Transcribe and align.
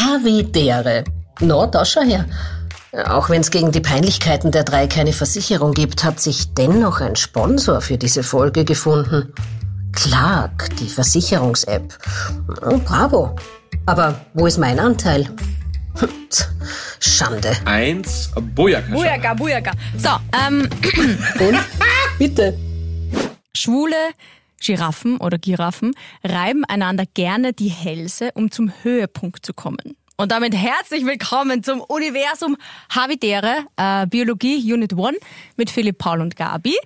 Havidere. 0.00 1.04
No, 1.40 1.66
da 1.66 1.84
schau 1.84 2.02
her. 2.02 2.26
Auch 3.06 3.30
wenn 3.30 3.40
es 3.40 3.50
gegen 3.50 3.70
die 3.70 3.80
Peinlichkeiten 3.80 4.50
der 4.50 4.64
drei 4.64 4.88
keine 4.88 5.12
Versicherung 5.12 5.72
gibt, 5.72 6.02
hat 6.02 6.20
sich 6.20 6.54
dennoch 6.54 7.00
ein 7.00 7.14
Sponsor 7.14 7.80
für 7.80 7.96
diese 7.96 8.22
Folge 8.22 8.64
gefunden. 8.64 9.32
Clark, 9.92 10.74
die 10.76 10.88
Versicherungs-App. 10.88 11.96
Oh, 12.62 12.78
bravo. 12.78 13.36
Aber 13.86 14.20
wo 14.34 14.46
ist 14.46 14.58
mein 14.58 14.78
Anteil? 14.78 15.28
Schande. 17.00 17.52
Eins, 17.64 18.30
Bojaka. 18.54 18.92
Bujaka, 18.92 19.34
Bujaka. 19.34 19.72
So, 19.96 20.10
ähm, 20.46 20.68
Und? 21.38 21.58
Bitte. 22.18 22.56
Schwule 23.54 23.96
Giraffen 24.60 25.16
oder 25.16 25.38
Giraffen 25.38 25.92
reiben 26.22 26.64
einander 26.66 27.04
gerne 27.14 27.52
die 27.52 27.68
Hälse, 27.68 28.30
um 28.34 28.50
zum 28.50 28.72
Höhepunkt 28.82 29.44
zu 29.44 29.52
kommen. 29.54 29.96
Und 30.16 30.32
damit 30.32 30.54
herzlich 30.54 31.06
willkommen 31.06 31.62
zum 31.62 31.80
Universum 31.80 32.56
Habitäre, 32.94 33.64
äh, 33.76 34.06
Biologie 34.06 34.70
Unit 34.72 34.92
1 34.92 35.16
mit 35.56 35.70
Philipp, 35.70 35.96
Paul 35.98 36.20
und 36.20 36.36
Gabi. 36.36 36.76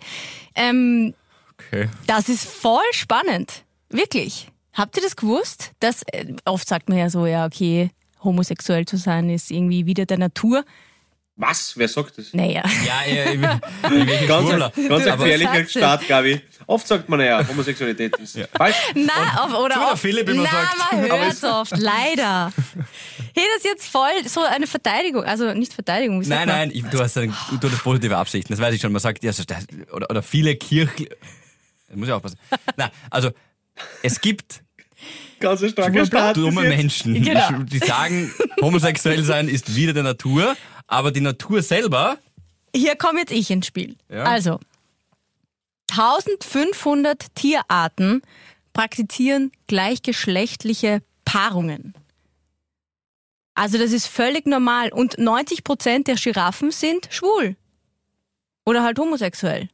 Ähm, 0.54 1.14
Okay. 1.56 1.88
das 2.06 2.28
ist 2.28 2.44
voll 2.46 2.82
spannend. 2.92 3.64
Wirklich. 3.88 4.48
Habt 4.72 4.96
ihr 4.96 5.02
das 5.02 5.14
gewusst? 5.16 5.72
Dass, 5.80 6.02
äh, 6.12 6.34
oft 6.44 6.66
sagt 6.68 6.88
man 6.88 6.98
ja 6.98 7.08
so, 7.10 7.26
ja, 7.26 7.46
okay, 7.46 7.90
homosexuell 8.24 8.86
zu 8.86 8.96
sein 8.96 9.30
ist 9.30 9.50
irgendwie 9.52 9.86
wieder 9.86 10.04
der 10.06 10.18
Natur. 10.18 10.64
Was? 11.36 11.72
Wer 11.76 11.88
sagt 11.88 12.16
das? 12.16 12.32
Naja. 12.32 12.62
Ja, 12.86 13.12
ja, 13.12 13.24
ich 13.32 13.40
bin, 13.40 13.50
ich 14.00 14.06
bin 14.06 14.28
Ganz, 14.28 14.48
Schwurbler. 14.48 14.72
ganz 14.88 15.04
gefährlicher. 15.04 15.66
Start, 15.68 16.06
Gabi. 16.06 16.40
Oft 16.66 16.86
sagt 16.86 17.08
man 17.08 17.20
ja, 17.20 17.46
Homosexualität 17.48 18.16
ist 18.18 18.38
falsch. 18.56 18.76
Nein, 18.94 19.08
auf, 19.38 19.52
oder 19.52 19.92
oft, 19.92 20.00
Philipp 20.00 20.28
immer 20.28 20.44
nein, 20.44 20.52
sagt. 20.52 20.92
man 20.92 21.10
Aber 21.10 21.24
hört 21.24 21.32
es- 21.32 21.42
oft, 21.44 21.76
leider. 21.76 22.52
Hey, 23.34 23.44
das 23.52 23.56
ist 23.58 23.64
jetzt 23.64 23.86
voll 23.88 24.10
so 24.26 24.42
eine 24.44 24.68
Verteidigung, 24.68 25.24
also 25.24 25.52
nicht 25.54 25.72
Verteidigung, 25.72 26.20
wie 26.20 26.24
sagt 26.24 26.38
Nein, 26.46 26.48
man? 26.48 26.68
nein, 26.68 26.70
ich, 26.72 26.84
du 26.84 27.00
hast 27.00 27.18
ein, 27.18 27.34
du 27.60 27.68
hast 27.70 27.82
positive 27.82 28.16
Absichten, 28.16 28.52
das 28.52 28.60
weiß 28.60 28.72
ich 28.74 28.80
schon. 28.80 28.92
Man 28.92 29.00
sagt, 29.02 29.24
ja, 29.24 29.32
so, 29.32 29.42
das, 29.42 29.66
oder, 29.92 30.08
oder 30.08 30.22
viele 30.22 30.54
Kirchen. 30.54 31.06
Da 31.88 31.96
muss 31.96 32.06
ich 32.06 32.12
aufpassen. 32.14 32.38
Nein, 32.76 32.90
also, 33.10 33.30
es 34.04 34.20
gibt 34.20 34.62
Ganz 35.40 35.62
ein 35.62 35.70
starker 35.70 36.06
Start. 36.06 36.36
dumme. 36.36 36.62
Menschen, 36.62 37.20
Genau. 37.22 37.48
die, 37.64 37.78
die 37.80 37.86
sagen, 37.86 38.32
homosexuell 38.62 39.22
sein 39.24 39.48
ist 39.48 39.74
wieder 39.74 39.92
der 39.92 40.04
Natur, 40.04 40.56
aber 40.86 41.12
die 41.12 41.20
Natur 41.20 41.62
selber, 41.62 42.18
Hier 42.74 42.96
komme 42.96 43.20
jetzt 43.20 43.32
ich 43.32 43.50
ins 43.50 43.66
Spiel. 43.66 43.96
Ja. 44.08 44.24
Also, 44.24 44.58
1500 45.90 47.34
Tierarten 47.34 48.22
praktizieren 48.72 49.52
gleichgeschlechtliche 49.68 51.02
Paarungen. 51.24 51.94
Also 53.54 53.78
das 53.78 53.92
ist 53.92 54.08
völlig 54.08 54.46
normal 54.46 54.92
und 54.92 55.16
90% 55.16 56.04
der 56.04 56.16
Giraffen 56.16 56.72
sind 56.72 57.08
schwul. 57.10 57.56
Oder 58.66 58.82
halt 58.82 58.98
homosexuell. 58.98 59.68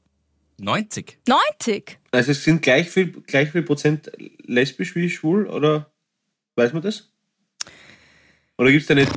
90. 0.58 1.18
90? 1.26 1.98
Also 2.10 2.32
es 2.32 2.44
sind 2.44 2.60
gleich 2.60 2.90
viel, 2.90 3.12
gleich 3.12 3.50
viel 3.50 3.62
Prozent 3.62 4.10
lesbisch 4.42 4.94
wie 4.94 5.08
schwul, 5.08 5.48
oder 5.48 5.90
weiß 6.56 6.74
man 6.74 6.82
das? 6.82 7.08
Oder 8.58 8.70
gibt 8.70 8.82
es 8.82 8.88
da 8.88 8.94
nicht? 8.94 9.10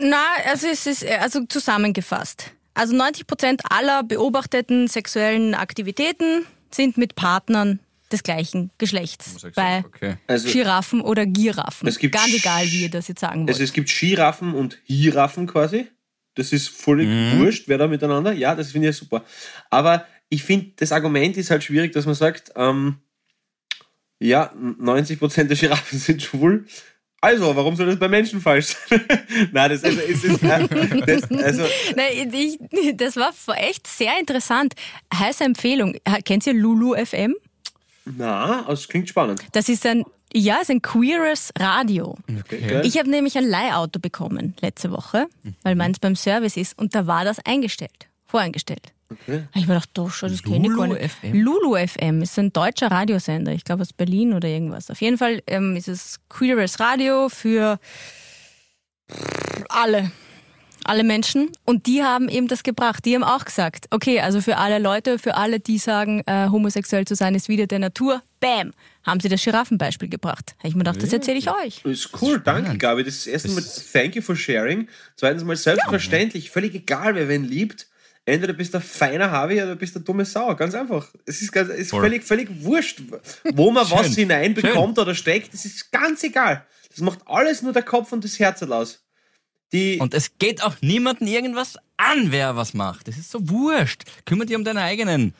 Na, 0.00 0.22
also 0.46 0.66
es 0.68 0.86
ist 0.86 1.04
also 1.06 1.44
zusammengefasst. 1.46 2.52
Also 2.74 2.94
90% 2.94 3.60
aller 3.70 4.02
beobachteten 4.04 4.88
sexuellen 4.88 5.54
Aktivitäten 5.54 6.46
sind 6.70 6.96
mit 6.96 7.14
Partnern 7.16 7.80
des 8.12 8.22
gleichen 8.22 8.70
Geschlechts. 8.78 9.36
Bei 9.54 9.84
Okay. 9.84 10.16
Also, 10.26 10.48
Giraffen 10.50 11.00
oder 11.00 11.26
Giraffen. 11.26 11.88
Es 11.88 11.98
gibt 11.98 12.14
Ganz 12.14 12.32
egal, 12.32 12.64
wie 12.66 12.82
ihr 12.82 12.90
das 12.90 13.08
jetzt 13.08 13.20
sagen 13.20 13.40
wollt. 13.40 13.50
also 13.50 13.62
es 13.62 13.72
gibt 13.72 13.88
Skiraffen 13.90 14.54
und 14.54 14.78
Hiraffen 14.84 15.46
quasi. 15.46 15.88
Das 16.34 16.52
ist 16.52 16.68
völlig 16.68 17.08
wurscht, 17.36 17.64
wer 17.66 17.78
da 17.78 17.88
miteinander. 17.88 18.32
Ja, 18.32 18.54
das 18.54 18.70
finde 18.70 18.88
ich 18.88 18.94
ja 18.94 18.98
super. 18.98 19.24
Aber 19.70 20.06
ich 20.28 20.44
finde, 20.44 20.72
das 20.76 20.92
Argument 20.92 21.36
ist 21.36 21.50
halt 21.50 21.64
schwierig, 21.64 21.92
dass 21.92 22.06
man 22.06 22.14
sagt, 22.14 22.52
ähm, 22.54 22.98
ja, 24.20 24.52
90% 24.54 25.44
der 25.44 25.56
Giraffen 25.56 25.98
sind 25.98 26.22
schwul. 26.22 26.66
Also, 27.20 27.56
warum 27.56 27.74
soll 27.74 27.86
das 27.86 27.98
bei 27.98 28.08
Menschen 28.08 28.40
falsch 28.40 28.76
sein? 28.88 29.00
Nein, 29.52 29.70
das, 29.70 29.82
also, 29.82 30.00
es 30.00 30.24
ist, 30.24 30.42
äh, 30.42 31.06
das, 31.06 31.30
also, 31.30 31.64
Nein, 31.96 32.32
ich, 32.32 32.58
das 32.96 33.16
war 33.16 33.32
echt 33.56 33.86
sehr 33.86 34.18
interessant. 34.20 34.74
Heiße 35.12 35.42
Empfehlung. 35.42 35.96
Kennt 36.24 36.46
ihr 36.46 36.54
Lulu 36.54 36.94
FM? 36.94 37.34
na, 38.16 38.64
das 38.66 38.88
klingt 38.88 39.08
spannend. 39.08 39.44
Das 39.52 39.68
ist 39.68 39.84
ein, 39.84 40.04
ja, 40.32 40.56
ist 40.62 40.70
ein 40.70 40.80
queeres 40.80 41.52
Radio. 41.58 42.16
Okay. 42.40 42.80
Ich 42.84 42.98
habe 42.98 43.10
nämlich 43.10 43.36
ein 43.36 43.44
Leihauto 43.44 43.98
bekommen 43.98 44.54
letzte 44.60 44.90
Woche, 44.90 45.26
weil 45.62 45.74
meins 45.74 45.98
beim 45.98 46.16
Service 46.16 46.56
ist 46.56 46.78
und 46.78 46.94
da 46.94 47.06
war 47.06 47.24
das 47.24 47.38
eingestellt, 47.44 48.08
voreingestellt. 48.24 48.92
Okay. 49.10 49.44
Ich 49.54 49.62
mir 49.62 49.74
gedacht, 49.74 49.90
doch, 49.94 50.10
schon, 50.10 50.30
das 50.30 50.42
kenne 50.42 50.68
ich 50.68 50.76
gar 50.76 50.86
Lulu 50.86 50.94
nicht. 50.94 51.12
FM? 51.12 51.40
Lulu 51.40 51.76
FM 51.76 52.22
ist 52.22 52.38
ein 52.38 52.52
deutscher 52.52 52.90
Radiosender, 52.90 53.52
ich 53.52 53.64
glaube 53.64 53.82
aus 53.82 53.94
Berlin 53.94 54.34
oder 54.34 54.48
irgendwas. 54.48 54.90
Auf 54.90 55.00
jeden 55.00 55.16
Fall 55.16 55.42
ähm, 55.46 55.76
ist 55.76 55.88
es 55.88 56.20
queeres 56.28 56.78
Radio 56.78 57.30
für 57.30 57.78
alle. 59.70 60.10
Alle 60.84 61.04
Menschen. 61.04 61.50
Und 61.64 61.86
die 61.86 62.02
haben 62.02 62.28
eben 62.28 62.48
das 62.48 62.62
gebracht. 62.62 63.04
Die 63.04 63.14
haben 63.14 63.24
auch 63.24 63.44
gesagt, 63.44 63.86
okay, 63.90 64.20
also 64.20 64.40
für 64.40 64.56
alle 64.58 64.78
Leute, 64.78 65.18
für 65.18 65.34
alle, 65.34 65.58
die 65.60 65.78
sagen, 65.78 66.22
äh, 66.26 66.48
homosexuell 66.48 67.04
zu 67.04 67.14
sein 67.14 67.34
ist 67.34 67.48
wieder 67.48 67.66
der 67.66 67.78
Natur, 67.78 68.22
bam, 68.40 68.72
haben 69.02 69.20
sie 69.20 69.28
das 69.28 69.42
Giraffenbeispiel 69.42 70.08
gebracht. 70.08 70.54
Hab 70.58 70.66
ich 70.66 70.74
mir 70.74 70.84
gedacht, 70.84 71.02
das 71.02 71.12
erzähle 71.12 71.38
ich 71.38 71.50
euch. 71.50 71.80
Das 71.82 71.92
ist 71.92 72.22
cool, 72.22 72.40
danke 72.40 72.78
Gabi. 72.78 73.04
Das 73.04 73.16
ist 73.16 73.26
erstens 73.26 73.54
mal 73.54 73.64
thank 73.92 74.16
you 74.16 74.22
for 74.22 74.36
sharing. 74.36 74.88
Zweitens 75.16 75.44
mal 75.44 75.56
selbstverständlich, 75.56 76.50
völlig 76.50 76.74
egal, 76.74 77.14
wer 77.14 77.28
wen 77.28 77.44
liebt. 77.44 77.87
Entweder 78.28 78.52
bist 78.52 78.74
du 78.74 78.78
ein 78.78 78.82
feiner 78.82 79.30
Harvey 79.30 79.62
oder 79.62 79.74
bist 79.74 79.94
du 79.94 80.00
eine 80.00 80.04
dumme 80.04 80.24
Sau. 80.26 80.54
Ganz 80.54 80.74
einfach. 80.74 81.08
Es 81.24 81.40
ist, 81.40 81.50
ganz, 81.50 81.70
es 81.70 81.78
ist 81.78 81.90
Voll. 81.90 82.02
völlig, 82.02 82.24
völlig 82.24 82.62
wurscht, 82.62 83.00
wo 83.54 83.70
man 83.70 83.90
was 83.90 84.06
Schön. 84.08 84.14
hineinbekommt 84.16 84.98
oder 84.98 85.14
steckt. 85.14 85.54
Das 85.54 85.64
ist 85.64 85.90
ganz 85.90 86.22
egal. 86.22 86.66
Das 86.90 87.00
macht 87.00 87.20
alles 87.24 87.62
nur 87.62 87.72
der 87.72 87.82
Kopf 87.82 88.12
und 88.12 88.22
das 88.24 88.38
Herz 88.38 88.62
aus. 88.62 89.02
Die, 89.72 89.98
Und 89.98 90.12
es 90.12 90.36
geht 90.38 90.62
auch 90.62 90.74
niemandem 90.82 91.26
irgendwas 91.26 91.76
an, 91.96 92.30
wer 92.30 92.54
was 92.54 92.74
macht. 92.74 93.08
Das 93.08 93.16
ist 93.16 93.30
so 93.30 93.48
wurscht. 93.48 94.04
Kümmere 94.26 94.46
dich 94.46 94.56
um 94.56 94.64
deine 94.64 94.82
eigenen. 94.82 95.34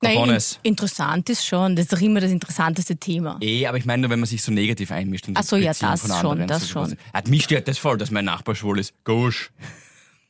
Nein, 0.00 0.38
interessant 0.62 1.28
ist 1.28 1.44
schon. 1.44 1.76
Das 1.76 1.84
ist 1.86 1.92
doch 1.92 2.00
immer 2.00 2.20
das 2.20 2.30
interessanteste 2.30 2.96
Thema. 2.96 3.36
Eh, 3.42 3.66
aber 3.66 3.76
ich 3.76 3.84
meine 3.84 4.02
nur, 4.02 4.10
wenn 4.10 4.20
man 4.20 4.28
sich 4.28 4.42
so 4.42 4.52
negativ 4.52 4.92
einmischt. 4.92 5.28
In 5.28 5.34
die 5.34 5.40
Ach 5.40 5.44
so, 5.44 5.56
ja, 5.56 5.72
das 5.78 6.00
von 6.00 6.10
schon, 6.20 6.46
das 6.46 6.62
ist 6.62 6.70
schon. 6.70 6.96
Hat 7.12 7.28
mich 7.28 7.44
stört 7.44 7.68
das 7.68 7.78
voll, 7.78 7.98
dass 7.98 8.10
mein 8.10 8.24
Nachbar 8.24 8.54
schwul 8.54 8.78
ist. 8.78 8.94
Gosch. 9.04 9.50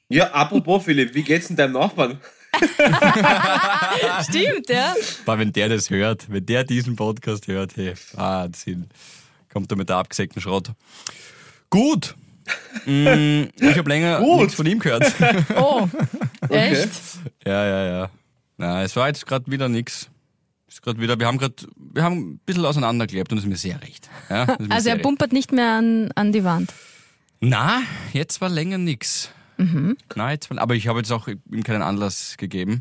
Ja, 0.08 0.30
apropos 0.32 0.84
Philipp, 0.84 1.14
wie 1.14 1.22
geht's 1.22 1.48
denn 1.48 1.56
deinem 1.56 1.72
Nachbarn? 1.72 2.20
Stimmt, 4.28 4.68
ja. 4.68 4.94
Aber 5.26 5.38
wenn 5.38 5.52
der 5.52 5.68
das 5.68 5.90
hört, 5.90 6.30
wenn 6.30 6.44
der 6.44 6.64
diesen 6.64 6.96
Podcast 6.96 7.46
hört, 7.46 7.76
hey, 7.76 7.94
Wahnsinn. 8.14 8.88
Kommt 9.52 9.70
er 9.70 9.76
mit 9.76 9.88
der 9.88 9.96
abgesägten 9.96 10.42
Schrott. 10.42 10.72
Gut. 11.70 12.14
Mm, 12.86 13.44
ich 13.60 13.78
habe 13.78 13.88
länger 13.88 14.18
Gut. 14.20 14.40
nichts 14.40 14.54
von 14.54 14.66
ihm 14.66 14.78
gehört. 14.78 15.12
Oh, 15.56 15.88
echt? 16.48 16.90
ja, 17.44 17.66
ja, 17.66 17.84
ja. 17.86 18.10
Na, 18.56 18.82
es 18.82 18.96
war 18.96 19.08
jetzt 19.08 19.26
gerade 19.26 19.50
wieder 19.50 19.68
nix. 19.68 20.08
Ist 20.66 20.82
grad 20.82 21.00
wieder, 21.00 21.18
wir 21.18 21.26
haben 21.26 21.38
gerade, 21.38 21.54
wir 21.76 22.02
haben 22.02 22.18
ein 22.18 22.40
bisschen 22.44 22.64
auseinandergelebt 22.64 23.32
und 23.32 23.36
das 23.38 23.44
ist 23.44 23.50
mir 23.50 23.56
sehr 23.56 23.80
recht. 23.82 24.08
Ja, 24.28 24.44
mir 24.58 24.70
Also 24.70 24.84
sehr 24.84 24.96
er 24.96 25.02
pumpert 25.02 25.32
nicht 25.32 25.52
mehr 25.52 25.72
an, 25.72 26.10
an 26.14 26.32
die 26.32 26.44
Wand. 26.44 26.72
Na, 27.40 27.82
jetzt 28.12 28.40
war 28.40 28.48
länger 28.48 28.78
nix. 28.78 29.30
Mhm. 29.58 29.96
War, 30.14 30.36
aber 30.58 30.74
ich 30.74 30.88
habe 30.88 30.98
jetzt 31.00 31.10
auch 31.12 31.28
ihm 31.28 31.62
keinen 31.64 31.82
Anlass 31.82 32.36
gegeben. 32.38 32.80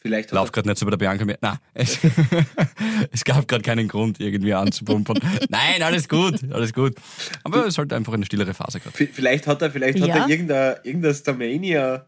Vielleicht 0.00 0.30
hat 0.30 0.34
Lauf 0.34 0.50
gerade 0.50 0.68
nicht 0.68 0.78
so 0.78 0.84
bei 0.86 0.90
der 0.90 0.96
Bianca 0.96 1.24
mehr. 1.24 1.38
Na, 1.40 1.60
es, 1.74 1.98
es 3.12 3.24
gab 3.24 3.46
gerade 3.46 3.62
keinen 3.62 3.86
Grund, 3.86 4.18
irgendwie 4.18 4.52
anzupumpern. 4.52 5.18
Nein, 5.48 5.80
alles 5.82 6.08
gut, 6.08 6.40
alles 6.52 6.72
gut. 6.72 6.94
Aber 7.44 7.66
es 7.66 7.74
sollte 7.74 7.94
einfach 7.94 8.12
eine 8.12 8.26
stillere 8.26 8.52
Phase 8.52 8.80
gerade. 8.80 8.96
Vielleicht 9.12 9.46
hat 9.46 9.62
er, 9.62 9.70
vielleicht 9.70 10.00
hat 10.00 10.08
Ja. 10.08 10.16
er 10.24 10.28
irgendeine, 10.28 10.80
irgendeine 10.82 11.14
Starmania, 11.14 12.06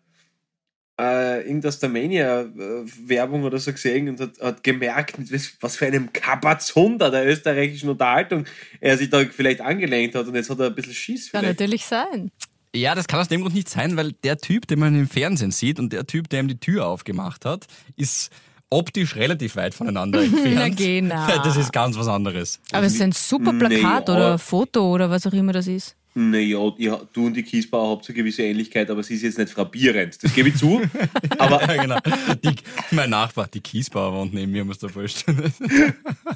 äh, 1.01 1.43
irgendeine 1.47 1.73
Starmania-Werbung 1.73 3.45
oder 3.45 3.59
so 3.59 3.73
gesehen 3.73 4.09
und 4.09 4.21
hat, 4.21 4.41
hat 4.41 4.63
gemerkt, 4.65 5.15
was, 5.61 5.77
für 5.77 5.87
einem 5.87 6.13
Kapazunder 6.13 7.11
der 7.13 7.27
österreichischen 7.27 7.89
Unterhaltung 7.91 8.45
er 8.81 8.97
sich 8.99 9.11
da 9.11 9.25
vielleicht 9.25 9.61
angelenkt 9.61 10.15
hat 10.17 10.27
und 10.27 10.35
jetzt 10.35 10.51
hat 10.51 10.59
er 10.61 10.67
ein 10.67 10.75
bisschen 10.75 10.95
Schiss 10.95 11.31
Kann 11.31 11.43
vielleicht. 11.43 11.61
natürlich 11.61 11.85
sein. 11.87 12.31
Ja, 12.75 12.95
das 12.95 13.07
kann 13.07 13.21
aus 13.21 13.29
dem 13.29 13.43
Grund 13.43 13.55
nicht 13.55 13.69
sein, 13.69 13.97
weil 13.97 14.13
der 14.25 14.39
Typ, 14.39 14.67
den 14.67 14.81
man 14.81 14.95
im 14.99 15.09
Fernsehen 15.09 15.53
sieht 15.53 15.79
und 15.79 15.93
der 15.93 16.07
Typ, 16.07 16.29
der 16.29 16.41
ihm 16.41 16.49
die 16.49 16.59
Tür 16.59 16.87
aufgemacht 16.87 17.45
hat, 17.45 17.67
ist 17.97 18.31
optisch 18.69 19.15
relativ 19.15 19.55
weit 19.57 19.75
voneinander 19.75 20.23
entfernt. 20.25 20.77
genau. 20.77 21.27
Das 21.45 21.57
ist 21.57 21.73
ganz 21.73 21.97
was 21.97 22.09
anderes. 22.09 22.61
Aber 22.73 22.87
es 22.87 22.95
ist 22.95 23.03
ein 23.03 23.13
super 23.13 23.53
Plakat 23.53 24.09
Nee, 24.09 24.15
oder 24.15 24.39
Foto 24.39 24.93
oder 24.93 25.09
was 25.09 25.27
auch 25.27 25.33
immer 25.33 25.53
das 25.53 25.69
ist. 25.69 25.95
Naja, 26.17 26.73
ja, 26.79 27.01
du 27.13 27.27
und 27.27 27.35
die 27.35 27.43
Kiesbauer 27.43 27.91
habt 27.91 28.05
so 28.05 28.13
eine 28.13 28.19
gewisse 28.23 28.43
Ähnlichkeit, 28.43 28.89
aber 28.89 29.03
sie 29.03 29.15
ist 29.15 29.23
jetzt 29.23 29.39
nicht 29.39 29.51
frappierend. 29.51 30.23
Das 30.23 30.33
gebe 30.33 30.49
ich 30.49 30.57
zu. 30.57 30.81
aber 31.39 31.61
Ja, 31.75 31.83
genau. 31.83 31.99
Die, 32.45 32.55
mein 32.93 33.11
Nachbar, 33.11 33.49
die 33.53 33.61
Kiesbauer 33.61 34.13
wohnt 34.13 34.33
neben 34.33 34.53
mir, 34.53 34.65
muss 34.65 34.79
da 34.79 34.89
vorstellen. 34.89 35.53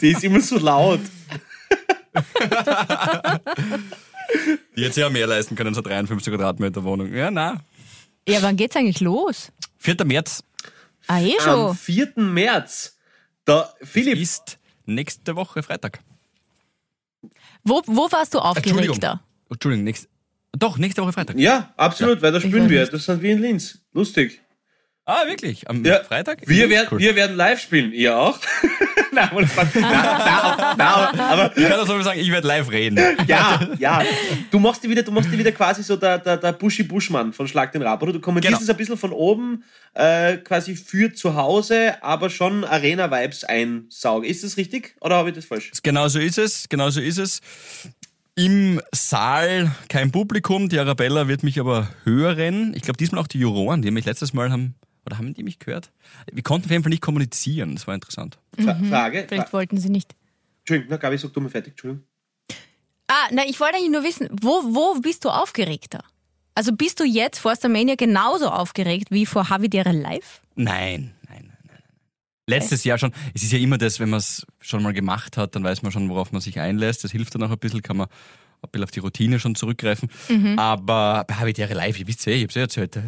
die 0.00 0.10
ist 0.10 0.24
immer 0.24 0.40
so 0.40 0.58
laut. 0.58 1.00
Die 4.76 4.82
jetzt 4.82 4.96
ja 4.96 5.08
mehr 5.10 5.26
leisten 5.26 5.56
können, 5.56 5.74
so 5.74 5.80
53 5.80 6.32
Quadratmeter 6.32 6.84
Wohnung. 6.84 7.12
Ja, 7.14 7.30
na. 7.30 7.60
Ja, 8.28 8.42
wann 8.42 8.56
geht's 8.56 8.76
eigentlich 8.76 9.00
los? 9.00 9.50
4. 9.78 9.96
März 10.04 10.42
Ah, 11.06 11.20
eh 11.20 11.34
Am 11.38 11.44
schon. 11.44 11.76
4. 11.76 12.12
März. 12.16 12.98
Da, 13.46 13.72
Philipp, 13.82 14.18
ist 14.18 14.58
nächste 14.84 15.34
Woche 15.36 15.62
Freitag. 15.62 16.00
Wo, 17.64 17.82
wo 17.86 18.10
warst 18.12 18.34
du 18.34 18.38
Entschuldigung. 18.38 18.80
aufgeregter? 18.90 19.22
Entschuldigung, 19.50 19.84
nächst, 19.84 20.08
doch, 20.52 20.76
nächste 20.78 21.02
Woche 21.02 21.12
Freitag. 21.12 21.38
ja, 21.38 21.72
absolut, 21.76 22.20
weil 22.22 22.32
da 22.32 22.40
spielen 22.40 22.68
wir. 22.68 22.86
Das 22.86 23.04
sind 23.06 23.22
wir 23.22 23.32
in 23.32 23.40
Linz. 23.40 23.78
Lustig. 23.94 24.42
Ah, 25.06 25.26
wirklich? 25.26 25.68
Am 25.70 25.82
Ja, 25.84 26.04
Freitag? 26.04 26.46
Wir, 26.46 26.68
werden, 26.68 26.88
Cool. 26.90 26.98
wir 26.98 27.16
werden 27.16 27.34
live 27.36 27.60
spielen. 27.60 27.92
Ihr 27.92 28.18
auch? 28.18 28.38
Nein, 29.18 29.46
nein, 29.50 29.68
nein, 29.74 30.76
nein, 30.76 31.20
aber 31.20 31.56
Ich 31.56 31.68
kann 31.68 31.78
das 31.78 31.88
so 31.88 32.00
sagen, 32.02 32.20
ich 32.20 32.30
werde 32.30 32.46
live 32.46 32.70
reden. 32.70 32.98
ja, 33.26 33.60
ja. 33.78 34.02
Du 34.50 34.58
machst 34.58 34.82
dir 34.84 34.88
wieder, 34.90 35.02
du 35.02 35.10
machst 35.12 35.30
dir 35.32 35.38
wieder 35.38 35.52
quasi 35.52 35.82
so 35.82 35.96
der, 35.96 36.18
der, 36.18 36.36
der 36.36 36.52
Buschi 36.52 36.82
Buschmann 36.82 37.32
von 37.32 37.46
Schlag 37.48 37.72
den 37.72 37.82
Rab, 37.82 38.02
oder? 38.02 38.12
Du 38.12 38.20
kommentierst 38.20 38.58
Genau. 38.58 38.64
es 38.64 38.70
ein 38.70 38.76
bisschen 38.76 38.96
von 38.96 39.12
oben, 39.12 39.64
äh, 39.94 40.36
quasi 40.38 40.76
für 40.76 41.12
zu 41.12 41.34
Hause, 41.34 42.02
aber 42.02 42.30
schon 42.30 42.64
Arena-Vibes 42.64 43.44
einsaugen. 43.44 44.28
Ist 44.28 44.44
das 44.44 44.56
richtig? 44.56 44.94
Oder 45.00 45.16
habe 45.16 45.30
ich 45.30 45.34
das 45.34 45.44
falsch? 45.46 45.70
Genau 45.82 46.08
so 46.08 46.18
ist 46.18 46.38
es, 46.38 46.68
genau 46.68 46.90
so 46.90 47.00
ist 47.00 47.18
es. 47.18 47.40
Im 48.34 48.80
Saal 48.94 49.72
kein 49.88 50.12
Publikum, 50.12 50.68
die 50.68 50.78
Arabella 50.78 51.26
wird 51.26 51.42
mich 51.42 51.58
aber 51.58 51.88
hören. 52.04 52.72
Ich 52.76 52.82
glaube 52.82 52.96
diesmal 52.96 53.20
auch 53.20 53.26
die 53.26 53.40
Juroren, 53.40 53.82
die 53.82 53.90
mich 53.90 54.04
letztes 54.04 54.32
Mal 54.32 54.52
haben, 54.52 54.76
oder 55.08 55.18
haben 55.18 55.34
die 55.34 55.42
mich 55.42 55.58
gehört? 55.58 55.90
Wir 56.30 56.42
konnten 56.42 56.66
auf 56.66 56.70
jeden 56.70 56.82
Fall 56.82 56.90
nicht 56.90 57.02
kommunizieren, 57.02 57.74
das 57.74 57.86
war 57.86 57.94
interessant. 57.94 58.38
Fra 58.58 58.74
Frage. 58.74 59.24
Vielleicht 59.26 59.48
Fra 59.48 59.58
wollten 59.58 59.78
sie 59.78 59.88
nicht. 59.88 60.14
Entschuldigung, 60.60 60.90
na, 60.90 60.96
Gabi, 60.98 61.16
sag 61.16 61.32
du 61.32 61.40
mal 61.40 61.48
fertig. 61.48 61.72
Entschuldigung. 61.72 62.04
Ah, 63.08 63.28
na, 63.32 63.42
ich 63.46 63.58
wollte 63.58 63.76
eigentlich 63.76 63.90
nur 63.90 64.04
wissen, 64.04 64.28
wo, 64.30 64.62
wo 64.74 65.00
bist 65.00 65.24
du 65.24 65.30
aufgeregter? 65.30 66.04
Also 66.54 66.72
bist 66.72 67.00
du 67.00 67.04
jetzt 67.04 67.38
vor 67.38 67.56
Starmania 67.56 67.94
genauso 67.94 68.50
aufgeregt 68.50 69.10
wie 69.10 69.24
vor 69.24 69.48
Havidere 69.48 69.92
Live? 69.92 70.42
Nein, 70.56 71.14
nein, 71.26 71.44
nein, 71.46 71.46
nein. 71.46 71.66
nein. 71.66 71.82
Letztes 72.46 72.84
Jahr 72.84 72.98
schon, 72.98 73.12
es 73.32 73.42
ist 73.42 73.52
ja 73.52 73.58
immer 73.58 73.78
das, 73.78 73.98
wenn 73.98 74.10
man 74.10 74.18
es 74.18 74.46
schon 74.60 74.82
mal 74.82 74.92
gemacht 74.92 75.36
hat, 75.36 75.54
dann 75.54 75.64
weiß 75.64 75.82
man 75.82 75.92
schon, 75.92 76.10
worauf 76.10 76.32
man 76.32 76.42
sich 76.42 76.60
einlässt. 76.60 77.02
Das 77.02 77.12
hilft 77.12 77.34
dann 77.34 77.42
auch 77.44 77.50
ein 77.50 77.58
bisschen, 77.58 77.80
kann 77.80 77.96
man 77.96 78.08
ein 78.08 78.70
bisschen 78.70 78.84
auf 78.84 78.90
die 78.90 79.00
Routine 79.00 79.40
schon 79.40 79.54
zurückgreifen. 79.54 80.10
Mhm. 80.28 80.58
Aber 80.58 81.24
bei 81.26 81.34
Habitäre 81.34 81.74
Live, 81.74 81.98
ihr 81.98 82.06
wisst 82.06 82.26
ja, 82.26 82.32
ich 82.32 82.42
hab's 82.42 82.56
ja 82.56 82.62
erzählt, 82.62 82.96
äh, 82.96 83.02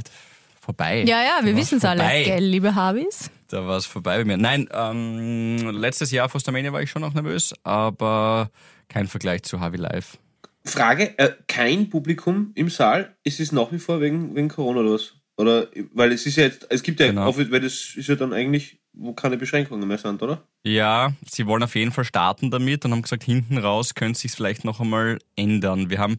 vorbei. 0.70 1.02
Ja, 1.06 1.22
ja, 1.22 1.44
wir 1.44 1.56
wissen 1.56 1.78
es 1.78 1.84
alle, 1.84 2.02
gell, 2.24 2.44
liebe 2.44 2.74
Habis? 2.74 3.30
Da 3.48 3.66
war 3.66 3.76
es 3.76 3.86
vorbei 3.86 4.18
bei 4.18 4.24
mir. 4.24 4.36
Nein, 4.36 4.68
ähm, 4.72 5.58
letztes 5.72 6.12
Jahr 6.12 6.28
vor 6.28 6.40
Starmania 6.40 6.72
war 6.72 6.82
ich 6.82 6.90
schon 6.90 7.02
auch 7.02 7.12
nervös, 7.12 7.52
aber 7.64 8.50
kein 8.88 9.08
Vergleich 9.08 9.42
zu 9.42 9.58
Harvey 9.60 9.78
Live. 9.78 10.18
Frage, 10.64 11.18
äh, 11.18 11.30
kein 11.48 11.90
Publikum 11.90 12.52
im 12.54 12.68
Saal. 12.68 13.16
Ist 13.24 13.40
es 13.40 13.50
nach 13.50 13.72
wie 13.72 13.78
vor 13.78 14.00
wegen, 14.00 14.34
wegen 14.36 14.48
Corona 14.48 14.80
oder 14.80 14.92
was? 14.92 15.14
Oder, 15.36 15.68
weil 15.94 16.12
es 16.12 16.26
ist 16.26 16.36
ja 16.36 16.44
jetzt, 16.44 16.66
es 16.70 16.82
gibt 16.82 17.00
ja, 17.00 17.06
Genau. 17.06 17.34
weil 17.36 17.60
das 17.60 17.94
ist 17.96 18.08
ja 18.08 18.14
dann 18.14 18.32
eigentlich, 18.32 18.78
wo 18.92 19.12
keine 19.14 19.36
Beschränkungen 19.38 19.88
mehr 19.88 19.98
sind, 19.98 20.22
oder? 20.22 20.42
Ja, 20.62 21.12
sie 21.26 21.46
wollen 21.46 21.62
auf 21.62 21.74
jeden 21.74 21.92
Fall 21.92 22.04
starten 22.04 22.50
damit 22.50 22.84
und 22.84 22.92
haben 22.92 23.02
gesagt, 23.02 23.24
hinten 23.24 23.58
raus 23.58 23.94
könnte 23.94 24.18
sich 24.20 24.32
vielleicht 24.32 24.64
noch 24.64 24.80
einmal 24.80 25.18
ändern. 25.34 25.88
Wir 25.90 25.98
haben 25.98 26.18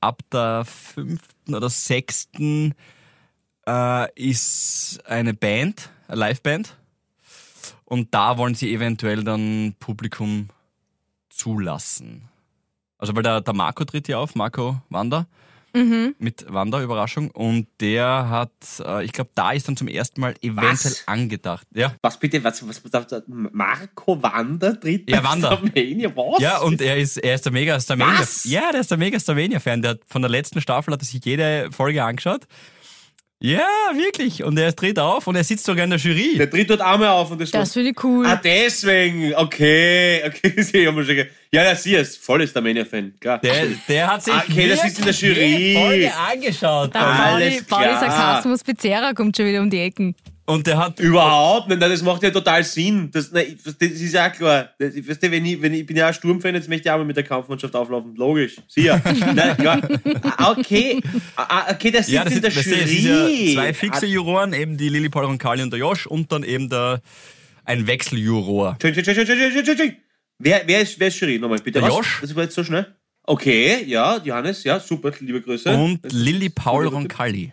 ab 0.00 0.20
der 0.32 0.64
fünften 0.66 1.54
oder 1.54 1.70
sechsten 1.70 2.74
äh, 3.68 4.08
ist 4.14 5.00
eine 5.06 5.34
Band, 5.34 5.90
eine 6.08 6.26
Liveband. 6.28 6.74
Und 7.84 8.12
da 8.14 8.36
wollen 8.38 8.54
sie 8.54 8.72
eventuell 8.72 9.24
dann 9.24 9.74
Publikum 9.78 10.48
zulassen. 11.30 12.28
Also 12.98 13.14
weil 13.14 13.22
der, 13.22 13.40
der 13.40 13.54
Marco 13.54 13.84
tritt 13.84 14.08
ja 14.08 14.18
auf, 14.18 14.34
Marco 14.34 14.80
Wander, 14.88 15.26
mit 16.18 16.44
Wander-Überraschung. 16.48 17.30
Und 17.30 17.68
der 17.80 18.28
hat, 18.28 18.50
äh, 18.84 19.04
ich 19.04 19.12
glaube, 19.12 19.30
da 19.36 19.52
ist 19.52 19.68
dann 19.68 19.76
zum 19.76 19.86
ersten 19.86 20.20
Mal 20.20 20.34
eventuell 20.40 20.74
Was? 20.74 21.06
angedacht. 21.06 21.68
Ja, 21.72 21.94
Was 22.02 22.18
bitte, 22.18 22.42
was, 22.42 22.66
was, 22.66 22.82
was, 22.84 22.92
was 22.92 23.22
Marco 23.28 24.20
Wander 24.20 24.80
tritt 24.80 25.08
Ja, 25.08 25.20
bei 25.20 25.28
Wander. 25.28 25.52
Starmania, 25.56 26.10
was? 26.16 26.40
Ja, 26.42 26.58
und 26.58 26.80
er 26.80 26.96
ist, 26.96 27.18
er 27.18 27.36
ist 27.36 27.44
der 27.44 27.52
mega 27.52 27.78
Starmania. 27.78 28.20
Was? 28.20 28.42
Ja, 28.44 28.72
der 28.72 28.80
ist 28.80 28.90
der 28.90 28.98
mega 28.98 29.20
Starmania-Fan. 29.20 29.82
Der 29.82 29.92
hat 29.92 30.00
von 30.08 30.22
der 30.22 30.30
letzten 30.30 30.60
Staffel 30.60 30.92
hat 30.92 31.00
er 31.02 31.06
sich 31.06 31.24
jede 31.24 31.70
Folge 31.70 32.02
angeschaut. 32.02 32.48
Ja, 33.40 33.60
wirklich. 33.94 34.42
Und 34.42 34.58
er 34.58 34.74
tritt 34.74 34.98
auf 34.98 35.28
und 35.28 35.36
er 35.36 35.44
sitzt 35.44 35.64
sogar 35.64 35.84
in 35.84 35.90
der 35.90 35.98
Jury. 36.00 36.36
Der 36.36 36.50
tritt 36.50 36.68
dort 36.70 36.80
einmal 36.80 37.10
auf 37.10 37.30
und 37.30 37.40
das, 37.40 37.52
Das 37.52 37.72
finde 37.72 37.90
ich 37.90 38.02
cool. 38.02 38.26
Ah, 38.26 38.34
deswegen, 38.42 39.32
okay, 39.36 40.22
okay, 40.26 40.52
das 40.56 40.66
hab 40.68 40.74
ich 40.74 40.90
mal 40.92 41.04
schon 41.04 41.14
ge- 41.14 41.26
Ja, 41.52 41.62
ja, 41.62 41.76
sie 41.76 41.94
ist 41.94 42.18
voll 42.18 42.42
ist 42.42 42.52
der 42.54 42.62
Mania-Fan, 42.62 43.14
klar. 43.20 43.38
Der, 43.38 43.66
der 43.88 44.12
hat 44.12 44.24
sich 44.24 44.34
Ah, 44.34 44.42
okay, 44.48 44.68
das 44.68 44.84
ist 44.84 44.98
in 44.98 45.04
der 45.04 45.14
wirklich 45.20 45.36
Jury. 45.38 45.74
Folge 45.78 46.12
angeschaut. 46.16 46.94
Da 46.94 47.00
Pauli, 47.14 47.44
alles 47.44 47.64
Pauli 47.64 47.84
klar. 47.84 48.00
Sarkasmus 48.00 48.64
Pizzeria 48.64 49.12
kommt 49.12 49.36
schon 49.36 49.46
wieder 49.46 49.60
um 49.60 49.70
die 49.70 49.78
Ecken. 49.82 50.16
Und 50.48 50.66
der 50.66 50.78
hat 50.78 50.98
Überhaupt 50.98 51.68
nicht, 51.68 51.78
nein, 51.78 51.90
das 51.90 52.02
macht 52.02 52.22
ja 52.22 52.30
total 52.30 52.64
Sinn. 52.64 53.10
Das, 53.12 53.30
nein, 53.32 53.58
das 53.64 53.74
ist 53.74 54.14
ja 54.14 54.30
klar. 54.30 54.70
Das, 54.78 54.94
weißt 54.96 55.22
du, 55.22 55.30
wenn 55.30 55.44
ich, 55.44 55.60
wenn 55.60 55.74
ich, 55.74 55.80
ich 55.80 55.86
bin 55.86 55.96
ja 55.96 56.06
ein 56.08 56.14
Sturmfan, 56.14 56.54
jetzt 56.54 56.68
möchte 56.70 56.88
ich 56.88 56.90
auch 56.90 56.96
mal 56.96 57.04
mit 57.04 57.16
der 57.16 57.24
Kampfmannschaft 57.24 57.74
auflaufen. 57.74 58.16
Logisch, 58.16 58.56
sicher. 58.66 58.98
nein, 59.34 59.56
klar. 59.58 59.80
Ah, 60.38 60.50
Okay, 60.52 61.00
ah, 61.36 61.70
okay, 61.70 61.90
der 61.90 62.02
sitzt 62.02 62.14
ja, 62.14 62.24
das 62.24 62.32
in 62.34 62.40
der 62.40 62.50
sind, 62.50 62.64
weißt 62.64 62.80
du, 62.80 62.82
es 62.84 62.90
ist 62.92 63.04
ja 63.04 63.26
Jury. 63.28 63.54
zwei 63.54 63.74
fixe 63.74 64.06
Juroren, 64.06 64.54
eben 64.54 64.78
die 64.78 64.88
Lilly 64.88 65.10
Paul 65.10 65.26
Roncalli 65.26 65.62
und 65.62 65.70
der 65.70 65.80
Josh 65.80 66.06
und 66.06 66.32
dann 66.32 66.42
eben 66.44 66.70
der 66.70 67.02
ein 67.66 67.86
Wechseljuror. 67.86 68.70
Entschuldigung, 68.72 68.98
Entschuldigung, 69.06 69.20
Entschuldigung, 69.20 69.58
Entschuldigung, 69.58 69.68
Entschuldigung. 69.70 69.96
Wer, 70.38 70.62
wer, 70.66 70.80
ist, 70.80 70.98
wer 70.98 71.08
ist 71.08 71.20
Jury? 71.20 71.38
Nochmal 71.38 71.58
bitte. 71.58 71.80
Der 71.80 71.88
Was? 71.90 71.94
Josh. 71.96 72.18
Das 72.22 72.34
war 72.34 72.44
jetzt 72.44 72.54
so 72.54 72.64
schnell. 72.64 72.86
Okay, 73.24 73.84
ja, 73.86 74.18
Johannes, 74.24 74.64
ja, 74.64 74.80
super, 74.80 75.12
liebe 75.20 75.42
Grüße. 75.42 75.68
Und 75.76 76.02
Das- 76.02 76.12
Lilly 76.14 76.48
Paul 76.48 76.86
Roncalli. 76.86 77.52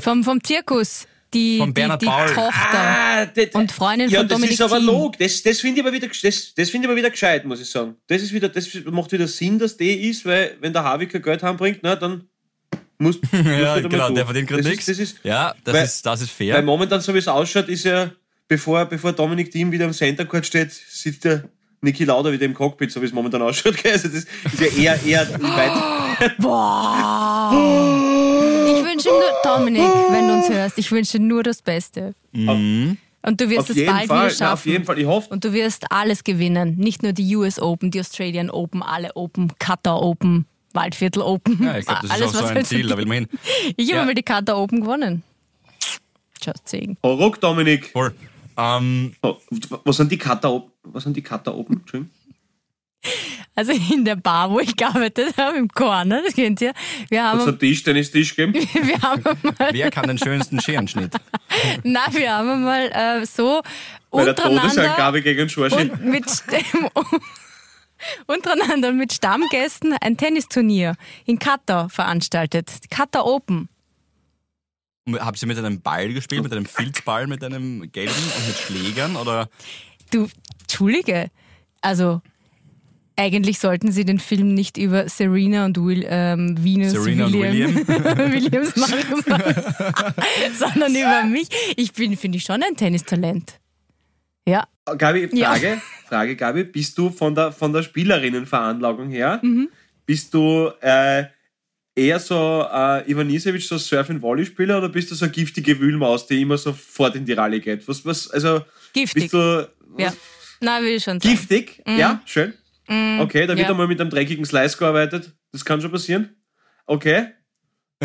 Vom, 0.00 0.22
vom 0.22 0.42
Zirkus. 0.44 1.06
Die, 1.34 1.58
Von 1.58 1.68
die, 1.68 1.72
Bernhard 1.72 2.00
die 2.02 2.06
Paul. 2.06 2.26
Tochter. 2.28 2.50
Ah, 2.72 3.26
das, 3.26 3.46
Und 3.52 3.72
Freundin 3.72 4.08
ja, 4.08 4.20
von 4.20 4.28
das 4.28 4.36
Dominik 4.36 4.54
ist 4.54 4.62
aber 4.62 4.76
Thiem. 4.78 4.86
log. 4.86 5.18
Das, 5.18 5.42
das 5.42 5.60
finde 5.60 5.80
ich 5.80 5.86
aber 5.86 5.94
wieder, 5.94 6.06
das, 6.08 6.54
das 6.54 6.70
finde 6.70 6.86
ich 6.86 6.90
aber 6.90 6.96
wieder 6.96 7.10
gescheit, 7.10 7.44
muss 7.44 7.60
ich 7.60 7.68
sagen. 7.68 7.96
Das 8.06 8.22
ist 8.22 8.32
wieder, 8.32 8.48
das 8.48 8.68
macht 8.90 9.12
wieder 9.12 9.26
Sinn, 9.28 9.58
dass 9.58 9.76
die 9.76 10.08
ist, 10.08 10.24
weil 10.24 10.56
wenn 10.60 10.72
der 10.72 10.84
Harvey 10.84 11.06
kein 11.06 11.20
Geld 11.22 11.42
heimbringt, 11.42 11.80
na, 11.82 11.96
dann 11.96 12.28
muss, 12.98 13.18
Ja, 13.32 13.80
genau, 13.80 14.10
der 14.10 14.24
verdient 14.24 14.48
gerade 14.48 14.62
Das 14.62 14.70
nichts. 14.70 14.88
ist- 14.88 15.00
Das 15.00 15.08
ist, 15.10 15.16
Ja, 15.24 15.54
das 15.64 15.74
Weil- 15.74 15.84
ist, 15.84 16.06
das 16.06 16.20
ist 16.22 16.40
weil 16.40 16.52
fair. 16.52 16.62
momentan, 16.62 17.00
so 17.00 17.12
wie 17.12 17.18
es 17.18 17.28
ausschaut, 17.28 17.68
ist 17.68 17.84
ja, 17.84 18.10
bevor, 18.48 18.84
bevor 18.86 19.12
Dominik 19.12 19.50
Thiem 19.50 19.72
wieder 19.72 19.84
am 19.86 19.92
Center 19.92 20.24
Court 20.24 20.46
steht, 20.46 20.70
sitzt 20.72 21.24
der 21.24 21.44
Niki 21.80 22.04
Lauda 22.04 22.32
wieder 22.32 22.46
im 22.46 22.54
Cockpit, 22.54 22.90
so 22.92 23.02
wie 23.02 23.06
es 23.06 23.12
momentan 23.12 23.42
ausschaut. 23.42 23.74
Also 23.84 24.08
das 24.08 24.24
ist 24.24 24.28
ja 24.78 24.94
eher, 24.96 25.04
eher 25.04 25.28
weit. 25.42 26.36
Boah. 26.38 28.10
Ich 29.04 29.10
wünsche 29.10 29.32
nur, 29.44 29.56
Dominik, 29.58 29.82
wenn 30.10 30.28
du 30.28 30.34
uns 30.34 30.48
hörst, 30.48 30.78
ich 30.78 30.90
wünsche 30.92 31.18
nur 31.18 31.42
das 31.42 31.60
Beste. 31.62 32.14
Mhm. 32.32 32.96
Und 33.22 33.40
du 33.40 33.48
wirst 33.48 33.70
Auf 33.70 33.76
es 33.76 33.86
bald 33.86 34.06
Fall, 34.06 34.06
wieder 34.06 34.16
na, 34.18 34.26
auf 34.26 34.36
schaffen. 34.60 34.68
jeden 34.72 34.84
Fall. 34.84 34.98
Ich 34.98 35.06
hoffe, 35.06 35.30
Und 35.32 35.44
du 35.44 35.52
wirst 35.52 35.90
alles 35.90 36.24
gewinnen. 36.24 36.76
Nicht 36.76 37.02
nur 37.02 37.12
die 37.12 37.34
US 37.36 37.58
Open, 37.58 37.90
die 37.90 38.00
Australian 38.00 38.50
Open, 38.50 38.82
alle 38.82 39.16
Open, 39.16 39.50
Qatar 39.58 40.02
Open, 40.02 40.46
Waldviertel 40.74 41.22
Open. 41.22 41.62
Ja, 41.62 41.78
ich 41.78 41.86
glaube, 41.86 42.02
das 42.02 42.10
alles, 42.10 42.26
ist 42.26 42.34
auch 42.36 42.40
so 42.40 42.44
was 42.44 42.50
ein 42.56 42.64
Ziel, 42.66 42.86
da 42.88 42.96
will 42.98 43.06
man 43.06 43.16
hin. 43.18 43.28
Ich 43.76 43.88
habe 43.90 44.00
Ja. 44.00 44.04
mal 44.04 44.14
die 44.14 44.22
Qatar 44.22 44.58
Open 44.58 44.80
gewonnen. 44.82 45.22
Just 46.42 46.68
saying. 46.68 46.96
oh, 47.02 47.14
Ruck, 47.14 47.40
Dominik. 47.40 47.86
Voll. 47.92 48.14
Ähm, 48.56 49.14
Oh, 49.22 49.36
was 49.84 49.96
sind 49.96 50.12
die 50.12 50.18
Cutter 50.18 50.52
Open? 50.52 50.70
Was 50.84 51.04
sind 51.04 51.16
die 51.16 51.22
Cutter 51.22 51.56
Open? 51.56 51.80
Entschuldigung. 51.80 52.13
Also 53.54 53.72
in 53.72 54.04
der 54.04 54.16
Bar, 54.16 54.50
wo 54.50 54.60
ich 54.60 54.74
gearbeitet 54.76 55.36
habe, 55.36 55.58
im 55.58 55.68
Corner, 55.68 56.22
das 56.22 56.34
kennt 56.34 56.60
ihr. 56.60 56.72
Wir 57.08 57.24
haben, 57.24 57.40
ein 57.40 57.58
Tisch, 57.58 57.82
Tennistisch 57.82 58.34
geben? 58.34 58.54
wir 58.72 59.00
haben 59.00 59.22
mal, 59.42 59.68
wer 59.70 59.90
kann 59.90 60.08
den 60.08 60.18
schönsten 60.18 60.60
Scherenschnitt? 60.60 61.14
na, 61.82 62.00
wir 62.10 62.32
haben 62.32 62.64
mal 62.64 62.90
äh, 62.92 63.26
so 63.26 63.62
Bei 64.10 64.24
der 64.24 64.30
untereinander 64.30 64.68
Todesangabe 64.68 65.22
gegen 65.22 65.48
Schorschi. 65.48 65.76
und 65.76 66.04
mit 66.04 66.24
untereinander 68.26 68.92
mit 68.92 69.12
Stammgästen 69.12 69.94
ein 70.00 70.16
Tennisturnier 70.16 70.96
in 71.24 71.38
Qatar 71.38 71.88
veranstaltet. 71.88 72.70
Qatar 72.90 73.24
Open. 73.24 73.68
Habt 75.18 75.40
ihr 75.42 75.48
mit 75.48 75.58
einem 75.58 75.82
Ball 75.82 76.12
gespielt, 76.14 76.42
mit 76.42 76.52
einem 76.52 76.64
Filzball, 76.64 77.26
mit 77.26 77.44
einem 77.44 77.92
gelben 77.92 78.14
und 78.14 78.46
mit 78.48 78.56
Schlägern? 78.56 79.16
Oder 79.16 79.48
Du, 80.10 80.28
Entschuldige, 80.62 81.30
also 81.80 82.22
eigentlich 83.16 83.58
sollten 83.60 83.92
sie 83.92 84.04
den 84.04 84.18
Film 84.18 84.54
nicht 84.54 84.76
über 84.76 85.08
Serena 85.08 85.64
und 85.66 85.76
Will, 85.78 86.04
ähm, 86.08 86.56
Venus 86.62 86.92
Serena 86.92 87.26
und 87.26 87.32
William, 87.34 87.74
Williams 87.86 88.76
machen, 88.76 89.24
sondern 90.58 90.94
über 90.94 91.22
mich. 91.24 91.48
Ich 91.76 91.92
bin, 91.92 92.16
finde 92.16 92.38
ich, 92.38 92.44
schon 92.44 92.62
ein 92.62 92.76
Tennistalent. 92.76 93.58
Ja, 94.46 94.66
Gabi, 94.98 95.28
Ja. 95.32 95.50
Frage, 95.52 95.80
Frage, 96.08 96.36
Gabi, 96.36 96.64
bist 96.64 96.98
du 96.98 97.08
von 97.10 97.34
der, 97.34 97.52
von 97.52 97.72
der 97.72 97.82
Spielerinnenveranlagung 97.82 99.08
her, 99.10 99.40
Mhm. 99.42 99.68
bist 100.04 100.34
du 100.34 100.70
äh, 100.82 101.24
eher 101.94 102.18
so 102.18 102.66
äh, 102.70 103.10
Ivanisevic, 103.10 103.62
so 103.62 103.78
Surf-and-Volley-Spieler 103.78 104.78
oder 104.78 104.88
bist 104.90 105.10
du 105.10 105.14
so 105.14 105.24
eine 105.24 105.32
giftige 105.32 105.78
Wühlmaus, 105.80 106.26
die 106.26 106.42
immer 106.42 106.58
sofort 106.58 107.14
in 107.14 107.24
die 107.24 107.32
Rallye 107.32 107.60
geht? 107.60 107.86
Was, 107.88 108.04
was, 108.04 108.30
also, 108.30 108.60
giftig. 108.92 109.22
bist 109.22 109.32
du 109.34 109.68
ja. 109.96 110.12
Na, 110.60 110.80
will 110.82 110.96
ich 110.96 111.04
schon 111.04 111.20
sagen. 111.20 111.34
giftig? 111.34 111.82
Ja, 111.86 112.20
schön. 112.26 112.52
Okay, 112.86 113.46
da 113.46 113.56
wird 113.56 113.60
ja. 113.60 113.70
einmal 113.70 113.88
mit 113.88 114.00
einem 114.00 114.10
dreckigen 114.10 114.44
Slice 114.44 114.76
gearbeitet. 114.76 115.32
Das 115.52 115.64
kann 115.64 115.80
schon 115.80 115.90
passieren. 115.90 116.36
Okay. 116.86 117.28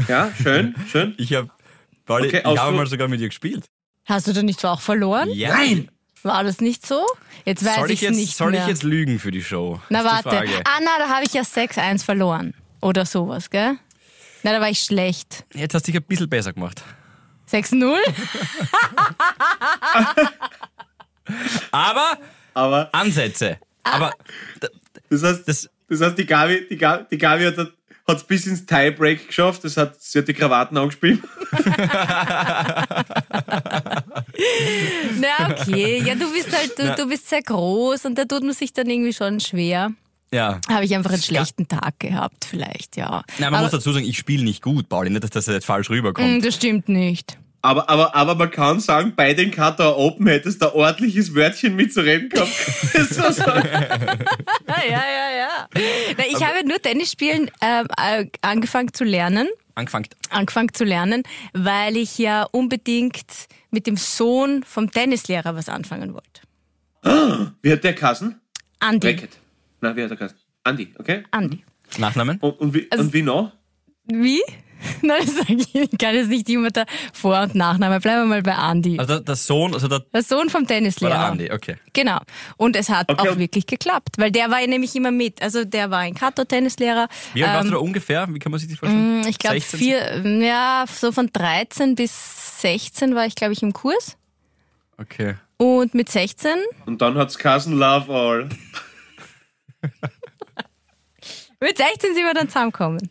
Ja, 0.07 0.31
schön, 0.41 0.75
schön. 0.91 1.15
Ich 1.17 1.33
habe 1.33 1.49
okay, 2.07 2.39
ich 2.39 2.59
habe 2.59 2.75
mal 2.75 2.87
sogar 2.87 3.07
mit 3.07 3.19
ihr 3.19 3.27
gespielt. 3.27 3.65
Hast 4.05 4.27
du 4.27 4.33
da 4.33 4.41
nicht 4.41 4.63
auch 4.65 4.81
verloren? 4.81 5.29
Ja. 5.31 5.49
Nein! 5.49 5.89
War 6.23 6.43
das 6.43 6.59
nicht 6.59 6.85
so? 6.85 7.05
Jetzt 7.45 7.63
weiß 7.63 7.75
Soll 7.75 7.91
ich 7.91 8.01
jetzt, 8.01 8.15
nicht 8.15 8.35
soll 8.35 8.51
mehr. 8.51 8.63
ich 8.63 8.67
jetzt 8.67 8.83
lügen 8.83 9.19
für 9.19 9.31
die 9.31 9.43
Show? 9.43 9.79
Na 9.89 10.03
warte. 10.03 10.29
Ah, 10.29 10.79
na, 10.81 10.97
da 10.99 11.09
habe 11.09 11.25
ich 11.25 11.33
ja 11.33 11.43
6-1 11.43 12.03
verloren. 12.03 12.53
Oder 12.81 13.05
sowas, 13.05 13.49
gell? 13.49 13.77
Na, 14.43 14.51
da 14.51 14.59
war 14.59 14.69
ich 14.69 14.81
schlecht. 14.81 15.45
Jetzt 15.53 15.73
hast 15.73 15.87
du 15.87 15.91
dich 15.91 16.01
ein 16.01 16.05
bisschen 16.05 16.29
besser 16.29 16.53
gemacht. 16.53 16.83
6-0? 17.49 17.95
Aber 21.71 22.17
Aber 22.53 22.89
Ansätze. 22.93 23.59
Aber 23.83 24.13
das 25.09 25.23
heißt, 25.23 25.47
das, 25.47 25.69
das 25.87 26.01
heißt 26.01 26.17
die 26.17 26.25
Gabi, 26.25 26.67
die 26.69 26.77
Gabi, 26.77 27.05
die 27.11 27.17
Gabi 27.17 27.45
hat 27.45 27.57
es 27.57 28.23
bis 28.23 28.47
ins 28.47 28.65
Tiebreak 28.65 29.27
geschafft. 29.27 29.63
Das 29.63 29.77
hat, 29.77 30.01
sie 30.01 30.19
hat 30.19 30.27
die 30.27 30.33
Krawatten 30.33 30.77
angespielt. 30.77 31.21
Na, 35.19 35.51
okay. 35.51 36.01
Ja, 36.05 36.15
du 36.15 36.31
bist 36.31 36.55
halt, 36.55 36.77
du, 36.77 36.95
du 36.95 37.07
bist 37.07 37.29
sehr 37.29 37.41
groß 37.41 38.05
und 38.05 38.17
da 38.17 38.25
tut 38.25 38.43
man 38.43 38.53
sich 38.53 38.73
dann 38.73 38.89
irgendwie 38.89 39.13
schon 39.13 39.39
schwer. 39.39 39.91
ja. 40.33 40.59
Habe 40.69 40.85
ich 40.85 40.95
einfach 40.95 41.11
einen 41.11 41.21
schlechten 41.21 41.67
Tag 41.67 41.99
gehabt, 41.99 42.45
vielleicht, 42.45 42.97
ja. 42.97 43.23
Nein, 43.37 43.51
man 43.51 43.55
Aber, 43.55 43.63
muss 43.63 43.71
dazu 43.71 43.91
sagen, 43.91 44.05
ich 44.05 44.17
spiele 44.17 44.43
nicht 44.43 44.61
gut, 44.61 44.89
Pauli. 44.89 45.09
Nicht, 45.09 45.23
dass 45.23 45.31
das 45.31 45.47
jetzt 45.47 45.65
falsch 45.65 45.89
rüberkommt. 45.89 46.37
Mm, 46.37 46.41
das 46.41 46.55
stimmt 46.55 46.89
nicht. 46.89 47.37
Aber, 47.61 47.89
aber, 47.89 48.15
aber 48.15 48.35
man 48.35 48.51
kann 48.51 48.79
sagen, 48.79 49.13
bei 49.15 49.33
den 49.33 49.51
Qatar 49.51 49.97
Open 49.97 50.27
hättest 50.27 50.61
du 50.61 50.67
ein 50.67 50.73
ordentliches 50.73 51.35
Wörtchen 51.35 51.75
mitzureden 51.75 52.29
gehabt. 52.29 52.49
Ah, 54.67 54.81
ja, 54.87 55.01
ja, 55.01 55.37
ja. 55.37 55.67
Na, 56.17 56.23
ich 56.27 56.43
habe 56.43 56.67
nur 56.67 56.79
Tennis 56.81 57.11
spielen 57.11 57.49
ähm, 57.61 57.87
äh, 57.97 58.25
angefangen 58.41 58.93
zu 58.93 59.03
lernen. 59.03 59.47
Angefangen. 59.75 60.07
Angefangen 60.29 60.73
zu 60.73 60.83
lernen, 60.83 61.23
weil 61.53 61.97
ich 61.97 62.17
ja 62.17 62.43
unbedingt 62.51 63.47
mit 63.71 63.87
dem 63.87 63.97
Sohn 63.97 64.63
vom 64.63 64.91
Tennislehrer 64.91 65.55
was 65.55 65.69
anfangen 65.69 66.13
wollte. 66.13 67.53
Wie 67.61 67.71
hat 67.71 67.83
der 67.83 67.95
Kassen? 67.95 68.39
Andi. 68.79 69.07
Racket. 69.07 69.37
Na, 69.81 69.95
wie 69.95 70.03
hat 70.03 70.09
der 70.09 70.17
Kassen? 70.17 70.37
Andi, 70.63 70.93
okay? 70.97 71.23
Andi. 71.31 71.63
Nachnamen? 71.97 72.37
Und, 72.39 72.59
und, 72.59 72.73
wie, 72.73 72.87
Also 72.91 73.05
und 73.05 73.13
wie 73.13 73.21
noch? 73.21 73.51
Wie? 74.05 74.41
Nein, 75.01 75.21
das 75.25 75.35
sag 75.35 75.49
ich. 75.49 75.75
Ich 75.75 75.97
kann 75.97 76.15
jetzt 76.15 76.29
nicht 76.29 76.47
immer 76.49 76.69
der 76.69 76.85
Vor- 77.13 77.41
und 77.41 77.55
Nachname. 77.55 77.99
Bleiben 77.99 78.21
wir 78.21 78.25
mal 78.27 78.41
bei 78.41 78.55
Andi. 78.55 78.97
Also 78.97 79.19
der, 79.19 79.35
Sohn, 79.35 79.73
also 79.73 79.87
der, 79.87 79.99
Der 80.13 80.23
Sohn 80.23 80.49
vom 80.49 80.61
war 80.61 80.67
Tennislehrer. 80.67 81.11
der 81.13 81.21
Andi, 81.25 81.51
okay. 81.51 81.75
Genau. 81.93 82.19
Und 82.57 82.75
es 82.75 82.89
hat 82.89 83.09
Okay, 83.11 83.29
auch 83.29 83.37
wirklich 83.37 83.65
geklappt, 83.65 84.15
weil 84.17 84.31
der 84.31 84.49
war 84.51 84.59
ja 84.61 84.67
nämlich 84.67 84.95
immer 84.95 85.11
mit. 85.11 85.41
Also 85.41 85.65
der 85.65 85.91
war 85.91 85.99
ein 85.99 86.13
Kato-Tennislehrer. 86.13 87.07
Wie 87.33 87.43
alt 87.43 87.53
warst 87.53 87.65
Ähm, 87.65 87.71
du 87.71 87.77
da 87.77 87.81
ungefähr? 87.83 88.27
Wie 88.33 88.39
kann 88.39 88.51
man 88.51 88.59
sich 88.59 88.69
das 88.69 88.79
vorstellen? 88.79 89.25
Ich 89.27 89.37
glaube, 89.39 89.59
16? 89.59 89.79
vier, 89.79 90.25
ja, 90.45 90.85
so 90.87 91.11
von 91.11 91.29
13 91.31 91.95
bis 91.95 92.61
16 92.61 93.15
war 93.15 93.25
ich, 93.25 93.35
glaube 93.35 93.53
ich, 93.53 93.61
im 93.63 93.73
Kurs. 93.73 94.15
Okay. 94.97 95.35
Und 95.57 95.93
mit 95.93 96.09
16, 96.09 96.51
Und 96.85 97.01
dann 97.01 97.17
hat's 97.17 97.37
Kassen 97.37 97.73
Love 97.77 98.13
All. 98.13 98.49
mit 101.59 101.77
16 101.77 102.13
sind 102.15 102.23
wir 102.25 102.33
dann 102.33 102.47
zusammengekommen. 102.47 103.09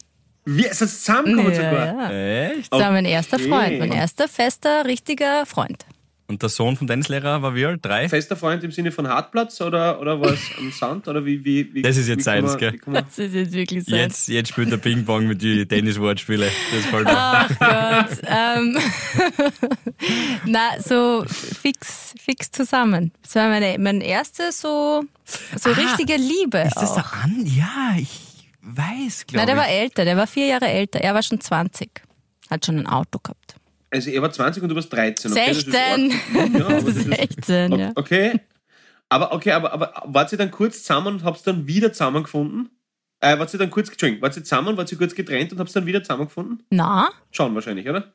Wie, 0.57 0.64
ist 0.67 0.81
das 0.81 1.00
zusammengekommen 1.05 1.55
sogar? 1.55 2.11
ja. 2.11 2.49
Echt? 2.50 2.73
Das 2.73 2.81
war 2.81 2.90
mein 2.90 3.05
erster 3.05 3.37
Okay. 3.37 3.49
Freund, 3.49 3.78
mein 3.81 3.93
erster 3.93 4.28
fester, 4.28 4.85
richtiger 4.87 5.45
Freund. 5.47 5.85
Und 6.31 6.43
der 6.43 6.50
Sohn 6.50 6.76
vom 6.76 6.87
Tennislehrer 6.87 7.40
war 7.40 7.55
wie 7.55 7.64
alt? 7.64 7.83
Drei? 7.83 8.07
Fester 8.07 8.37
Freund 8.37 8.62
im 8.62 8.71
Sinne 8.71 8.93
von 8.93 9.09
Hartplatz 9.09 9.62
oder, 9.62 9.99
oder 9.99 10.21
was 10.21 10.38
am 10.59 10.71
Sand? 10.73 11.09
Oder 11.09 11.25
wie, 11.25 11.43
wie, 11.43 11.73
wie, 11.73 11.81
Das 11.81 11.97
ist 11.97 12.07
jetzt 12.07 12.25
seins, 12.25 12.50
man- 12.50 12.59
gell? 12.59 12.78
man- 12.85 13.05
Das 13.07 13.19
ist 13.19 13.35
jetzt 13.35 13.52
wirklich 13.55 13.85
so. 13.85 13.97
Jetzt, 13.97 14.28
jetzt 14.28 14.49
spielt 14.50 14.71
der 14.71 14.76
Ping-Pong 14.76 15.26
mit 15.26 15.40
die 15.40 15.64
Tennis-Wortspiele. 15.64 16.45
Das 16.47 16.83
gefällt 16.85 17.05
mir. 17.07 17.14
Ach 17.17 17.49
Gott. 17.59 18.19
ähm, 18.26 18.78
na, 20.45 20.81
so 20.85 21.25
fix, 21.26 22.14
fix 22.23 22.50
zusammen. 22.50 23.12
Das 23.23 23.35
war 23.37 23.49
meine, 23.49 23.78
mein 23.78 24.00
erste 24.02 24.52
so, 24.52 25.05
so 25.59 25.71
richtige 25.71 26.17
Liebe. 26.17 26.59
Ah, 26.59 26.67
Ist 26.67 26.75
das 26.76 26.90
auch. 26.90 26.95
der 26.97 27.25
Andi? 27.25 27.59
Ja, 27.59 27.97
ich 27.99 28.11
weiß, 28.78 29.25
Na, 29.32 29.44
glaube 29.44 29.47
der 29.47 29.54
ich. 29.54 29.61
war 29.61 29.68
älter, 29.68 30.04
der 30.04 30.16
war 30.16 30.26
vier 30.26 30.47
Jahre 30.47 30.66
älter. 30.68 31.00
Er 31.00 31.14
war 31.14 31.23
schon 31.23 31.40
20. 31.40 31.90
Hat 32.50 32.64
schon 32.64 32.78
ein 32.78 32.87
Auto 32.87 33.18
gehabt. 33.18 33.56
Also 33.90 34.11
er 34.11 34.23
war 34.23 34.30
20 34.30 34.62
und 34.62 34.68
du 34.68 34.75
warst 34.75 34.92
13. 34.92 35.32
Okay? 35.32 35.44
Das 35.49 35.56
ist 35.58 35.73
16. 35.73 36.12
arg. 36.12 36.54
Ja, 36.54 36.66
aber 36.66 36.75
das 36.82 36.85
ist, 36.85 37.04
16, 37.04 37.78
ja. 37.78 37.92
okay. 37.94 38.40
Aber 39.08 39.32
okay, 39.32 39.52
aber, 39.52 39.73
aber 39.73 40.02
wart 40.04 40.32
ihr 40.32 40.38
dann 40.38 40.50
kurz 40.50 40.82
zusammen 40.82 41.14
und 41.14 41.25
habt 41.25 41.47
dann 41.47 41.66
wieder 41.66 41.92
zusammengefunden? 41.92 42.70
Äh, 43.20 43.38
wart 43.38 43.52
ihr 43.52 43.58
dann 43.58 43.70
kurz, 43.70 43.88
Entschuldigung, 43.88 44.23
wart 44.23 44.37
ihr 44.37 44.44
zusammen, 44.44 44.76
wart 44.76 44.92
ihr 44.92 44.99
kurz 44.99 45.14
getrennt 45.14 45.52
und 45.52 45.58
habt 45.58 45.75
dann 45.75 45.87
wieder 45.87 46.02
zusammengefunden? 46.02 46.62
Na? 46.70 47.08
Schauen 47.30 47.54
wahrscheinlich, 47.54 47.88
oder? 47.88 48.12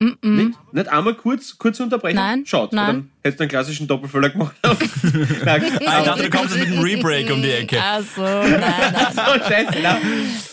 Mm 0.00 0.06
-mm. 0.06 0.28
Nicht? 0.28 0.58
Nicht 0.72 0.88
einmal 0.88 1.14
kurz, 1.14 1.56
kurze 1.56 1.82
Unterbrechung? 1.84 2.16
Nein, 2.16 2.44
Schaut, 2.46 2.72
nein. 2.72 2.86
dann 2.86 3.10
hättest 3.22 3.38
du 3.38 3.42
einen 3.44 3.50
klassischen 3.50 3.86
Doppelfüller 3.86 4.30
gemacht. 4.30 4.54
nein, 4.62 5.62
Ah, 5.86 5.98
ich 6.00 6.04
dachte, 6.04 6.22
du 6.24 6.30
kommst 6.30 6.56
mit 6.56 6.66
einem 6.66 6.80
Rebreak 6.80 7.30
um 7.30 7.40
die 7.40 7.50
Ecke. 7.50 7.78
Ach 7.80 8.02
so, 8.02 8.22
nein, 8.22 8.60
nein. 8.60 8.94
oh, 9.16 9.38
scheiße, 9.48 9.78
nein. 9.80 10.02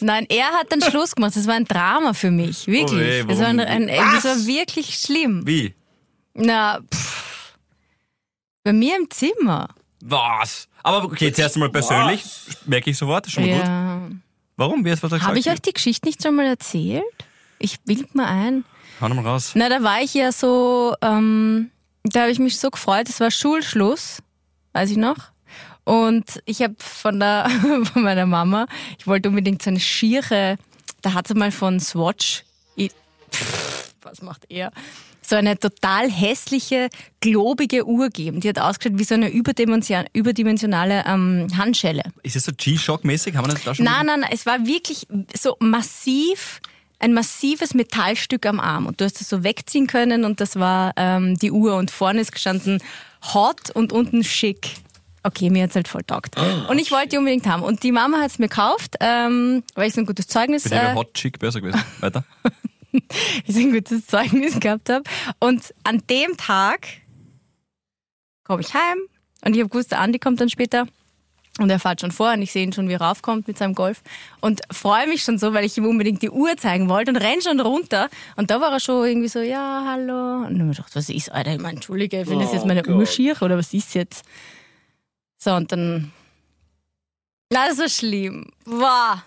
Nein, 0.01 0.25
er 0.29 0.45
hat 0.51 0.71
den 0.71 0.81
Schluss 0.81 1.15
gemacht. 1.15 1.36
Das 1.36 1.48
war 1.48 1.55
ein 1.55 1.65
Drama 1.65 2.13
für 2.13 2.31
mich, 2.31 2.67
wirklich. 2.67 2.91
Oh 2.91 2.98
weh, 2.98 3.24
das, 3.27 3.39
war 3.39 3.48
ein, 3.48 3.60
ein, 3.60 3.88
das 3.88 4.24
war 4.24 4.45
wirklich 4.45 4.95
schlimm. 4.95 5.45
Wie? 5.45 5.74
Na, 6.33 6.79
pff, 6.93 7.55
bei 8.63 8.74
mir 8.74 8.95
im 8.98 9.10
Zimmer. 9.10 9.69
Was? 10.03 10.67
Aber 10.83 11.03
okay, 11.05 11.31
zuerst 11.31 11.55
einmal 11.55 11.69
persönlich. 11.69 12.24
Merke 12.65 12.91
ich 12.91 12.98
sofort, 12.98 13.25
ist 13.27 13.33
schon 13.33 13.45
mal 13.45 13.55
gut. 13.57 13.65
Ja. 13.65 14.01
Warum? 14.55 14.86
Wie 14.86 14.91
hast 14.91 15.03
du 15.03 15.10
was 15.10 15.21
Habe 15.21 15.38
ich 15.38 15.45
gesagt? 15.45 15.60
euch 15.60 15.62
die 15.62 15.74
Geschichte 15.74 16.07
nicht 16.07 16.21
schon 16.21 16.36
mal 16.36 16.45
erzählt? 16.45 17.03
Ich 17.60 17.79
bild 17.81 18.13
mal 18.15 18.25
ein. 18.25 18.63
Hau 19.01 19.08
noch 19.10 19.15
mal 19.15 19.25
raus. 19.27 19.51
Na, 19.55 19.67
da 19.70 19.81
war 19.84 20.01
ich 20.01 20.13
ja 20.13 20.31
so, 20.31 20.96
ähm, 21.01 21.72
da 22.03 22.22
habe 22.22 22.31
ich 22.31 22.39
mich 22.39 22.60
so 22.60 22.70
gefreut. 22.70 23.10
Es 23.10 23.20
war 23.20 23.31
Schulschluss, 23.31 24.20
weiß 24.74 24.91
ich 24.91 24.98
noch. 24.98 25.17
Und 25.84 26.41
ich 26.46 26.62
habe 26.62 26.75
von 26.77 27.20
der 27.20 27.50
von 27.93 28.03
meiner 28.03 28.25
Mama, 28.27 28.67
ich 29.00 29.08
wollte 29.08 29.29
unbedingt 29.29 29.62
so 29.63 29.70
eine 29.72 29.79
schiere, 29.79 30.58
da 31.01 31.13
hat 31.13 31.27
sie 31.27 31.34
mal 31.34 31.51
von 31.51 31.79
Swatch, 31.79 32.43
i- 32.77 32.91
pff, 33.31 33.93
was 34.03 34.22
macht 34.22 34.46
er? 34.50 34.72
So 35.24 35.36
eine 35.36 35.58
total 35.58 36.10
hässliche, 36.12 36.89
globige 37.22 37.86
Uhr 37.88 38.10
geben. 38.10 38.41
Die 38.41 38.50
hat 38.50 38.60
ausgeschaut 38.60 39.00
wie 39.00 39.03
so 39.03 39.13
eine 39.15 39.29
überdimension- 39.29 40.08
überdimensionale 40.13 41.03
ähm, 41.08 41.48
Handschelle. 41.58 42.03
Ist 42.24 42.36
das 42.36 42.43
so 42.43 42.51
G-Shock-mäßig? 42.55 43.36
Haben 43.36 43.48
wir 43.48 43.53
das 43.53 43.63
da 43.63 43.74
schon? 43.74 43.86
Nein, 43.86 44.05
nein, 44.08 44.20
nein, 44.22 44.29
es 44.34 44.46
war 44.46 44.65
wirklich 44.65 45.08
so 45.39 45.55
massiv, 45.60 46.60
ein 47.01 47.13
massives 47.13 47.74
Metallstück 47.74 48.46
am 48.46 48.60
Arm. 48.60 48.86
Und 48.86 49.01
du 49.01 49.05
hast 49.05 49.20
es 49.22 49.29
so 49.29 49.43
wegziehen 49.43 49.88
können 49.88 50.24
und 50.24 50.39
das 50.39 50.58
war 50.58 50.93
ähm, 50.96 51.38
die 51.38 51.51
Uhr 51.51 51.75
und 51.75 51.91
vorne 51.91 52.22
ist 52.22 52.31
gestanden 52.31 52.81
hot 53.34 53.70
und 53.72 53.91
unten 53.91 54.24
schick. 54.24 54.75
Okay, 55.24 55.50
mir 55.50 55.63
hat's 55.63 55.75
halt 55.75 55.88
voll 55.88 56.03
taugt. 56.03 56.36
Und 56.67 56.79
ich 56.79 56.91
wollte 56.91 57.10
die 57.10 57.17
unbedingt 57.17 57.46
haben. 57.46 57.62
Und 57.62 57.84
die 57.84 57.91
Mama 57.91 58.20
hat's 58.22 58.39
mir 58.39 58.48
gekauft, 58.48 58.96
ähm, 59.00 59.63
weil 59.75 59.88
ich 59.88 59.93
so 59.93 60.01
ein 60.01 60.08
gutes 60.08 60.27
Zeugnis, 60.27 60.70
wäre 60.72 60.91
äh, 60.91 60.96
Hot 60.96 61.13
Chick 61.13 61.38
besser 61.38 61.62
gewesen. 61.62 61.84
Weiter. 62.00 62.24
ich 62.91 63.55
so 63.55 63.60
ein 63.60 63.72
gutes 63.72 64.08
Zeugnis 64.08 64.60
gehabt 64.60 64.89
habe. 64.89 65.03
Und 65.39 65.74
an 65.84 66.01
dem 66.10 66.38
Tag 66.38 66.88
komme 68.43 68.62
ich 68.62 68.74
heim 68.74 68.98
und 69.46 69.55
ich 69.55 69.60
habe 69.60 69.70
gewusst, 69.70 69.91
der 69.91 70.00
Andi 70.00 70.17
kommt 70.17 70.41
dann 70.41 70.50
später. 70.50 70.88
Und 71.62 71.70
er 71.70 71.80
fährt 71.80 72.01
schon 72.01 72.12
vor 72.12 72.34
und 72.34 72.41
ich 72.41 72.51
sehe 72.51 72.63
ihn 72.63 72.74
schon, 72.74 72.89
wie 72.89 72.94
er 72.94 73.01
raufkommt 73.01 73.48
mit 73.48 73.58
seinem 73.58 73.75
Golf. 73.75 74.01
Und 74.39 74.62
freue 74.72 75.08
mich 75.08 75.24
schon 75.24 75.38
so, 75.38 75.53
weil 75.53 75.63
ich 75.63 75.77
ihm 75.77 75.86
unbedingt 75.86 76.22
die 76.22 76.30
Uhr 76.30 76.58
zeigen 76.58 76.89
wollte 76.89 77.12
und 77.12 77.18
renn 77.18 77.41
schon 77.41 77.60
runter. 77.60 78.10
Und 78.36 78.50
da 78.50 78.60
war 78.60 78.72
er 78.72 78.80
schon 78.80 79.06
irgendwie 79.06 79.27
so, 79.27 79.39
ja, 79.39 79.84
hallo. 79.88 80.46
Und 80.48 80.56
ich 80.60 80.77
gedacht, 80.77 80.96
was 80.96 81.10
ist, 81.10 81.32
Alter? 81.32 81.53
Ich 81.53 81.62
meine, 81.62 81.75
Entschuldige, 81.75 82.25
findest 82.25 82.51
du 82.51 82.56
jetzt 82.56 82.63
Oh 82.63 82.68
meine 82.68 82.82
Gott. 82.82 82.96
Uhr 82.96 83.06
schier 83.06 83.39
oder 83.41 83.58
was 83.58 83.74
ist 83.74 83.94
jetzt? 83.94 84.25
So, 85.38 85.51
und 85.53 85.72
dann. 85.72 86.12
Na, 87.51 87.68
das 87.68 87.77
war 87.77 87.89
schlimm. 87.89 88.48
Wow. 88.65 89.22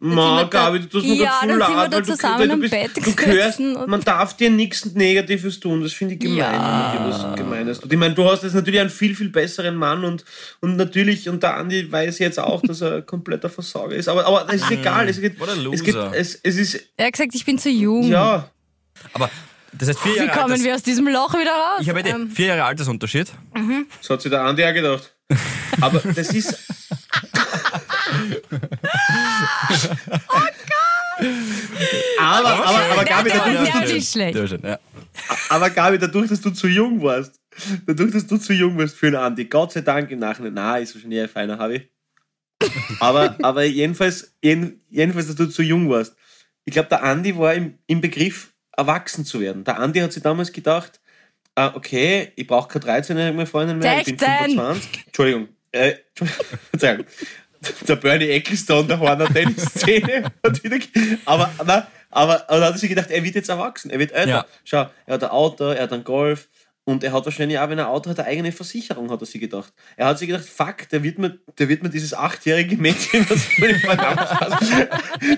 Ma, 0.00 0.44
Gabi, 0.44 0.78
du 0.80 0.86
tust 0.88 1.06
mir 1.06 1.14
Ja, 1.14 1.40
wir 1.44 1.56
leid, 1.56 1.70
da 1.70 1.96
weil 1.96 2.02
du- 2.02 2.12
zusammen 2.14 2.38
weil 2.38 2.48
du 2.48 2.56
bist, 2.58 2.70
Bett 2.70 2.90
Du 3.04 3.12
gehörst, 3.16 3.58
und- 3.58 3.88
man 3.88 4.00
darf 4.02 4.36
dir 4.36 4.48
nichts 4.48 4.84
Negatives 4.94 5.58
tun, 5.58 5.82
das 5.82 5.92
finde 5.92 6.14
ich 6.14 6.20
gemein, 6.20 6.36
Ja. 6.38 6.94
wenn 7.00 7.10
was 7.10 7.36
Gemeines 7.36 7.80
tut. 7.80 7.92
Ich 7.92 7.98
meine, 7.98 8.14
du 8.14 8.24
hast 8.30 8.44
jetzt 8.44 8.54
natürlich 8.54 8.80
einen 8.80 8.90
viel, 8.90 9.16
viel 9.16 9.28
besseren 9.30 9.74
Mann 9.74 10.04
und, 10.04 10.24
und 10.60 10.76
natürlich, 10.76 11.28
und 11.28 11.42
der 11.42 11.56
Andi 11.56 11.90
weiß 11.90 12.20
jetzt 12.20 12.38
auch, 12.38 12.62
dass 12.62 12.80
er 12.80 12.96
ein 12.98 13.06
kompletter 13.06 13.50
Versager 13.50 13.96
ist, 13.96 14.08
aber, 14.08 14.24
aber 14.24 14.44
das 14.48 14.62
ist 14.62 14.70
egal, 14.70 15.08
es 15.08 15.20
geht, 15.20 15.34
es, 15.72 15.82
geht 15.82 15.96
es, 16.12 16.38
es 16.44 16.56
ist, 16.56 16.80
Er 16.96 17.06
hat 17.06 17.14
gesagt, 17.14 17.34
ich 17.34 17.44
bin 17.44 17.58
zu 17.58 17.68
jung. 17.68 18.04
ja, 18.08 18.48
Aber 19.14 19.28
das 19.72 19.88
heißt 19.88 19.98
vier 19.98 20.12
Wie 20.12 20.16
Jahre 20.18 20.30
kommen 20.30 20.52
Alters- 20.52 20.62
wir 20.64 20.74
aus 20.76 20.82
diesem 20.84 21.08
Loch 21.08 21.34
wieder 21.34 21.50
raus? 21.50 21.80
Ich 21.80 21.88
habe 21.88 22.00
eh 22.00 22.08
Ähm, 22.10 22.30
vier 22.30 22.46
Jahre 22.46 22.64
Altersunterschied. 22.66 23.32
so 24.00 24.14
hat 24.14 24.22
sich 24.22 24.30
der 24.30 24.42
Andi 24.42 24.64
auch 24.64 24.72
gedacht. 24.74 25.12
Aber 25.80 25.98
das 26.14 26.32
ist, 26.32 26.56
aber, 32.18 32.48
aber, 32.48 32.78
aber 32.92 33.04
Gabi, 33.04 33.30
der- 33.30 33.38
dadurch, 33.38 33.70
dass 33.72 34.10
du 34.50 34.56
ja. 34.68 34.78
Aber 35.48 35.70
Gabi, 35.70 35.98
dadurch, 35.98 36.28
dass 36.28 36.40
du 36.40 36.50
zu 36.50 36.68
jung 36.68 37.02
warst, 37.02 37.40
dadurch, 37.86 38.12
dass 38.12 38.26
du 38.26 38.36
zu 38.38 38.52
jung 38.52 38.78
warst 38.78 38.96
für 38.96 39.08
einen 39.08 39.16
Andi, 39.16 39.44
Gott 39.46 39.72
sei 39.72 39.80
Dank 39.80 40.10
im 40.10 40.18
Nachhinein, 40.20 40.54
na, 40.54 40.78
ist 40.78 40.94
wahrscheinlich 40.94 41.20
ein 41.22 41.28
feiner 41.28 41.58
Harvey. 41.58 41.88
Aber, 43.00 43.36
aber 43.42 43.64
jedenfalls, 43.64 44.34
jeden, 44.42 44.80
jedenfalls, 44.90 45.26
dass 45.28 45.36
du 45.36 45.46
zu 45.46 45.62
jung 45.62 45.88
warst. 45.90 46.14
Ich 46.64 46.72
glaube, 46.72 46.88
der 46.88 47.02
Andi 47.02 47.36
war 47.36 47.54
im, 47.54 47.78
im 47.86 48.00
Begriff, 48.00 48.52
erwachsen 48.76 49.24
zu 49.24 49.40
werden. 49.40 49.64
Der 49.64 49.78
Andi 49.78 50.00
hat 50.00 50.12
sich 50.12 50.22
damals 50.22 50.52
gedacht, 50.52 51.00
äh, 51.56 51.66
okay, 51.74 52.32
ich 52.36 52.46
brauche 52.46 52.78
keine 52.78 53.00
13-jährige 53.00 53.36
mehr 53.36 53.46
Freundin 53.46 53.78
mehr, 53.78 53.98
ich 54.00 54.04
bin 54.06 54.18
16. 54.18 54.38
25. 54.56 55.06
Entschuldigung. 55.06 55.48
Äh, 55.72 55.94
Entschuldigung. 56.72 57.06
Der 57.86 57.96
Bernie 57.96 58.28
Ecclestone 58.28 58.88
der 58.88 59.00
Horner 59.00 59.26
Tennis-Szene. 59.32 60.32
aber, 61.24 61.50
aber, 61.58 61.86
aber, 62.10 62.50
aber 62.50 62.64
hat 62.66 62.72
er 62.72 62.78
sich 62.78 62.88
gedacht, 62.88 63.10
er 63.10 63.24
wird 63.24 63.34
jetzt 63.34 63.48
erwachsen, 63.48 63.90
er 63.90 63.98
wird 63.98 64.12
älter. 64.12 64.28
Ja. 64.28 64.46
Schau, 64.64 64.88
er 65.06 65.14
hat 65.14 65.24
ein 65.24 65.30
Auto, 65.30 65.64
er 65.64 65.82
hat 65.82 65.92
einen 65.92 66.04
Golf 66.04 66.48
und 66.84 67.04
er 67.04 67.12
hat 67.12 67.24
wahrscheinlich 67.26 67.58
auch, 67.58 67.68
wenn 67.68 67.78
er 67.78 67.86
ein 67.86 67.90
Auto 67.90 68.08
hat, 68.08 68.18
eine 68.18 68.28
eigene 68.28 68.50
Versicherung, 68.50 69.10
hat 69.10 69.20
er 69.20 69.26
sich 69.26 69.40
gedacht. 69.40 69.72
Er 69.96 70.06
hat 70.06 70.18
sich 70.18 70.28
gedacht, 70.28 70.46
fuck, 70.46 70.88
der 70.88 71.02
wird 71.02 71.18
mir, 71.18 71.38
der 71.58 71.68
wird 71.68 71.82
mir 71.82 71.90
dieses 71.90 72.14
achtjährige 72.14 72.76
Mädchen, 72.76 73.24
verdammt 73.80 74.20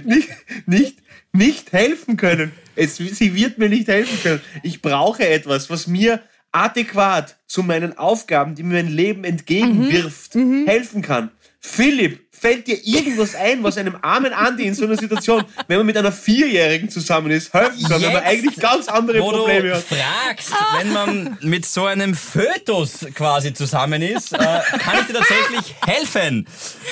nicht, 0.04 0.28
nicht, 0.66 0.98
nicht 1.32 1.72
helfen 1.72 2.16
können. 2.16 2.52
Es, 2.76 2.96
sie 2.96 3.34
wird 3.34 3.58
mir 3.58 3.68
nicht 3.68 3.88
helfen 3.88 4.16
können. 4.22 4.40
Ich 4.62 4.80
brauche 4.80 5.26
etwas, 5.26 5.70
was 5.70 5.86
mir 5.88 6.22
adäquat 6.52 7.36
zu 7.46 7.62
meinen 7.62 7.98
Aufgaben, 7.98 8.54
die 8.54 8.62
mir 8.62 8.82
mein 8.82 8.92
Leben 8.92 9.24
entgegenwirft, 9.24 10.34
helfen 10.66 11.02
kann. 11.02 11.30
Philipp, 11.62 12.20
fällt 12.32 12.66
dir 12.66 12.78
irgendwas 12.86 13.34
ein, 13.34 13.62
was 13.62 13.76
einem 13.76 13.96
armen 14.00 14.32
Andi 14.32 14.64
in 14.64 14.74
so 14.74 14.84
einer 14.86 14.96
Situation, 14.96 15.44
wenn 15.68 15.76
man 15.76 15.84
mit 15.86 15.96
einer 15.98 16.10
Vierjährigen 16.10 16.88
zusammen 16.88 17.30
ist, 17.30 17.52
helfen 17.52 17.82
kann, 17.82 18.00
wenn 18.00 18.12
man 18.14 18.22
Jetzt, 18.22 18.32
eigentlich 18.32 18.56
ganz 18.56 18.88
andere 18.88 19.20
Wo 19.20 19.30
Probleme 19.30 19.68
du 19.68 19.74
hat? 19.76 19.84
fragst, 19.84 20.52
wenn 20.78 20.92
man 20.92 21.38
mit 21.42 21.66
so 21.66 21.84
einem 21.84 22.14
Fötus 22.14 23.06
quasi 23.14 23.52
zusammen 23.52 24.00
ist, 24.00 24.32
äh, 24.32 24.38
kann 24.38 25.00
ich 25.00 25.06
dir 25.08 25.12
tatsächlich 25.18 25.74
helfen, 25.86 26.46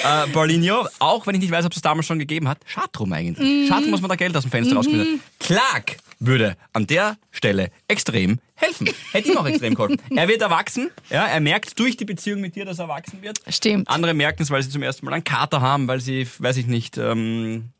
äh, 0.05 0.27
Paulinho. 0.33 0.87
Auch 0.99 1.27
wenn 1.27 1.35
ich 1.37 1.41
nicht 1.41 1.51
weiß, 1.51 1.65
ob 1.65 1.73
es 1.73 1.81
damals 1.81 2.07
schon 2.07 2.19
gegeben 2.19 2.47
hat. 2.47 2.59
Schade 2.67 2.89
drum 2.93 3.11
eigentlich. 3.15 3.69
Schade, 3.69 3.87
muss 3.87 4.03
man 4.03 4.11
da 4.11 4.17
Geld 4.17 4.37
aus 4.37 4.43
dem 4.43 4.51
Fenster 4.51 4.77
rausschmeißen. 4.77 5.21
Clark 5.41 5.97
würde 6.21 6.57
an 6.75 6.87
der 6.87 7.17
Stelle 7.31 7.71
extrem 7.87 8.39
helfen. 8.59 8.89
Hätte 9.13 9.33
ihm 9.33 9.39
auch 9.39 9.47
extrem 9.47 9.75
geholfen. 9.75 9.99
Er 10.15 10.29
wird 10.29 10.43
erwachsen. 10.43 10.91
Ja, 11.11 11.27
er 11.27 11.41
merkt 11.41 11.79
durch 11.79 11.97
die 11.97 12.05
Beziehung 12.05 12.41
mit 12.41 12.57
dir, 12.57 12.65
dass 12.65 12.79
er 12.79 12.85
erwachsen 12.85 13.23
wird. 13.23 13.41
Stimmt. 13.49 13.89
Andere 13.89 14.15
merken 14.15 14.43
es, 14.43 14.51
weil 14.51 14.63
sie 14.63 14.71
zum 14.71 14.83
ersten 14.83 15.07
Mal 15.07 15.13
einen 15.13 15.25
Kater 15.25 15.61
haben, 15.61 15.89
weil 15.89 16.01
sie, 16.01 16.27
weiß 16.39 16.57
ich 16.57 16.67
nicht, 16.67 16.99
ähm, 16.99 17.71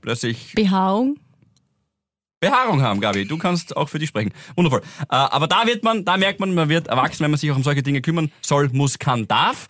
plötzlich 0.00 0.54
Behaarung. 0.54 1.18
Behaarung 2.40 2.80
haben, 2.80 3.00
Gabi. 3.00 3.26
Du 3.26 3.36
kannst 3.36 3.76
auch 3.76 3.88
für 3.90 3.98
dich 3.98 4.08
sprechen. 4.08 4.32
Wundervoll. 4.56 4.80
Äh, 5.02 5.06
aber 5.08 5.46
da 5.46 5.66
wird 5.66 5.84
man, 5.84 6.06
da 6.06 6.16
merkt 6.16 6.40
man, 6.40 6.54
man 6.54 6.70
wird 6.70 6.88
erwachsen, 6.88 7.22
wenn 7.22 7.30
man 7.30 7.38
sich 7.38 7.50
auch 7.50 7.56
um 7.56 7.62
solche 7.62 7.82
Dinge 7.82 8.00
kümmern 8.00 8.32
soll, 8.40 8.70
muss, 8.72 8.98
kann, 8.98 9.28
darf. 9.28 9.68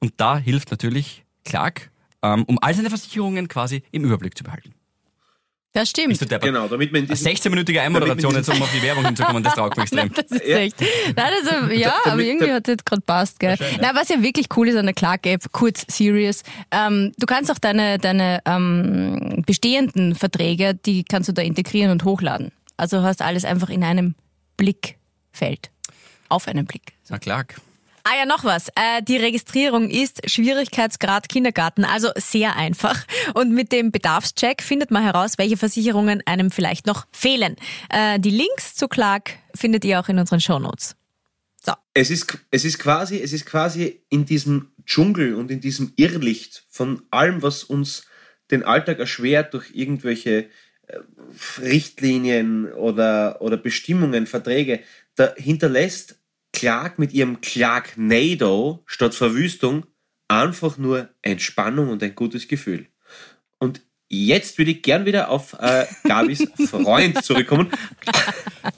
Und 0.00 0.14
da 0.16 0.36
hilft 0.36 0.72
natürlich 0.72 1.24
Clark, 1.44 1.90
ähm, 2.22 2.44
um 2.44 2.58
all 2.60 2.74
seine 2.74 2.88
Versicherungen 2.88 3.46
quasi 3.46 3.84
im 3.92 4.04
Überblick 4.04 4.36
zu 4.36 4.42
behalten. 4.42 4.74
Das 5.80 5.88
stimmt. 5.88 6.08
Bist 6.10 6.20
du 6.20 6.26
deppert? 6.26 6.44
Genau, 6.44 6.68
damit 6.68 6.92
man 6.92 7.04
in 7.04 7.06
Eine 7.08 7.16
diesem 7.16 7.32
16-minütige 7.32 7.80
Einmoderation, 7.80 8.34
jetzt 8.34 8.50
um 8.50 8.60
auf 8.60 8.70
die 8.70 8.82
Werbung 8.82 9.02
hinzukommen, 9.06 9.42
das 9.42 9.54
taugt 9.54 9.78
mir 9.78 9.84
extrem. 9.84 10.12
Das 10.12 10.26
ist 10.30 10.44
echt. 10.44 10.76
Nein, 11.16 11.32
also, 11.42 11.72
ja, 11.72 11.94
damit- 12.04 12.12
aber 12.12 12.22
irgendwie 12.22 12.52
hat 12.52 12.68
es 12.68 12.72
jetzt 12.72 12.84
gerade 12.84 13.00
passt, 13.00 13.40
gell? 13.40 13.56
Nein, 13.80 13.94
was 13.94 14.10
ja 14.10 14.22
wirklich 14.22 14.48
cool 14.56 14.68
ist 14.68 14.76
an 14.76 14.84
der 14.84 14.94
Clark-App, 14.94 15.50
kurz 15.52 15.86
serious, 15.88 16.42
ähm, 16.70 17.12
du 17.18 17.24
kannst 17.24 17.50
auch 17.50 17.58
deine, 17.58 17.96
deine 17.96 18.42
ähm, 18.44 19.42
bestehenden 19.46 20.14
Verträge, 20.14 20.74
die 20.74 21.02
kannst 21.02 21.30
du 21.30 21.32
da 21.32 21.40
integrieren 21.40 21.90
und 21.92 22.04
hochladen. 22.04 22.52
Also 22.76 23.00
hast 23.02 23.22
alles 23.22 23.46
einfach 23.46 23.70
in 23.70 23.82
einem 23.82 24.14
Blickfeld. 24.58 25.70
Auf 26.28 26.46
einen 26.46 26.66
Blick. 26.66 26.92
Na 27.08 27.18
Clark. 27.18 27.54
Ah 28.12 28.16
ja, 28.18 28.26
noch 28.26 28.42
was. 28.42 28.70
Äh, 28.70 29.04
die 29.06 29.18
Registrierung 29.18 29.88
ist 29.88 30.28
Schwierigkeitsgrad 30.28 31.28
Kindergarten, 31.28 31.84
also 31.84 32.08
sehr 32.16 32.56
einfach. 32.56 33.06
Und 33.34 33.52
mit 33.52 33.70
dem 33.70 33.92
Bedarfscheck 33.92 34.62
findet 34.62 34.90
man 34.90 35.04
heraus, 35.04 35.38
welche 35.38 35.56
Versicherungen 35.56 36.20
einem 36.26 36.50
vielleicht 36.50 36.88
noch 36.88 37.06
fehlen. 37.12 37.54
Äh, 37.88 38.18
die 38.18 38.30
Links 38.30 38.74
zu 38.74 38.88
Clark 38.88 39.30
findet 39.54 39.84
ihr 39.84 40.00
auch 40.00 40.08
in 40.08 40.18
unseren 40.18 40.40
Shownotes. 40.40 40.96
So. 41.64 41.72
es 41.94 42.10
ist, 42.10 42.36
es 42.50 42.64
ist 42.64 42.80
quasi, 42.80 43.20
es 43.20 43.32
ist 43.32 43.46
quasi 43.46 44.02
in 44.08 44.24
diesem 44.24 44.72
Dschungel 44.84 45.36
und 45.36 45.52
in 45.52 45.60
diesem 45.60 45.92
Irrlicht 45.94 46.64
von 46.68 47.02
allem, 47.10 47.42
was 47.42 47.62
uns 47.62 48.06
den 48.50 48.64
Alltag 48.64 48.98
erschwert 48.98 49.54
durch 49.54 49.70
irgendwelche 49.72 50.46
äh, 50.88 50.98
Richtlinien 51.60 52.72
oder, 52.72 53.40
oder 53.40 53.56
Bestimmungen, 53.56 54.26
Verträge, 54.26 54.80
da 55.14 55.32
hinterlässt 55.36 56.19
Clark 56.52 56.98
mit 56.98 57.12
ihrem 57.12 57.40
Clarknado 57.40 58.82
statt 58.86 59.14
Verwüstung 59.14 59.86
einfach 60.28 60.78
nur 60.78 61.08
Entspannung 61.22 61.88
und 61.88 62.02
ein 62.02 62.14
gutes 62.14 62.48
Gefühl. 62.48 62.86
Und 63.58 63.82
jetzt 64.08 64.58
würde 64.58 64.72
ich 64.72 64.82
gern 64.82 65.06
wieder 65.06 65.30
auf 65.30 65.54
äh, 65.60 65.86
Gabis 66.04 66.46
Freund 66.70 67.22
zurückkommen. 67.24 67.70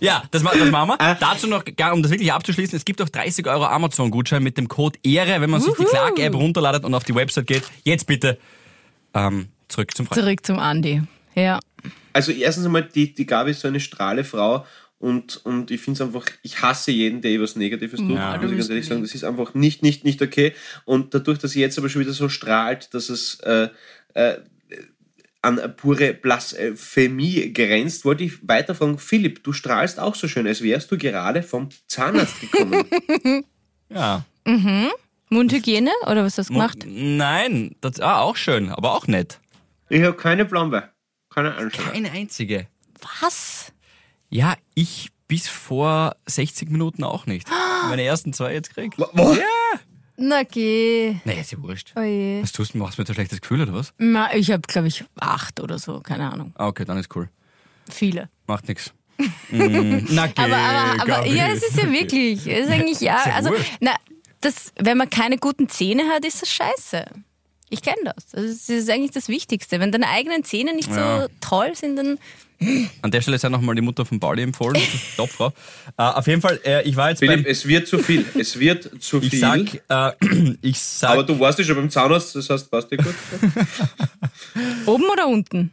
Ja, 0.01 0.23
das, 0.31 0.43
das 0.43 0.71
machen 0.71 0.89
wir. 0.89 1.01
Ah. 1.01 1.15
Dazu 1.15 1.47
noch, 1.47 1.65
gar, 1.77 1.93
um 1.93 2.03
das 2.03 2.11
wirklich 2.11 2.33
abzuschließen, 2.33 2.77
es 2.77 2.85
gibt 2.85 3.01
auch 3.03 3.09
30 3.09 3.47
Euro 3.47 3.67
Amazon-Gutschein 3.67 4.43
mit 4.43 4.59
dem 4.59 4.69
Code 4.69 4.99
EHRE, 5.03 5.41
wenn 5.41 5.51
man 5.51 5.61
sich 5.61 5.75
die. 5.75 5.85
Clark-App 5.85 6.35
runterladet 6.35 6.85
und 6.85 6.95
auf 6.95 7.05
die 7.05 7.15
Website 7.15 7.47
geht. 7.47 7.63
Jetzt 7.85 8.07
bitte 8.07 8.39
ähm, 9.15 9.49
zurück 9.69 9.95
zum 9.95 10.07
Freund. 10.07 10.21
Zurück 10.21 10.47
zum 10.47 10.59
Andi. 10.59 11.03
Ja. 11.35 11.61
Also 12.13 12.33
erstens 12.33 12.67
einmal, 12.67 12.85
die, 12.85 13.15
die 13.15 13.27
Gabi 13.27 13.53
ist 13.53 13.61
so 13.61 13.69
eine 13.69 13.81
strahle 13.81 14.25
Frau 14.25 14.67
und, 15.03 15.45
und 15.45 15.73
ich 15.73 15.81
finde 15.81 15.97
es 15.97 16.01
einfach, 16.01 16.25
ich 16.43 16.63
hasse 16.63 16.93
jeden, 16.93 17.23
der 17.23 17.41
was 17.41 17.57
Negatives 17.57 17.99
tut, 17.99 18.11
Ja, 18.11 18.37
muss 18.37 18.53
ich 18.53 18.57
ganz 18.57 18.71
ehrlich 18.71 18.87
sagen. 18.87 19.03
Das 19.03 19.13
ist 19.13 19.25
einfach 19.25 19.53
nicht, 19.53 19.83
nicht, 19.83 20.05
nicht 20.05 20.23
okay. 20.23 20.55
Und 20.85 21.13
dadurch, 21.13 21.41
dass 21.41 21.51
sie 21.51 21.61
jetzt 21.61 21.77
aber 21.77 21.89
schon 21.89 22.03
wieder 22.03 22.13
so 22.13 22.29
strahlt, 22.29 22.95
dass 22.95 23.09
es 23.09 23.41
äh, 23.41 23.69
äh, 24.15 24.37
an 25.43 25.61
pure 25.77 26.15
Blasphemie 26.15 27.53
grenzt, 27.53 28.05
wollte 28.05 28.23
ich 28.23 28.47
weiter 28.47 28.77
fragen, 28.77 28.97
Philipp, 28.97 29.43
du 29.43 29.53
strahlst 29.53 29.99
auch 29.99 30.15
so 30.15 30.29
schön, 30.29 30.47
als 30.47 30.63
wärst 30.63 30.93
du 30.93 30.97
gerade 30.97 31.43
vom 31.43 31.71
Zahnarzt 31.89 32.41
gekommen. 32.41 32.85
Ja. 33.95 34.25
Mundhygiene 35.29 35.91
oder 36.07 36.25
was 36.25 36.39
hast 36.39 36.49
du 36.49 36.55
gemacht? 36.55 36.87
Nein, 36.87 37.77
das 37.83 38.01
ah, 38.01 38.21
auch 38.23 38.37
schön, 38.37 38.71
aber 38.71 38.95
auch 38.95 39.07
nett. 39.07 39.39
ich 39.91 40.03
habe 40.03 40.17
keine 40.17 40.47
Plombe, 40.47 40.89
keine 41.29 41.55
Anschauung. 41.57 41.93
Keine 41.93 42.11
einzige. 42.11 42.69
Was? 43.21 43.71
Ja, 44.33 44.55
ich 44.75 45.11
bis 45.29 45.47
vor 45.49 46.17
60 46.27 46.71
Minuten 46.71 47.05
auch 47.05 47.27
nicht. 47.27 47.47
Meine 47.89 48.03
ersten 48.03 48.33
zwei 48.33 48.55
jetzt 48.55 48.71
krieg. 48.75 48.93
Was? 48.97 49.39
Na 50.17 50.43
geh. 50.43 51.17
Nee, 51.25 51.41
ist 51.41 51.53
ja 51.53 51.63
wurscht. 51.63 51.93
Oh 51.97 52.01
je. 52.01 52.41
Was 52.43 52.53
tust 52.53 52.73
du? 52.75 52.79
Machst 52.79 52.97
du 52.97 53.03
mir 53.03 53.07
so 53.07 53.13
ein 53.13 53.15
schlechtes 53.15 53.41
Gefühl 53.43 53.61
oder 53.63 53.75
was? 53.75 53.93
Na, 53.99 54.35
ich 54.35 54.51
habe, 54.51 54.63
glaube 54.63 54.89
ich, 54.89 55.05
acht 55.21 55.61
oder 55.61 55.79
so, 55.79 56.01
keine 56.01 56.31
Ahnung. 56.33 56.53
Ah, 56.57 56.69
okay, 56.69 56.85
dann 56.87 56.97
ist 56.97 57.15
cool. 57.15 57.29
Viele. 57.91 58.31
Macht 58.47 58.69
nix. 58.69 58.93
Mm, 59.51 60.07
na 60.11 60.27
geh, 60.29 60.43
Aber, 60.43 60.57
aber, 60.57 60.93
aber 61.03 61.07
Gabi. 61.07 61.35
ja, 61.35 61.49
es 61.49 61.63
ist 61.63 61.77
ja 61.77 61.91
wirklich, 61.93 62.47
es 62.47 62.67
ist 62.67 62.71
eigentlich, 62.73 63.01
ja, 63.01 63.19
Ist 63.19 63.27
ja 63.27 63.35
also, 63.35 63.51
wurscht. 63.51 63.73
na, 63.81 63.95
das, 64.41 64.73
wenn 64.79 64.97
man 64.97 65.11
keine 65.11 65.37
guten 65.39 65.69
Zähne 65.69 66.05
hat, 66.09 66.25
ist 66.25 66.41
das 66.41 66.49
scheiße. 66.51 67.05
Ich 67.69 67.83
kenne 67.83 68.03
das. 68.15 68.35
Also, 68.35 68.49
das 68.49 68.69
ist 68.69 68.91
eigentlich 68.91 69.13
das 69.13 69.29
Wichtigste. 69.29 69.81
Wenn 69.81 69.93
deine 69.93 70.09
eigenen 70.09 70.45
Zähne 70.45 70.75
nicht 70.75 70.91
Ja. 70.91 71.23
so 71.23 71.29
toll 71.41 71.75
sind, 71.75 71.97
dann 71.97 72.19
An 73.03 73.11
der 73.11 73.21
Stelle 73.21 73.39
sei 73.39 73.49
nochmal 73.49 73.75
die 73.75 73.83
Mutter 73.83 74.05
von 74.05 74.19
Pauli 74.21 74.43
empfohlen. 74.43 74.81
Topfrau. 75.17 75.53
Äh, 75.97 76.03
auf 76.03 76.27
jeden 76.27 76.41
Fall, 76.41 76.61
äh, 76.65 76.83
ich 76.89 76.97
war 76.97 77.11
jetzt 77.11 77.19
Philipp, 77.21 77.43
beim... 77.45 77.51
es 77.51 77.67
wird 77.67 77.87
zu 77.89 77.99
viel, 77.99 78.25
es 78.39 78.59
wird 78.59 78.91
zu 79.03 79.21
Ich 79.21 79.31
viel. 79.31 79.39
sag, 79.39 80.15
äh, 80.21 80.57
ich 80.63 80.79
sag... 80.79 81.11
aber 81.11 81.23
du 81.25 81.39
warst 81.41 81.59
ja 81.59 81.65
schon 81.65 81.77
beim 81.77 81.91
Zahnarzt, 81.91 82.35
das 82.37 82.49
heißt, 82.51 82.71
passt 82.71 82.91
dir 82.91 82.99
gut. 82.99 83.15
oben 84.87 85.05
oder 85.11 85.27
unten? 85.29 85.73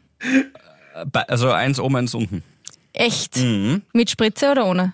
bei- 1.11 1.27
also 1.27 1.51
eins 1.51 1.79
oben, 1.79 1.95
eins 1.97 2.13
unten. 2.13 2.43
Echt? 2.93 3.37
Mhm. 3.37 3.81
Mit 3.93 4.09
Spritze 4.09 4.51
oder 4.51 4.65
ohne? 4.65 4.93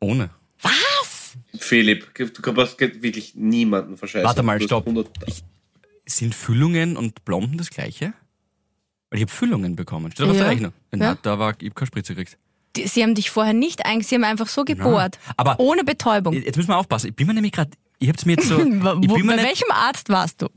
Ohne. 0.00 0.30
Was? 0.60 1.36
Philipp, 1.58 2.14
du 2.14 2.42
kannst 2.42 2.78
wirklich 2.80 3.34
niemanden 3.34 3.96
verscheißen. 3.96 4.26
Warte 4.26 4.42
mal, 4.42 4.60
stopp. 4.60 4.86
100 4.86 5.08
Sind 6.04 6.34
Füllungen 6.34 6.96
und 6.96 7.24
Blomben 7.24 7.56
das 7.56 7.70
gleiche? 7.70 8.12
Weil 9.10 9.18
ich 9.18 9.22
habe 9.22 9.32
Füllungen 9.32 9.76
bekommen. 9.76 10.10
Steht 10.12 10.26
doch 10.26 10.30
auf 10.30 10.36
Ja. 10.36 10.42
der 10.44 10.50
Rechnung. 10.52 10.72
Ja. 10.94 10.98
Ja. 11.00 11.18
Da 11.22 11.38
war, 11.38 11.54
ich 11.60 11.68
hab 11.68 11.76
keine 11.76 11.86
Spritze 11.86 12.14
gekriegt. 12.14 12.38
Die, 12.76 12.86
sie 12.88 13.02
haben 13.02 13.14
dich 13.14 13.30
vorher 13.30 13.54
nicht 13.54 13.86
eingesetzt, 13.86 14.10
sie 14.10 14.14
haben 14.16 14.24
einfach 14.24 14.48
so 14.48 14.64
gebohrt. 14.64 15.18
Aber- 15.36 15.58
ohne 15.60 15.84
Betäubung. 15.84 16.34
Jetzt 16.34 16.56
müssen 16.56 16.68
wir 16.68 16.76
aufpassen. 16.76 17.08
Ich 17.08 17.16
bin 17.16 17.26
mir 17.26 17.34
nämlich 17.34 17.52
gerade... 17.52 17.70
Ich 17.98 18.08
hab's 18.08 18.26
mir 18.26 18.32
jetzt 18.32 18.48
so... 18.48 18.58
Wo, 18.58 18.64
bei 18.64 18.96
nicht, 18.98 19.26
welchem 19.28 19.70
Arzt 19.70 20.08
warst 20.10 20.42
du? 20.42 20.48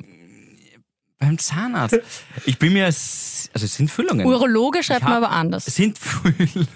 beim 1.20 1.38
Zahnarzt. 1.38 2.00
Ich 2.46 2.58
bin 2.58 2.72
mir... 2.74 2.86
Also 2.86 3.50
es 3.54 3.76
sind 3.76 3.92
Füllungen. 3.92 4.26
Urologe 4.26 4.84
schreibt 4.84 5.04
man 5.04 5.14
aber 5.14 5.32
anders. 5.32 5.68
Es 5.68 5.76
sind 5.76 5.98
Füllungen. 5.98 6.68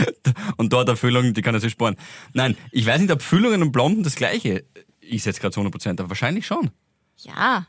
Und 0.56 0.72
dort 0.72 0.88
eine 0.88 0.96
Füllung, 0.96 1.32
die 1.34 1.40
kann 1.42 1.54
natürlich 1.54 1.72
sparen. 1.74 1.96
Nein, 2.32 2.56
ich 2.72 2.84
weiß 2.84 3.00
nicht, 3.00 3.12
ob 3.12 3.22
Füllungen 3.22 3.62
und 3.62 3.70
Blomben 3.72 4.02
das 4.02 4.16
gleiche 4.16 4.64
ist 5.00 5.24
jetzt 5.26 5.40
gerade 5.40 5.52
zu 5.54 5.60
100%, 5.60 6.00
aber 6.00 6.08
wahrscheinlich 6.08 6.46
schon. 6.46 6.70
Ja. 7.18 7.66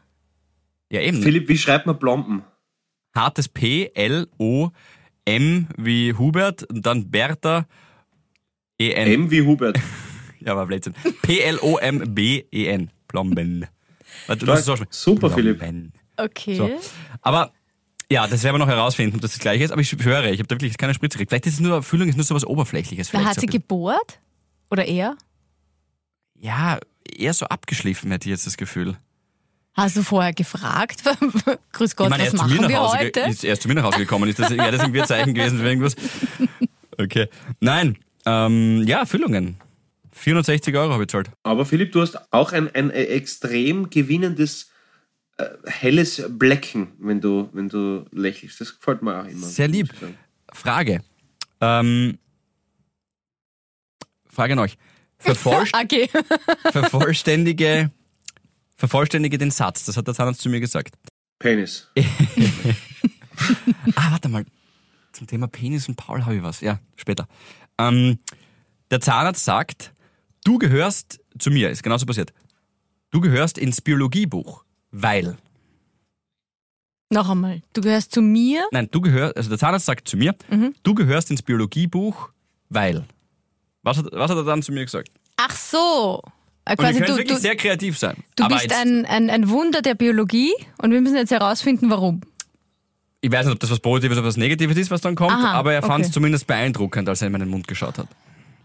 Ja, 0.92 1.02
eben. 1.02 1.22
Philipp, 1.22 1.48
wie 1.50 1.58
schreibt 1.58 1.86
man 1.86 2.00
Plomben? 2.00 2.44
Hartes 3.14 3.48
P, 3.48 3.92
L, 3.94 4.28
O, 4.38 4.70
M 5.26 5.68
wie 5.78 6.14
Hubert, 6.14 6.64
und 6.64 6.86
dann 6.86 7.10
Bertha, 7.12 7.66
E, 8.80 8.92
N. 8.92 9.08
M 9.08 9.32
wie 9.32 9.42
Hubert. 9.42 9.80
Ja, 10.46 10.58
war 10.58 10.66
Blödsinn. 10.66 10.94
P, 11.22 11.40
L, 11.40 11.58
O, 11.62 11.78
M, 11.78 12.14
B, 12.14 12.44
E, 12.52 12.66
N. 12.68 12.92
Plomben. 13.08 13.66
Warte, 14.28 14.46
du 14.46 14.52
musst 14.52 14.70
auch 14.70 14.76
schon- 14.76 14.88
Super, 14.90 15.30
Philipp. 15.30 15.64
Okay. 16.18 16.56
So. 16.56 16.70
Aber 17.22 17.54
ja, 18.12 18.28
das 18.28 18.44
werden 18.44 18.56
wir 18.56 18.60
noch 18.60 18.68
herausfinden, 18.68 19.16
ob 19.16 19.22
das 19.22 19.32
das 19.32 19.40
gleiche 19.40 19.64
ist. 19.64 19.72
Aber 19.72 19.80
ich 19.80 19.88
schwöre, 19.88 20.32
ich 20.32 20.40
habe 20.40 20.48
da 20.48 20.56
wirklich 20.56 20.78
keine 20.78 20.94
Spritze 20.94 21.18
gekriegt. 21.18 21.30
Vielleicht 21.32 21.46
ist 21.46 21.54
es 21.54 21.60
nur, 21.62 21.82
Füllung 21.82 22.10
ist 22.10 22.16
nur 22.18 22.26
so 22.26 22.36
was 22.36 22.46
Oberflächliches. 22.46 23.14
Wer 23.14 23.20
Vielleicht 23.22 23.30
hat 23.30 23.36
so 23.36 23.42
sie 23.42 23.48
gebohrt? 23.48 24.20
Oder 24.70 24.84
er? 24.86 25.16
Ja, 26.36 26.80
eher 27.10 27.34
so 27.34 27.46
abgeschliffen, 27.46 28.12
hätte 28.12 28.28
ich 28.28 28.32
jetzt 28.32 28.46
das 28.46 28.58
Gefühl. 28.58 28.98
Hast 29.76 29.98
du 29.98 30.04
vorher 30.04 30.34
gefragt? 30.34 31.02
Grüß 31.72 31.96
Gott, 31.96 32.08
ich 32.08 32.10
meine, 32.12 32.24
was 32.26 32.34
ist 32.34 32.40
zu 32.40 32.46
mir 32.46 32.50
machen 32.56 32.62
nach 32.62 32.70
wir 32.70 32.80
Hause, 32.80 32.98
heute? 33.00 33.20
ist, 33.22 33.44
er 33.44 33.54
ist 33.54 33.62
zu 33.64 33.68
mir 33.68 33.74
nach 33.76 33.84
Hause 33.84 33.98
gekommen. 33.98 34.30
Ist 34.30 34.38
das, 34.40 34.52
wäre 34.52 34.72
das 34.72 34.82
irgendwie 34.82 35.02
ein 35.02 35.08
Zeichen 35.08 35.34
gewesen 35.34 35.58
für 35.60 35.66
irgendwas? 35.68 35.96
Okay. 36.98 37.28
Nein. 37.60 37.98
Ähm, 38.26 38.84
ja, 38.86 39.06
Füllungen. 39.06 39.58
460 40.12 40.76
Euro 40.76 40.94
habe 40.94 41.04
ich 41.04 41.08
gezahlt. 41.08 41.32
Aber 41.42 41.66
Philipp, 41.66 41.92
du 41.92 42.02
hast 42.02 42.32
auch 42.32 42.52
ein, 42.52 42.74
ein 42.76 42.92
extrem 42.92 43.90
gewinnendes 43.90 44.70
äh, 45.38 45.46
helles 45.66 46.24
Blecken, 46.30 46.90
wenn 47.00 47.20
du, 47.20 47.50
wenn 47.54 47.68
du 47.68 48.06
lächelst. 48.12 48.62
Das 48.62 48.78
gefällt 48.78 49.02
mir 49.02 49.20
auch 49.22 49.26
immer. 49.26 49.48
Sehr 49.48 49.68
lieb. 49.68 49.92
Frage. 50.52 51.02
Ähm, 51.62 52.20
Frage 54.30 54.54
an 54.54 54.60
euch. 54.60 54.78
Vervollst 55.18 55.74
Okay. 55.76 56.10
vervollständige, 56.72 57.90
vervollständige 58.84 59.38
den 59.38 59.50
Satz. 59.50 59.86
Das 59.86 59.96
hat 59.96 60.08
der 60.08 60.14
Zahnarzt 60.14 60.42
zu 60.42 60.50
mir 60.50 60.60
gesagt. 60.60 60.96
Penis. 61.40 61.90
Ah, 63.96 64.12
warte 64.12 64.30
mal. 64.30 64.46
Zum 65.12 65.28
Thema 65.28 65.48
Penis 65.48 65.88
und 65.88 65.96
Paul 65.96 66.24
habe 66.24 66.36
ich 66.36 66.44
was. 66.44 66.62
Ja, 66.62 66.80
später. 66.96 67.28
Ähm, 67.78 68.20
der 68.92 69.02
Zahnarzt 69.02 69.44
sagt, 69.44 69.92
du 70.44 70.60
gehörst 70.60 71.20
zu 71.40 71.50
mir, 71.50 71.70
ist 71.70 71.82
genauso 71.82 72.06
passiert. 72.06 72.32
Du 73.10 73.20
gehörst 73.20 73.58
ins 73.58 73.82
Biologiebuch, 73.82 74.64
weil. 74.92 75.36
Noch 77.10 77.30
einmal. 77.30 77.64
Du 77.74 77.82
gehörst 77.82 78.14
zu 78.14 78.22
mir. 78.22 78.66
Nein, 78.72 78.88
du 78.92 79.02
gehörst, 79.02 79.36
also 79.36 79.50
der 79.50 79.58
Zahnarzt 79.58 79.88
sagt 79.88 80.08
zu 80.08 80.16
mir, 80.16 80.36
du 80.84 80.94
gehörst 80.94 81.32
ins 81.32 81.42
Biologiebuch, 81.42 82.30
weil. 82.70 83.04
Was 83.82 83.98
hat, 83.98 84.06
was 84.12 84.30
hat 84.30 84.38
er 84.38 84.44
dann 84.44 84.62
zu 84.62 84.72
mir 84.72 84.86
gesagt? 84.86 85.10
Ach 85.38 85.56
so. 85.56 86.22
Äh, 86.66 86.72
Und 86.72 86.78
Quasi 86.78 87.00
wir 87.00 87.06
können 87.06 87.18
du, 87.18 87.22
wirklich 87.22 87.38
du, 87.38 87.42
sehr 87.42 87.56
kreativ 87.56 87.98
sein. 87.98 88.16
du 88.36 88.44
Aber 88.44 88.56
bist 88.56 88.70
jetzt, 88.70 88.80
ein, 88.80 89.06
ein, 89.06 89.30
ein 89.30 89.50
Wunder 89.50 89.82
der 89.82 89.96
Biologie 89.96 90.54
und 90.82 90.92
wir 90.92 91.02
müssen 91.02 91.16
jetzt 91.18 91.32
herausfinden, 91.32 91.90
warum. 91.90 92.22
ich 93.22 93.32
weiß 93.32 93.46
nicht, 93.46 93.54
ob 93.54 93.60
das 93.60 93.72
was 93.72 93.80
Positives 93.80 94.18
oder 94.18 94.28
was 94.28 94.38
Negatives 94.38 94.78
ist, 94.78 94.92
was 94.92 95.02
dann 95.02 95.16
kommt, 95.16 95.32
Aha, 95.32 95.54
aber 95.54 95.74
er 95.74 95.82
fand 95.82 96.02
es 96.02 96.08
okay. 96.08 96.14
zumindest 96.16 96.48
beeindruckend, 96.48 97.08
als 97.08 97.22
er 97.22 97.28
in 97.28 97.32
meinen 97.34 97.50
Mund 97.50 97.68
geschaut 97.68 97.98
hat. 97.98 98.08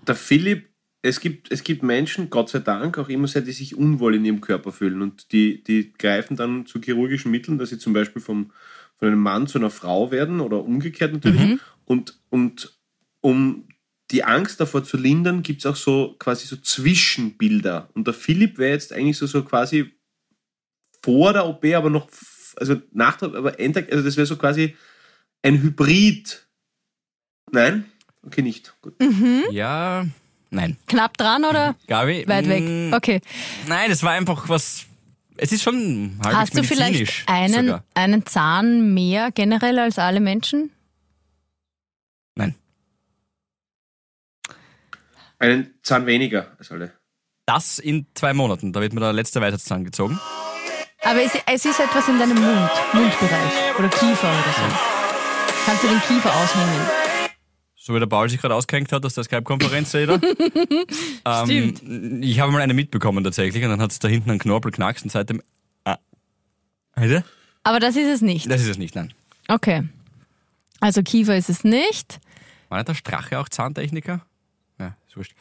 Der 0.06 0.14
Philipp, 0.16 0.68
es 1.02 1.20
gibt, 1.20 1.52
es 1.52 1.62
gibt 1.62 1.82
Menschen, 1.84 2.28
Gott 2.28 2.48
sei 2.50 2.58
Dank, 2.58 2.98
auch 2.98 3.08
immer 3.08 3.28
sehr, 3.28 3.42
die 3.42 3.52
sich 3.52 3.76
unwohl 3.76 4.16
in 4.16 4.24
ihrem 4.24 4.40
Körper 4.40 4.72
fühlen 4.72 5.00
und 5.02 5.32
die, 5.32 5.62
die 5.62 5.92
greifen 5.92 6.36
dann 6.36 6.66
zu 6.66 6.80
chirurgischen 6.80 7.30
Mitteln, 7.30 7.58
dass 7.58 7.70
sie 7.70 7.78
zum 7.78 7.92
Beispiel 7.92 8.20
vom, 8.20 8.50
von 8.98 9.08
einem 9.08 9.20
Mann 9.20 9.46
zu 9.46 9.58
einer 9.58 9.70
Frau 9.70 10.10
werden 10.10 10.40
oder 10.40 10.64
umgekehrt 10.64 11.12
natürlich. 11.12 11.40
Mhm. 11.40 11.60
Und, 11.84 12.18
und 12.30 12.76
um 13.20 13.67
die 14.10 14.24
Angst 14.24 14.60
davor 14.60 14.84
zu 14.84 14.96
lindern, 14.96 15.42
gibt 15.42 15.60
es 15.60 15.66
auch 15.66 15.76
so 15.76 16.16
quasi 16.18 16.46
so 16.46 16.56
Zwischenbilder. 16.56 17.90
Und 17.94 18.06
der 18.06 18.14
Philipp 18.14 18.58
wäre 18.58 18.72
jetzt 18.72 18.92
eigentlich 18.92 19.18
so, 19.18 19.26
so 19.26 19.42
quasi 19.44 19.92
vor 21.02 21.32
der 21.32 21.46
OP, 21.46 21.64
aber 21.74 21.90
noch, 21.90 22.08
also 22.56 22.80
nach 22.92 23.16
der, 23.18 23.34
aber 23.34 23.60
Ende, 23.60 23.86
also 23.90 24.02
das 24.04 24.16
wäre 24.16 24.26
so 24.26 24.36
quasi 24.36 24.76
ein 25.42 25.60
Hybrid. 25.62 26.46
Nein? 27.50 27.84
Okay, 28.22 28.42
nicht. 28.42 28.74
Gut. 28.82 28.94
Ja, 29.50 30.06
nein. 30.50 30.76
Knapp 30.86 31.16
dran 31.16 31.44
oder 31.44 31.76
Gabi? 31.86 32.24
weit 32.26 32.48
weg? 32.48 32.62
mm, 32.64 32.92
Okay. 32.94 33.20
Nein, 33.68 33.90
es 33.90 34.02
war 34.02 34.12
einfach 34.12 34.48
was. 34.48 34.86
Es 35.36 35.52
ist 35.52 35.62
schon 35.62 36.18
halbwegs 36.24 36.36
Hast 36.36 36.58
du 36.58 36.62
vielleicht 36.64 37.28
einen, 37.28 37.66
sogar. 37.66 37.84
einen 37.94 38.26
Zahn 38.26 38.92
mehr 38.92 39.30
generell 39.30 39.78
als 39.78 39.98
alle 39.98 40.18
Menschen? 40.18 40.70
Nein. 42.34 42.56
Einen 45.38 45.74
Zahn 45.82 46.06
weniger 46.06 46.52
als 46.58 46.72
alle. 46.72 46.92
Das 47.46 47.78
in 47.78 48.06
zwei 48.14 48.34
Monaten. 48.34 48.72
Da 48.72 48.80
wird 48.80 48.92
mir 48.92 49.00
der 49.00 49.12
letzte 49.12 49.40
Weisheitszahn 49.40 49.84
gezogen. 49.84 50.18
Aber 51.02 51.22
es, 51.22 51.32
es 51.46 51.64
ist 51.64 51.80
etwas 51.80 52.08
in 52.08 52.18
deinem 52.18 52.40
Mund, 52.40 52.70
Mundbereich 52.92 53.78
oder 53.78 53.88
Kiefer 53.88 54.28
oder 54.28 54.52
so. 54.56 54.76
Kannst 55.64 55.84
du 55.84 55.88
den 55.88 56.00
Kiefer 56.00 56.34
aushängen? 56.34 56.80
So 57.76 57.94
wie 57.94 58.00
der 58.00 58.06
Paul 58.06 58.28
sich 58.28 58.40
gerade 58.40 58.54
ausgehängt 58.54 58.92
hat 58.92 59.06
aus 59.06 59.14
der 59.14 59.24
Skype-Konferenz, 59.24 59.92
seht 59.92 60.10
ihr. 60.10 60.20
ähm, 61.24 62.20
ich 62.22 62.40
habe 62.40 62.52
mal 62.52 62.60
eine 62.60 62.74
mitbekommen 62.74 63.24
tatsächlich 63.24 63.64
und 63.64 63.70
dann 63.70 63.80
hat 63.80 63.92
es 63.92 63.98
da 63.98 64.08
hinten 64.08 64.30
einen 64.30 64.40
Knorpel 64.40 64.72
knackst 64.72 65.04
und 65.04 65.10
seitdem. 65.10 65.40
Ah. 65.84 65.96
Heute? 66.98 67.24
Aber 67.62 67.80
das 67.80 67.96
ist 67.96 68.08
es 68.08 68.20
nicht. 68.20 68.50
Das 68.50 68.60
ist 68.60 68.68
es 68.68 68.78
nicht, 68.78 68.94
nein. 68.94 69.14
Okay. 69.48 69.88
Also 70.80 71.02
Kiefer 71.02 71.36
ist 71.36 71.48
es 71.48 71.64
nicht. 71.64 72.20
War 72.68 72.78
nicht 72.78 72.88
der 72.88 72.94
Strache 72.94 73.38
auch 73.38 73.48
Zahntechniker? 73.48 74.20
Ja, 74.78 74.96
ist 75.06 75.16
wurscht. 75.16 75.32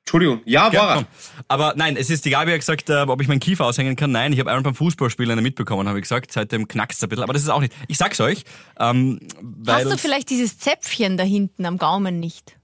Entschuldigung. 0.00 0.40
Ja, 0.44 0.70
Ja, 0.72 0.80
war 0.80 0.96
er. 0.98 1.04
Aber 1.46 1.74
nein, 1.76 1.96
es 1.96 2.10
ist, 2.10 2.24
die 2.24 2.30
Gabi 2.30 2.50
hat 2.50 2.58
gesagt, 2.60 2.88
äh, 2.90 3.02
ob 3.06 3.20
ich 3.22 3.28
meinen 3.28 3.38
Kiefer 3.38 3.64
aushängen 3.66 3.94
kann. 3.94 4.10
Nein, 4.10 4.32
ich 4.32 4.40
habe 4.40 4.50
einmal 4.50 4.62
beim 4.64 4.74
Fußballspielen 4.74 5.30
eine 5.30 5.40
mitbekommen, 5.42 5.88
habe 5.88 5.98
ich 5.98 6.02
gesagt. 6.02 6.32
Seitdem 6.32 6.66
knackst 6.66 6.98
es 6.98 7.02
ein 7.04 7.08
bisschen. 7.10 7.22
Aber 7.22 7.32
das 7.32 7.42
ist 7.42 7.48
auch 7.48 7.60
nicht. 7.60 7.72
Ich 7.86 7.96
sag's 7.98 8.20
euch. 8.20 8.42
Ähm, 8.80 9.20
weil 9.40 9.76
Hast 9.76 9.84
du 9.84 9.90
uns- 9.90 10.00
vielleicht 10.00 10.30
dieses 10.30 10.58
Zäpfchen 10.58 11.16
da 11.16 11.22
hinten 11.22 11.64
am 11.64 11.78
Gaumen 11.78 12.18
nicht? 12.18 12.56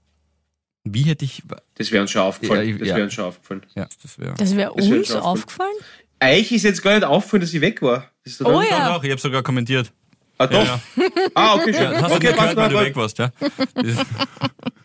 Wie 0.83 1.03
hätte 1.03 1.23
ich. 1.25 1.43
Das 1.75 1.91
wäre 1.91 2.01
uns 2.01 2.11
schon 2.11 2.21
aufgefallen. 2.23 2.67
Ja, 2.67 2.73
ich- 2.73 2.79
das 2.79 2.87
ja. 2.89 2.95
wäre 2.95 3.03
uns 3.05 3.13
schon 3.13 3.25
aufgefallen. 3.25 3.65
Ja, 3.75 3.87
das 4.01 4.19
wäre. 4.19 4.33
Das 4.37 4.55
wäre 4.55 4.73
Das 4.75 4.89
wär 4.89 4.97
uns 4.97 5.07
schon 5.07 5.17
aufgefallen. 5.21 5.75
Euch 6.21 6.51
ist 6.51 6.63
jetzt 6.63 6.81
gar 6.81 6.95
nicht 6.95 7.03
aufgefallen, 7.05 7.41
dass 7.41 7.53
ich 7.53 7.61
weg 7.61 7.81
war. 7.81 8.09
Das 8.25 8.41
Oh 8.41 8.61
ja. 8.61 8.93
Doch, 8.93 9.03
ich 9.03 9.11
habe 9.11 9.21
sogar 9.21 9.43
kommentiert. 9.43 9.93
Ah, 10.39 10.47
doch. 10.47 10.65
Ja, 10.65 10.79
Ah, 11.33 11.55
okay, 11.55 11.73
schön. 11.73 11.95
Hast 12.01 12.11
du 12.11 12.15
okay, 12.15 12.19
gehört, 12.27 12.37
warte 12.39 12.55
weil 12.57 12.69
mal, 12.73 12.79
du 12.83 12.85
weg 12.89 12.95
warst, 12.95 13.17
ja? 13.19 13.31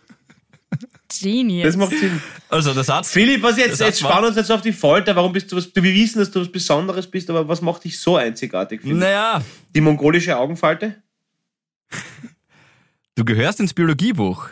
Genius. 1.20 1.64
Das 1.66 1.76
macht 1.76 1.96
Sinn. 1.98 2.20
Also, 2.48 2.72
der 2.74 2.84
Satz. 2.84 3.10
Philipp, 3.10 3.42
was 3.42 3.56
jetzt, 3.58 3.80
jetzt 3.80 4.00
spannen 4.00 4.26
uns 4.26 4.36
jetzt 4.36 4.50
auf 4.50 4.62
die 4.62 4.72
Folter. 4.72 5.14
Warum 5.16 5.32
bist 5.32 5.50
du 5.52 5.56
was, 5.56 5.70
wir 5.74 5.82
wissen, 5.82 6.18
dass 6.20 6.30
du 6.30 6.40
was 6.40 6.50
Besonderes 6.50 7.10
bist, 7.10 7.28
aber 7.30 7.46
was 7.48 7.60
macht 7.62 7.84
dich 7.84 7.98
so 8.00 8.16
einzigartig? 8.16 8.80
Philipp? 8.82 8.98
Naja, 8.98 9.42
Die 9.74 9.80
mongolische 9.80 10.36
Augenfalte? 10.36 11.02
du 13.14 13.24
gehörst 13.24 13.60
ins 13.60 13.74
Biologiebuch. 13.74 14.48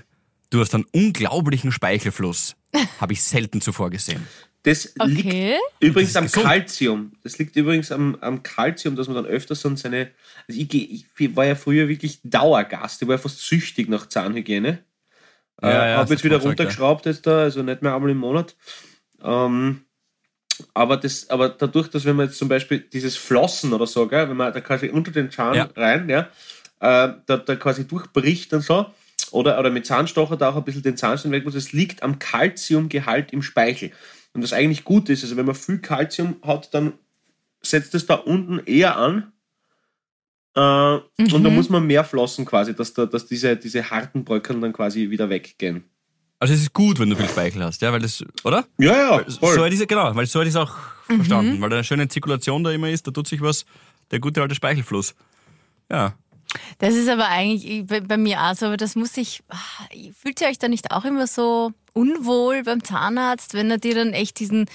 Du 0.51 0.61
hast 0.61 0.75
einen 0.75 0.85
unglaublichen 0.92 1.73
Speichelfluss. 1.73 2.57
Habe 3.01 3.12
ich 3.12 3.23
selten 3.23 3.61
zuvor 3.61 3.90
gesehen. 3.90 4.27
Das 4.62 4.92
liegt 5.07 5.27
Okay. 5.27 5.57
übrigens 5.79 6.12
Das 6.12 6.35
am. 6.37 6.42
Kalzium. 6.42 7.12
Das 7.23 7.38
liegt 7.38 7.57
übrigens 7.57 7.90
am, 7.92 8.16
am 8.20 8.42
Kalzium, 8.42 8.94
dass 8.94 9.07
man 9.07 9.16
dann 9.16 9.25
öfters 9.27 9.62
so 9.62 9.75
seine. 9.77 10.11
Also 10.49 10.61
ich, 10.61 10.75
ich 11.18 11.37
war 11.37 11.46
ja 11.46 11.55
früher 11.55 11.88
wirklich 11.88 12.20
Dauergast. 12.25 13.01
Ich 13.01 13.09
war 13.09 13.14
ja 13.14 13.18
fast 13.23 13.40
süchtig 13.40 13.88
nach 13.88 14.07
Zahnhygiene. 14.07 14.81
Ja, 15.62 15.68
äh, 15.68 15.90
ja, 15.90 15.96
habe 15.99 16.12
jetzt 16.12 16.25
wieder 16.25 16.38
runtergeschraubt 16.38 17.07
jetzt 17.07 17.27
da, 17.27 17.42
also 17.42 17.62
nicht 17.62 17.83
mehr 17.83 17.94
einmal 17.94 18.11
im 18.11 18.18
Monat. 18.18 18.57
Ähm, 19.23 19.83
aber, 20.75 20.96
das, 20.96 21.29
aber 21.31 21.49
dadurch, 21.49 21.88
dass 21.88 22.05
wenn 22.05 22.16
man 22.16 22.27
jetzt 22.27 22.38
zum 22.38 22.49
Beispiel 22.49 22.81
dieses 22.81 23.16
Flossen 23.16 23.73
oder 23.73 23.87
so, 23.87 24.07
gell, 24.07 24.29
wenn 24.29 24.37
man 24.37 24.53
da 24.53 24.61
quasi 24.61 24.88
unter 24.88 25.11
den 25.11 25.31
Zahn 25.31 25.55
Ja. 25.55 25.68
rein, 25.77 26.09
ja, 26.09 26.29
äh, 26.81 27.14
da, 27.27 27.37
da 27.37 27.57
quasi 27.57 27.87
durchbricht 27.87 28.53
und 28.53 28.62
so, 28.62 28.87
oder, 29.31 29.59
oder 29.59 29.70
mit 29.70 29.87
Zahnstocher 29.87 30.37
da 30.37 30.51
auch 30.51 30.57
ein 30.57 30.64
bisschen 30.64 30.83
den 30.83 30.96
Zahnstein 30.96 31.33
weg 31.33 31.44
muss, 31.44 31.55
das 31.55 31.73
liegt 31.73 32.03
am 32.03 32.18
Kalziumgehalt 32.18 33.33
im 33.33 33.42
Speichel. 33.42 33.92
Und 34.33 34.42
was 34.42 34.53
eigentlich 34.53 34.85
gut 34.85 35.09
ist, 35.09 35.23
also 35.23 35.37
wenn 35.37 35.46
man 35.46 35.55
viel 35.55 35.79
Kalzium 35.79 36.37
hat, 36.42 36.73
dann 36.75 36.94
setzt 37.62 37.94
es 37.94 38.07
da 38.07 38.14
unten 38.14 38.61
eher 38.61 38.96
an. 38.96 39.33
Äh, 40.54 40.60
Und 40.60 41.44
da 41.44 41.50
muss 41.50 41.68
man 41.68 41.86
mehr 41.86 42.04
flossen 42.04 42.44
quasi, 42.44 42.74
dass, 42.74 42.92
da, 42.92 43.06
dass 43.06 43.26
diese, 43.26 43.56
diese 43.56 43.90
harten 43.90 44.24
Bröckeln 44.24 44.60
dann 44.60 44.72
quasi 44.72 45.10
wieder 45.10 45.28
weggehen. 45.30 45.84
Also, 46.40 46.54
es 46.54 46.60
ist 46.62 46.72
gut, 46.72 46.98
wenn 46.98 47.10
du 47.10 47.16
viel 47.16 47.28
Speichel 47.28 47.62
hast, 47.62 47.82
ja, 47.82 47.92
weil 47.92 48.00
das, 48.00 48.24
oder? 48.44 48.64
Ja, 48.78 48.96
ja, 48.96 49.24
voll. 49.38 49.54
So 49.54 49.64
hätte 49.64 49.76
ich 49.76 49.86
genau, 49.86 50.14
weil 50.16 50.26
so 50.26 50.40
hätte 50.40 50.48
ich 50.48 50.54
es 50.54 50.60
auch 50.60 50.74
verstanden. 51.06 51.60
Weil 51.60 51.68
da 51.68 51.76
eine 51.76 51.84
schöne 51.84 52.08
Zirkulation 52.08 52.64
da 52.64 52.70
immer 52.70 52.88
ist, 52.88 53.06
da 53.06 53.10
tut 53.10 53.28
sich 53.28 53.40
was, 53.42 53.66
der 54.10 54.20
gute 54.20 54.40
alte 54.40 54.54
Speichelfluss. 54.54 55.14
Ja. 55.90 56.14
Das 56.78 56.94
ist 56.94 57.08
aber 57.08 57.28
eigentlich 57.28 57.86
bei, 57.86 58.00
bei 58.00 58.16
mir 58.16 58.40
auch 58.40 58.54
so, 58.54 58.66
aber 58.66 58.76
das 58.76 58.96
muss 58.96 59.16
ich. 59.16 59.42
ah, 59.50 59.56
Fühlt 60.20 60.40
ihr 60.40 60.48
euch 60.48 60.58
da 60.58 60.66
nicht 60.68 60.90
auch 60.90 61.04
immer 61.04 61.26
so 61.26 61.72
unwohl 61.92 62.62
beim 62.64 62.82
Zahnarzt, 62.82 63.54
wenn 63.54 63.70
er 63.70 63.78
dir 63.78 63.94
dann 63.94 64.12
echt 64.14 64.40
diesen, 64.40 64.66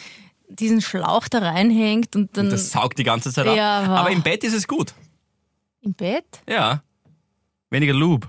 diesen 0.48 0.82
Schlauch 0.82 1.28
da 1.28 1.40
reinhängt 1.40 2.16
und 2.16 2.38
dann 2.38 2.46
Und 2.46 2.52
das 2.54 2.70
saugt 2.72 2.98
die 3.00 3.04
ganze 3.04 3.34
Zeit 3.34 3.48
ab. 3.48 3.58
Ja, 3.58 3.82
wow. 3.88 3.98
Aber 4.00 4.12
im 4.12 4.22
Bett 4.22 4.44
ist 4.44 4.54
es 4.54 4.68
gut. 4.68 4.94
Im 5.86 5.94
Bett? 5.94 6.42
Ja. 6.50 6.84
Weniger 7.70 7.94
Lube. 7.94 8.28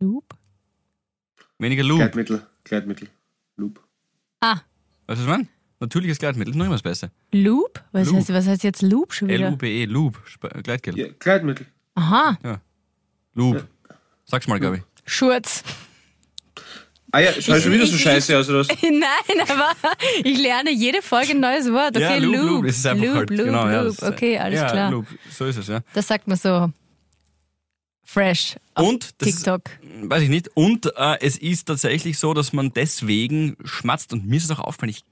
Loop? 0.00 0.34
Weniger 1.58 1.82
Lube. 1.82 1.98
Gleitmittel, 2.00 2.46
Gleitmittel. 2.64 3.08
Loop. 3.56 3.82
Ah, 4.40 4.54
Weißt 4.54 4.62
du, 5.06 5.08
was 5.08 5.20
ich 5.20 5.26
meine? 5.26 5.48
Natürliches 5.80 6.18
Gleitmittel 6.18 6.50
ist 6.52 6.56
noch 6.56 6.66
immer 6.66 6.74
das 6.74 6.82
Beste. 6.82 7.10
Loop? 7.32 7.82
Was, 7.92 8.06
Loop. 8.08 8.16
Heißt, 8.16 8.32
was 8.32 8.46
heißt 8.46 8.64
jetzt 8.64 8.82
Loop 8.82 9.12
schon 9.12 9.28
wieder? 9.28 9.46
L-U-B-E, 9.48 9.84
Lube. 9.86 10.18
Spe- 10.24 10.48
Gleitgel. 10.62 10.98
Ja, 10.98 11.08
Gleitmittel. 11.18 11.66
Aha, 11.94 12.38
Lube. 13.34 13.66
Sag's 14.24 14.46
mal, 14.46 14.60
Gabi. 14.60 14.82
Schurz. 15.04 15.64
Ah 17.12 17.18
ja, 17.20 17.32
schau 17.40 17.56
Ich- 17.56 17.62
schon 17.62 17.72
wieder 17.72 17.86
so 17.86 17.96
ich- 17.96 18.02
scheiße 18.02 18.38
aus, 18.38 18.48
oder 18.48 18.60
was? 18.60 18.68
Nein, 18.82 19.48
aber 19.48 19.72
ich 20.24 20.38
lerne 20.38 20.70
jede 20.70 21.02
Folge 21.02 21.32
ein 21.32 21.40
neues 21.40 21.70
Wort. 21.72 21.96
Okay, 21.96 22.02
ja, 22.04 22.16
Loop, 22.16 22.34
Loop, 22.36 22.46
Loop, 22.50 22.66
das 22.66 22.76
ist 22.78 22.86
einfach 22.86 23.04
Loop, 23.04 23.14
halt, 23.16 23.30
Loop, 23.30 23.46
genau, 23.46 23.68
ja, 23.68 23.82
Loop. 23.82 23.96
das 23.96 24.08
ist- 24.08 24.14
Okay, 24.14 24.38
alles 24.38 24.60
ja, 24.60 24.70
klar. 24.70 24.90
Loop, 24.90 25.06
so 25.30 25.44
ist 25.46 25.56
es, 25.56 25.66
ja. 25.68 25.80
Das 25.94 26.06
sagt 26.06 26.28
man 26.28 26.36
so 26.36 26.70
fresh 28.04 28.56
auf 28.74 28.86
Und, 28.88 29.10
das 29.18 29.28
TikTok. 29.36 29.62
weiß 30.02 30.22
ich 30.22 30.28
nicht, 30.28 30.48
und 30.54 30.86
äh, 30.96 31.16
es 31.20 31.36
ist 31.38 31.66
tatsächlich 31.66 32.18
so, 32.18 32.34
dass 32.34 32.52
man 32.52 32.72
deswegen 32.72 33.56
schmatzt 33.64 34.12
und 34.12 34.26
mir 34.26 34.36
ist 34.36 34.44
es 34.44 34.50
auch 34.50 34.58
aufgefallen, 34.60 34.90
ich 34.96 35.04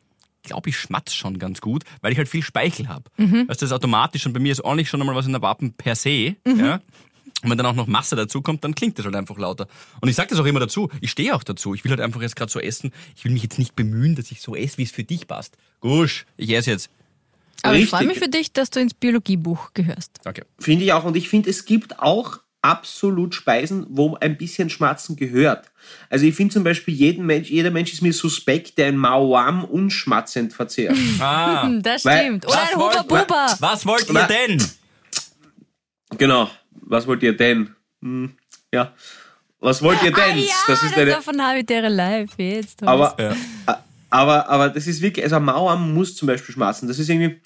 glaube, 0.42 0.70
ich 0.70 0.76
schmatz 0.78 1.14
schon 1.14 1.38
ganz 1.38 1.60
gut, 1.60 1.84
weil 2.00 2.12
ich 2.12 2.18
halt 2.18 2.28
viel 2.28 2.42
Speichel 2.42 2.88
habe. 2.88 3.04
Mhm. 3.16 3.40
Also 3.48 3.60
das 3.60 3.62
ist 3.62 3.72
automatisch 3.72 4.24
und 4.26 4.32
bei 4.32 4.40
mir 4.40 4.52
ist 4.52 4.62
ordentlich 4.62 4.88
schon 4.88 5.00
einmal 5.00 5.14
was 5.14 5.26
in 5.26 5.32
der 5.32 5.42
Wappen 5.42 5.74
per 5.74 5.94
se, 5.94 6.36
ja. 6.46 6.80
Und 7.42 7.50
wenn 7.50 7.56
dann 7.58 7.66
auch 7.66 7.74
noch 7.74 7.86
Masse 7.86 8.16
dazu 8.16 8.42
kommt, 8.42 8.64
dann 8.64 8.74
klingt 8.74 8.98
das 8.98 9.04
halt 9.04 9.14
einfach 9.14 9.38
lauter. 9.38 9.68
Und 10.00 10.08
ich 10.08 10.16
sage 10.16 10.30
das 10.30 10.40
auch 10.40 10.44
immer 10.44 10.58
dazu, 10.60 10.88
ich 11.00 11.10
stehe 11.10 11.34
auch 11.34 11.44
dazu. 11.44 11.72
Ich 11.74 11.84
will 11.84 11.90
halt 11.90 12.00
einfach 12.00 12.20
jetzt 12.20 12.34
gerade 12.34 12.50
so 12.50 12.58
essen. 12.58 12.92
Ich 13.16 13.24
will 13.24 13.30
mich 13.32 13.42
jetzt 13.44 13.58
nicht 13.58 13.76
bemühen, 13.76 14.16
dass 14.16 14.30
ich 14.32 14.40
so 14.40 14.56
esse, 14.56 14.78
wie 14.78 14.82
es 14.82 14.90
für 14.90 15.04
dich 15.04 15.28
passt. 15.28 15.56
Gusch, 15.80 16.26
ich 16.36 16.50
esse 16.50 16.70
jetzt. 16.72 16.90
Aber 17.62 17.74
ich 17.74 17.82
Richtig. 17.82 17.98
freue 17.98 18.06
mich 18.08 18.18
für 18.18 18.28
dich, 18.28 18.52
dass 18.52 18.70
du 18.70 18.80
ins 18.80 18.94
Biologiebuch 18.94 19.72
gehörst. 19.74 20.18
Danke. 20.24 20.46
Finde 20.58 20.84
ich 20.84 20.92
auch. 20.92 21.04
Und 21.04 21.16
ich 21.16 21.28
finde, 21.28 21.50
es 21.50 21.64
gibt 21.64 21.98
auch 22.00 22.38
absolut 22.60 23.36
Speisen, 23.36 23.86
wo 23.88 24.16
ein 24.16 24.36
bisschen 24.36 24.68
Schmatzen 24.68 25.14
gehört. 25.14 25.70
Also 26.10 26.26
ich 26.26 26.34
finde 26.34 26.54
zum 26.54 26.64
Beispiel, 26.64 26.92
jeden 26.94 27.24
Mensch, 27.24 27.50
jeder 27.50 27.70
Mensch 27.70 27.92
ist 27.92 28.02
mir 28.02 28.12
suspekt, 28.12 28.78
der 28.78 28.88
ein 28.88 28.96
Mauam 28.96 29.64
unschmatzend 29.64 30.52
verzehrt. 30.52 30.96
Ah, 31.20 31.68
Das 31.82 32.04
Weil- 32.04 32.20
stimmt. 32.24 32.46
Oder 32.46 32.60
ein 32.62 32.74
Huba 32.76 33.02
Buba. 33.02 33.56
Was 33.60 33.86
wollt 33.86 34.10
ihr 34.10 34.24
denn? 34.26 34.62
genau. 36.16 36.50
Was 36.82 37.06
wollt 37.06 37.22
ihr 37.22 37.36
denn? 37.36 37.74
Hm, 38.02 38.36
ja. 38.72 38.92
Was 39.60 39.82
wollt 39.82 40.02
ihr 40.02 40.12
denn? 40.12 40.22
Ah, 40.22 40.36
ja, 40.36 40.54
das 40.68 40.82
ist 40.82 40.96
eine, 40.96 41.12
war 41.12 41.22
von 41.22 41.40
Habitäre 41.42 41.88
Live 41.88 42.30
jetzt. 42.38 42.82
aber, 42.82 43.16
Ja. 43.18 43.34
aber, 44.10 44.48
aber 44.48 44.68
das 44.68 44.86
ist 44.86 45.00
wirklich, 45.00 45.24
also 45.24 45.36
ein 45.36 45.44
Mauam 45.44 45.92
muss 45.94 46.14
zum 46.14 46.26
Beispiel 46.28 46.52
schmatzen. 46.54 46.86
Das 46.88 46.98
ist 46.98 47.08
irgendwie, 47.08 47.40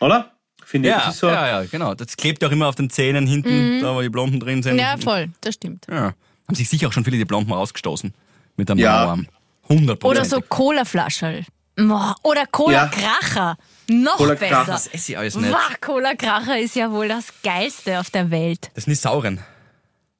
oder? 0.00 0.32
Finde 0.64 0.88
ich. 0.88 0.94
Ja, 0.94 1.04
Das 1.04 1.14
ist 1.14 1.20
so, 1.20 1.28
ja, 1.28 1.60
ja, 1.62 1.64
genau. 1.68 1.94
Das 1.94 2.16
klebt 2.16 2.42
ja 2.42 2.48
auch 2.48 2.52
immer 2.52 2.66
auf 2.68 2.74
den 2.74 2.90
Zähnen 2.90 3.26
hinten, 3.26 3.80
da 3.82 3.94
wo 3.94 4.00
die 4.00 4.08
Blomben 4.08 4.40
drin 4.40 4.62
sind. 4.62 4.74
Mhm. 4.74 4.78
ja, 4.80 4.96
voll, 4.96 5.28
das 5.42 5.54
stimmt. 5.54 5.86
Ja. 5.90 6.14
Haben 6.48 6.54
sich 6.54 6.68
sicher 6.68 6.88
auch 6.88 6.92
schon 6.92 7.04
viele 7.04 7.18
die 7.18 7.24
Blomben 7.24 7.52
rausgestoßen 7.52 8.12
mit 8.56 8.70
einem 8.70 8.80
Ja. 8.80 8.92
Mauerarm. 9.00 9.26
100 9.68 10.04
Oder 10.04 10.24
so 10.24 10.40
Cola-Flascherl. 10.40 11.44
Boah, 11.76 12.14
Oder 12.22 12.46
Cola-Kracher. 12.46 13.56
Noch 13.88 14.16
Cola-Kracher. 14.16 14.58
besser. 14.60 14.72
Das 14.72 14.86
esse 14.88 15.12
ich 15.12 15.18
alles 15.18 15.36
nicht. 15.36 15.52
Wah, 15.52 15.74
Cola-Kracher 15.80 16.58
ist 16.58 16.74
ja 16.76 16.90
wohl 16.90 17.08
das 17.08 17.26
Geilste 17.42 18.00
auf 18.00 18.10
der 18.10 18.30
Welt. 18.30 18.70
Das 18.74 18.84
sind 18.84 18.92
die 18.92 18.96
sauren. 18.96 19.40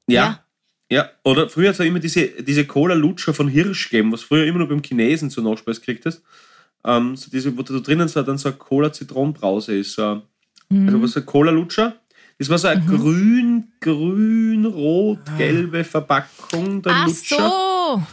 Ja. 0.07 0.43
Ja, 0.89 1.09
oder 1.23 1.49
früher 1.49 1.67
hat 1.69 1.75
es 1.75 1.81
auch 1.81 1.85
immer 1.85 1.99
diese, 1.99 2.27
diese 2.27 2.65
Cola-Lutscher 2.65 3.33
von 3.33 3.49
Hirsch 3.49 3.89
gegeben, 3.89 4.11
was 4.13 4.21
früher 4.21 4.45
immer 4.45 4.59
nur 4.59 4.69
beim 4.69 4.81
Chinesen 4.81 5.29
so 5.29 5.41
Nachspeis 5.41 5.81
gekriegt 5.81 6.05
hast. 6.05 6.21
Ähm, 6.85 7.17
so 7.17 7.29
diese, 7.29 7.57
wo 7.57 7.61
da 7.61 7.77
drinnen 7.79 8.07
so, 8.07 8.21
dann 8.23 8.37
so 8.37 8.47
eine 8.49 8.57
Cola-Zitronenbrause 8.57 9.75
ist. 9.77 9.93
So, 9.93 10.21
Mhm. 10.69 10.87
Also 10.87 11.01
was 11.01 11.11
so 11.11 11.19
ein 11.21 11.25
Cola-Lutscher. 11.25 11.95
Das 12.39 12.49
war 12.49 12.57
so 12.57 12.67
eine 12.67 12.81
grün, 12.85 13.71
grün, 13.79 14.65
rot, 14.65 15.19
gelbe 15.37 15.83
Verpackung, 15.83 16.81
der 16.81 16.91
Ach 16.93 17.07
Lutscher. 17.07 17.37
so. 17.37 18.03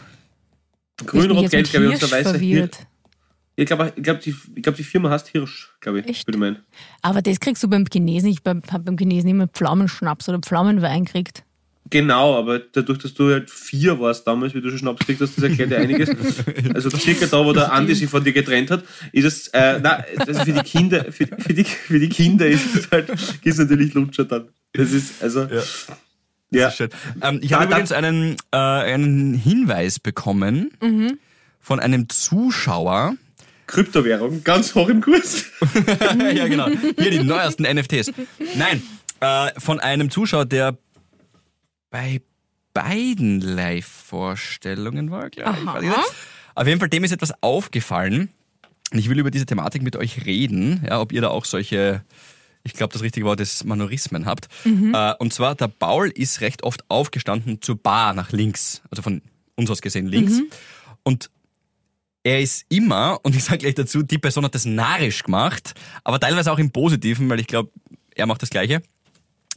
Grün, 1.05 1.31
rot, 1.33 1.51
gelb, 1.51 1.67
ich, 1.67 1.77
und 1.77 2.01
so 2.01 2.11
weißer 2.11 2.38
Hirsch. 2.38 2.71
Ich 3.57 3.67
glaube, 3.67 3.93
ich 3.95 4.03
glaub, 4.03 4.21
die, 4.21 4.35
ich 4.57 4.62
glaub, 4.62 4.75
die 4.75 4.83
Firma 4.85 5.11
heißt 5.11 5.29
Hirsch, 5.29 5.71
glaube 5.81 6.01
ich. 6.01 6.07
Echt? 6.09 6.37
Meinen. 6.37 6.59
Aber 7.03 7.23
das 7.23 7.38
kriegst 7.38 7.62
du 7.62 7.69
beim 7.69 7.85
Chinesen. 7.90 8.29
Ich 8.31 8.38
habe 8.45 8.61
beim 8.85 8.99
Chinesen 8.99 9.31
immer 9.31 9.47
Pflaumenschnaps 9.47 10.29
oder 10.29 10.40
Pflaumenwein 10.40 11.05
gekriegt. 11.05 11.45
Genau, 11.90 12.37
aber 12.38 12.59
dadurch, 12.61 12.99
dass 12.99 13.12
du 13.14 13.31
halt 13.31 13.51
vier 13.51 14.01
warst 14.01 14.27
damals, 14.27 14.55
wie 14.55 14.61
du 14.62 14.71
schon 14.71 14.79
Schnaps 14.79 15.01
gekriegt 15.01 15.21
hast, 15.21 15.37
das 15.37 15.45
erklärt 15.45 15.71
ja 15.71 15.79
einiges. 15.79 16.09
Also 16.75 16.88
circa 16.90 17.27
da, 17.27 17.45
wo 17.45 17.53
der 17.53 17.71
Andi 17.73 17.95
sich 17.95 18.09
von 18.09 18.25
dir 18.25 18.33
getrennt 18.33 18.71
hat, 18.71 18.83
ist 19.12 19.25
es, 19.25 19.49
äh, 19.49 19.79
nein, 19.81 20.03
ist 20.27 20.43
für 20.43 20.53
die 20.53 20.61
Kinder, 20.62 21.05
für, 21.12 21.27
für, 21.27 21.53
die, 21.55 21.64
für 21.64 22.01
die 22.01 22.09
Kinder 22.09 22.47
ist 22.47 22.75
es 22.75 22.90
halt, 22.90 23.11
ist 23.45 23.59
natürlich 23.59 23.93
Lutscher 23.95 24.25
dann. 24.25 24.49
Das 24.73 24.93
ist, 24.93 25.23
also, 25.23 25.40
ja. 25.43 25.62
Das 26.51 26.73
ist 26.73 26.77
schön. 26.79 26.88
Ähm, 27.21 27.38
ich 27.43 27.51
Da- 27.51 27.61
habe 27.61 27.67
übrigens 27.71 27.93
einen, 27.93 28.37
äh, 28.51 28.57
einen 28.57 29.35
Hinweis 29.35 30.01
bekommen 30.01 30.71
von 31.61 31.81
einem 31.81 32.09
Zuschauer. 32.09 33.14
Kryptowährung, 33.66 34.44
ganz 34.44 34.74
hoch 34.74 34.88
im 34.88 35.00
Kurs. 35.00 35.46
ja, 36.35 36.48
genau. 36.48 36.68
Hier 36.98 37.11
die 37.11 37.24
neuesten 37.24 37.62
NFTs. 37.62 38.12
Nein, 38.57 38.83
äh, 39.20 39.59
von 39.59 39.81
einem 39.81 40.11
Zuschauer, 40.11 40.44
der 40.44 40.77
bei 41.90 42.20
beiden 42.74 43.40
Live-Vorstellungen 43.40 45.11
war, 45.11 45.31
glaube 45.31 45.57
ich. 45.83 45.90
Auf 46.55 46.66
jeden 46.66 46.81
Fall, 46.81 46.88
dem 46.88 47.05
ist 47.05 47.12
etwas 47.12 47.33
aufgefallen. 47.40 48.31
Und 48.92 48.98
ich 48.98 49.09
will 49.09 49.18
über 49.18 49.31
diese 49.31 49.46
Thematik 49.46 49.83
mit 49.83 49.96
euch 49.96 50.27
reden, 50.27 50.85
ja, 50.87 51.00
ob 51.00 51.12
ihr 51.12 51.20
da 51.20 51.29
auch 51.29 51.44
solche, 51.44 52.05
ich 52.62 52.74
glaube, 52.74 52.92
das 52.92 53.03
richtige 53.03 53.27
Wort 53.27 53.40
ist 53.40 53.64
Manorismen 53.64 54.27
habt. 54.27 54.48
Äh, 54.92 55.14
und 55.18 55.33
zwar, 55.33 55.55
der 55.55 55.68
Paul 55.68 56.11
ist 56.11 56.40
recht 56.40 56.62
oft 56.62 56.88
aufgestanden 56.88 57.62
zur 57.62 57.77
Bar 57.77 58.14
nach 58.14 58.31
links, 58.33 58.83
also 58.90 59.03
von 59.03 59.22
uns 59.57 59.70
aus 59.70 59.81
gesehen 59.81 60.07
links. 60.07 60.40
Und 61.03 61.31
er 62.24 62.40
ist 62.40 62.64
immer, 62.70 63.20
und 63.22 63.37
ich 63.37 63.44
sage 63.44 63.58
gleich 63.58 63.74
dazu, 63.74 64.02
die 64.02 64.18
Person 64.18 64.44
hat 64.44 64.54
das 64.54 64.64
narrisch 64.64 65.22
gemacht, 65.22 65.74
aber 66.02 66.18
teilweise 66.18 66.50
auch 66.50 66.58
im 66.58 66.70
Positiven, 66.72 67.28
weil 67.30 67.38
ich 67.40 67.46
glaube, 67.46 67.70
er 68.16 68.26
macht 68.26 68.42
das 68.42 68.50
Gleiche. 68.50 68.82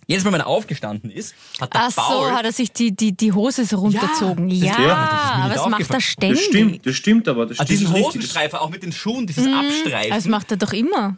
Jedes 0.10 0.24
Mal, 0.24 0.32
wenn 0.34 0.40
er 0.40 0.48
aufgestanden 0.48 1.10
ist, 1.12 1.36
hat 1.60 1.74
der 1.74 1.82
Ach 1.84 1.92
so, 1.92 2.02
Paul 2.02 2.32
hat 2.32 2.46
er 2.46 2.52
sich 2.54 2.72
die, 2.72 2.96
die, 2.96 3.12
die 3.16 3.34
Hose 3.34 3.66
so 3.66 3.78
runtergezogen. 3.78 4.48
Ja, 4.50 4.68
das- 4.68 4.78
ja, 4.78 4.88
mir 4.88 5.44
aber 5.44 5.54
das 5.54 5.68
macht 5.70 5.90
er 5.94 6.02
ständig. 6.02 6.40
Das 6.40 6.46
stimmt, 6.48 6.86
das 6.86 6.96
stimmt 6.96 7.28
aber. 7.28 7.46
Das, 7.46 7.60
Ah, 7.60 7.64
das 7.64 7.70
diesen 7.70 7.88
ist 7.88 7.94
richtig. 7.94 8.08
Hosenstreifer, 8.08 8.62
auch 8.62 8.70
mit 8.70 8.84
den 8.84 8.94
Schuhen, 8.94 9.28
dieses 9.28 9.46
Abstreifen. 9.48 10.12
Das 10.12 10.26
macht 10.28 10.52
er 10.52 10.58
doch 10.58 10.72
immer. 10.72 11.18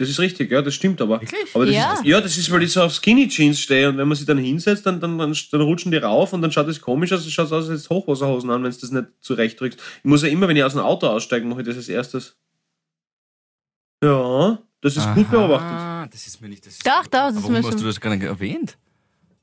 Das 0.00 0.08
ist 0.08 0.18
richtig, 0.18 0.50
ja, 0.50 0.62
das 0.62 0.72
stimmt 0.74 1.02
aber. 1.02 1.20
aber 1.52 1.66
das 1.66 1.74
Ja. 1.74 1.92
Ist, 1.92 2.04
ja, 2.06 2.22
das 2.22 2.38
ist, 2.38 2.50
weil 2.50 2.62
ich 2.62 2.72
so 2.72 2.80
auf 2.82 2.94
Skinny 2.94 3.28
Jeans 3.28 3.60
stehe 3.60 3.86
und 3.86 3.98
wenn 3.98 4.08
man 4.08 4.16
sich 4.16 4.24
dann 4.26 4.38
hinsetzt, 4.38 4.86
dann, 4.86 4.98
dann, 4.98 5.18
dann, 5.18 5.36
dann 5.52 5.60
rutschen 5.60 5.92
die 5.92 5.98
rauf 5.98 6.32
und 6.32 6.40
dann 6.40 6.50
schaut 6.50 6.68
es 6.68 6.80
komisch 6.80 7.12
aus, 7.12 7.26
es 7.26 7.30
schaut 7.32 7.52
aus, 7.52 7.68
als 7.68 7.90
Hochwasserhosen 7.90 8.48
an, 8.50 8.64
wenn 8.64 8.70
du 8.70 8.78
das 8.78 8.90
nicht 8.90 9.08
zurechtdrückst. 9.20 9.78
Ich 9.98 10.04
muss 10.04 10.22
ja 10.22 10.28
immer, 10.28 10.48
wenn 10.48 10.56
ich 10.56 10.64
aus 10.64 10.72
dem 10.72 10.80
Auto 10.80 11.06
aussteige, 11.06 11.44
mache 11.44 11.60
ich 11.60 11.66
das 11.66 11.76
als 11.76 11.90
erstes. 11.90 12.34
Ja, 14.02 14.58
das 14.80 14.96
ist 14.96 15.14
gut 15.14 15.30
beobachtet. 15.30 15.68
Ah, 15.70 16.06
das 16.10 16.26
ist 16.26 16.40
mir 16.40 16.48
nicht 16.48 16.64
das. 16.66 16.78
Doch, 16.78 17.02
doch, 17.02 17.10
das 17.10 17.34
ist 17.34 17.42
Warum 17.42 17.52
mir 17.52 17.58
hast 17.58 17.68
schon- 17.68 17.78
du 17.80 17.84
das 17.86 18.00
gar 18.00 18.16
nicht 18.16 18.22
erwähnt? 18.24 18.78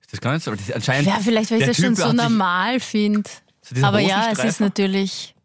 Ist 0.01 0.13
das 0.13 0.21
gar 0.21 0.33
nicht 0.33 0.43
so? 0.43 0.49
Aber 0.49 0.57
das 0.57 0.67
ist 0.69 0.73
anscheinend. 0.75 1.07
Ja, 1.07 1.19
vielleicht, 1.21 1.51
weil 1.51 1.61
ich 1.61 1.67
das 1.67 1.77
schon 1.77 1.85
Typ 1.89 1.97
so 1.97 2.03
hat 2.05 2.11
sich- 2.13 2.19
normal 2.29 2.79
finde. 2.79 3.29
So 3.61 3.85
Aber 3.85 3.99
ja, 3.99 4.29
es 4.31 4.39
ist 4.43 4.59
natürlich 4.59 5.35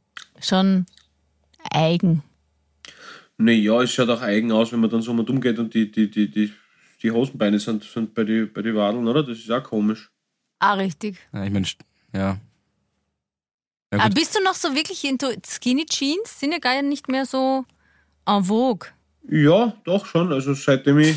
schon 0.40 0.86
eigen. 1.70 2.22
Naja, 3.42 3.82
es 3.82 3.92
schaut 3.92 4.08
auch 4.08 4.22
eigen 4.22 4.52
aus, 4.52 4.72
wenn 4.72 4.80
man 4.80 4.90
dann 4.90 5.02
so 5.02 5.12
mal 5.12 5.28
umgeht 5.28 5.58
und 5.58 5.74
die, 5.74 5.90
die, 5.90 6.10
die, 6.10 6.30
die, 6.30 6.52
die 7.02 7.10
Hosenbeine 7.10 7.58
sind, 7.58 7.82
sind 7.82 8.14
bei 8.14 8.24
den 8.24 8.52
bei 8.52 8.62
die 8.62 8.74
Wadeln, 8.74 9.06
oder? 9.08 9.22
Das 9.22 9.38
ist 9.38 9.50
auch 9.50 9.62
komisch. 9.62 10.10
Ah, 10.60 10.74
richtig. 10.74 11.16
Ja, 11.32 11.44
ich 11.44 11.50
mein, 11.50 11.66
ja. 12.14 12.20
Ja, 13.92 13.98
Aber 13.98 14.04
gut. 14.04 14.14
bist 14.14 14.36
du 14.36 14.42
noch 14.42 14.54
so 14.54 14.74
wirklich 14.74 15.04
into 15.04 15.28
Skinny 15.44 15.84
Jeans? 15.86 16.38
Sind 16.38 16.52
ja 16.52 16.58
gar 16.58 16.80
nicht 16.82 17.08
mehr 17.08 17.26
so 17.26 17.64
en 18.26 18.44
vogue. 18.44 18.88
Ja, 19.28 19.76
doch 19.84 20.06
schon. 20.06 20.32
Also 20.32 20.54
seitdem 20.54 20.98
ich 21.00 21.16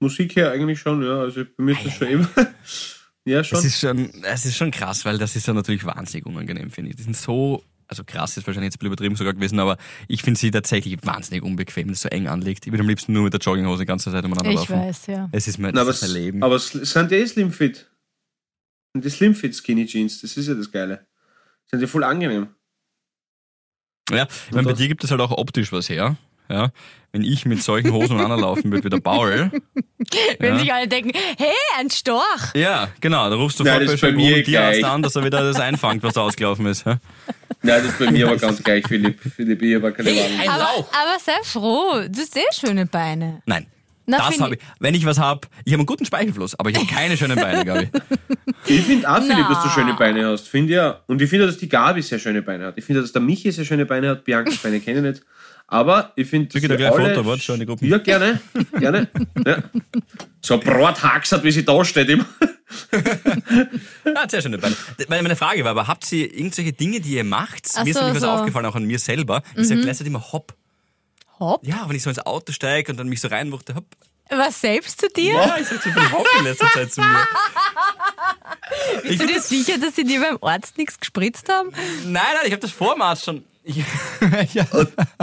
Musik 0.00 0.36
her 0.36 0.52
eigentlich 0.52 0.80
schon, 0.80 1.02
ja. 1.02 1.20
Also 1.20 1.44
bei 1.44 1.64
mir 1.64 1.72
ist 1.72 1.86
das 1.86 1.94
schon 1.94 2.08
immer. 2.08 2.28
ja, 3.24 3.44
schon. 3.44 3.56
Das 3.58 3.64
ist 3.64 3.78
schon, 3.78 4.10
es 4.24 4.44
ist 4.46 4.56
schon 4.56 4.70
krass, 4.70 5.04
weil 5.04 5.18
das 5.18 5.36
ist 5.36 5.46
ja 5.46 5.54
natürlich 5.54 5.84
wahnsinnig 5.84 6.26
unangenehm, 6.26 6.70
finde 6.70 6.90
ich. 6.90 6.96
Die 6.96 7.02
sind 7.02 7.16
so, 7.16 7.62
also 7.88 8.04
krass 8.04 8.36
ist 8.36 8.46
wahrscheinlich 8.46 8.68
jetzt 8.68 8.76
ein 8.76 8.78
bisschen 8.80 8.92
übertrieben 8.92 9.16
sogar 9.16 9.34
gewesen, 9.34 9.58
aber 9.60 9.76
ich 10.08 10.22
finde 10.22 10.38
sie 10.40 10.50
tatsächlich 10.50 10.98
wahnsinnig 11.04 11.42
unbequem, 11.42 11.88
das 11.88 12.00
so 12.02 12.08
eng 12.08 12.26
anlegt. 12.26 12.66
Ich 12.66 12.72
würde 12.72 12.82
am 12.82 12.88
liebsten 12.88 13.12
nur 13.12 13.24
mit 13.24 13.32
der 13.32 13.40
Jogginghose 13.40 13.80
die 13.82 13.86
ganze 13.86 14.10
Zeit 14.10 14.24
umeinander 14.24 14.50
Ich 14.50 14.56
laufen. 14.56 14.76
weiß, 14.76 15.06
ja. 15.06 15.28
Es 15.32 15.46
ist 15.48 15.58
mein, 15.58 15.72
Na, 15.74 15.82
aber, 15.82 15.90
das 15.90 16.02
ist 16.02 16.08
mein 16.08 16.22
Leben. 16.22 16.42
aber 16.42 16.56
es 16.56 16.68
sind 16.70 17.10
die 17.10 17.14
eh 17.16 17.26
Slimfit. 17.26 17.90
Und 18.94 19.04
die 19.04 19.10
Slimfit 19.10 19.54
Skinny 19.54 19.86
Jeans, 19.86 20.20
das 20.20 20.36
ist 20.36 20.46
ja 20.48 20.54
das 20.54 20.70
Geile. 20.70 21.06
Sind 21.70 21.80
die 21.80 21.86
voll 21.86 22.04
angenehm. 22.04 22.48
Ja, 24.10 24.26
ich 24.46 24.52
meine, 24.52 24.68
bei 24.68 24.72
dir 24.72 24.86
gibt 24.88 25.02
es 25.02 25.10
halt 25.10 25.20
auch 25.20 25.32
optisch 25.32 25.72
was 25.72 25.88
her. 25.88 26.16
Ja, 26.48 26.70
wenn 27.12 27.22
ich 27.22 27.44
mit 27.46 27.62
solchen 27.62 27.92
Hosen 27.92 28.12
umeinander 28.12 28.36
laufen 28.36 28.70
würde 28.70 28.84
wie 28.84 28.88
der 28.90 29.00
Paul. 29.00 29.50
Wenn 30.38 30.54
Ja. 30.54 30.58
sich 30.60 30.72
alle 30.72 30.86
denken, 30.88 31.12
hey, 31.38 31.48
ein 31.78 31.90
Storch. 31.90 32.54
Ja, 32.54 32.88
genau, 33.00 33.28
da 33.30 33.36
rufst 33.36 33.58
du 33.58 33.64
Nein, 33.64 33.86
bei 34.00 34.12
mir 34.12 34.42
gleich. 34.42 34.84
an, 34.84 35.02
dass 35.02 35.16
er 35.16 35.24
wieder 35.24 35.42
das 35.42 35.58
einfängt, 35.58 36.02
was 36.02 36.14
da 36.14 36.20
ausgelaufen 36.22 36.66
ist. 36.66 36.84
Ja? 36.86 36.98
Nein, 37.62 37.82
das 37.82 37.84
ist 37.92 37.98
bei 37.98 38.10
mir 38.10 38.28
aber 38.28 38.36
ganz 38.38 38.62
gleich, 38.62 38.86
Philipp. 38.86 39.18
Philipp, 39.34 39.62
ich 39.62 39.74
habe 39.74 39.92
keine 39.92 40.10
Wahl. 40.10 40.24
Ein 40.40 40.48
Aber, 40.48 40.58
Lauch! 40.58 40.88
aber 40.92 41.18
sei 41.24 41.32
froh, 41.42 42.02
du 42.08 42.20
hast 42.20 42.36
eh 42.36 42.40
schöne 42.52 42.86
Beine. 42.86 43.42
Nein. 43.46 43.66
Na, 44.08 44.18
das 44.18 44.38
habe 44.38 44.54
ich. 44.54 44.60
Wenn 44.78 44.94
ich 44.94 45.04
was 45.04 45.18
habe, 45.18 45.48
ich 45.64 45.72
habe 45.72 45.80
einen 45.80 45.86
guten 45.86 46.04
Speichelfluss, 46.04 46.54
aber 46.60 46.70
ich 46.70 46.76
habe 46.76 46.86
keine 46.86 47.16
schönen 47.16 47.34
Beine, 47.34 47.64
glaube 47.64 47.88
ich. 47.92 48.00
Ich 48.78 48.82
finde 48.84 49.10
auch, 49.10 49.20
Philipp, 49.20 49.48
dass 49.48 49.64
du 49.64 49.68
schöne 49.70 49.94
Beine 49.94 50.26
hast. 50.26 50.46
Finde 50.46 50.74
ja. 50.74 51.00
Und 51.08 51.20
ich 51.20 51.28
finde, 51.28 51.46
dass 51.46 51.58
die 51.58 51.68
Gabi 51.68 52.02
sehr 52.02 52.20
schöne 52.20 52.40
Beine 52.42 52.66
hat. 52.66 52.78
Ich 52.78 52.84
finde, 52.84 53.00
dass 53.02 53.10
der 53.10 53.20
Michi 53.22 53.50
sehr 53.50 53.64
schöne 53.64 53.84
Beine 53.84 54.10
hat. 54.10 54.24
Biancas 54.24 54.58
Beine 54.58 54.78
kenne 54.78 54.98
ich 54.98 55.04
nicht. 55.16 55.22
Aber 55.68 56.12
ich 56.14 56.28
finde, 56.28 56.54
wir 56.54 56.60
gleich 56.76 56.80
ein 56.92 56.92
alle- 57.00 57.14
Foto, 57.14 57.26
warte, 57.26 57.42
schau 57.42 57.54
in 57.54 57.60
die 57.60 57.66
Gruppen. 57.66 57.88
Ja, 57.88 57.98
gerne. 57.98 58.40
gerne. 58.78 59.08
Ja. 59.44 59.62
So 60.40 60.54
ein 60.54 60.60
Brathaxert, 60.60 61.42
wie 61.42 61.50
sie 61.50 61.64
da 61.64 61.84
steht 61.84 62.08
immer. 62.08 62.24
Ja, 64.04 64.28
sehr 64.28 64.42
schöne 64.42 64.58
Beine. 64.58 64.76
Meine 65.08 65.34
Frage 65.36 65.64
war 65.64 65.72
aber, 65.72 65.88
habt 65.88 66.10
ihr 66.12 66.32
irgendwelche 66.32 66.72
Dinge, 66.72 67.00
die 67.00 67.14
ihr 67.14 67.24
macht? 67.24 67.68
Ach 67.74 67.82
mir 67.84 67.90
ist 67.90 67.96
so, 67.96 68.04
nämlich 68.04 68.20
so. 68.20 68.28
Mhm. 68.28 68.32
aufgefallen, 68.34 68.66
auch 68.66 68.74
an 68.76 68.84
mir 68.84 68.98
selber. 68.98 69.42
Ich 69.56 69.66
sag 69.68 69.80
gleichzeitig 69.80 70.08
immer 70.12 70.32
hopp. 70.32 70.54
Hopp? 71.40 71.66
Ja, 71.66 71.84
wenn 71.88 71.96
ich 71.96 72.02
so 72.02 72.10
ins 72.10 72.20
Auto 72.24 72.52
steige 72.52 72.92
und 72.92 72.98
dann 72.98 73.08
mich 73.08 73.20
so 73.20 73.28
reinwuchte, 73.28 73.74
hopp. 73.74 73.86
Was 74.30 74.60
selbst 74.60 75.00
zu 75.00 75.08
dir? 75.08 75.34
Ja, 75.34 75.56
ich 75.60 75.66
sag 75.66 75.82
so 75.82 75.90
viel 75.90 76.12
hopp 76.12 76.26
in 76.38 76.44
letzter 76.44 76.68
Zeit 76.68 76.92
zu 76.92 77.00
mir. 77.00 77.26
Bist 79.02 79.22
du 79.22 79.26
dir 79.26 79.40
sicher, 79.40 79.78
dass 79.78 79.94
sie 79.96 80.04
dir 80.04 80.20
beim 80.20 80.38
Arzt 80.40 80.78
nichts 80.78 80.98
gespritzt 80.98 81.48
haben? 81.48 81.70
Nein, 82.04 82.12
nein, 82.34 82.42
ich 82.46 82.52
habe 82.52 82.60
das 82.62 82.70
vor 82.72 82.94
dem 82.94 83.02
Arzt 83.02 83.24
schon. 83.24 83.44
Ich, 83.68 83.76
ja. 84.54 84.64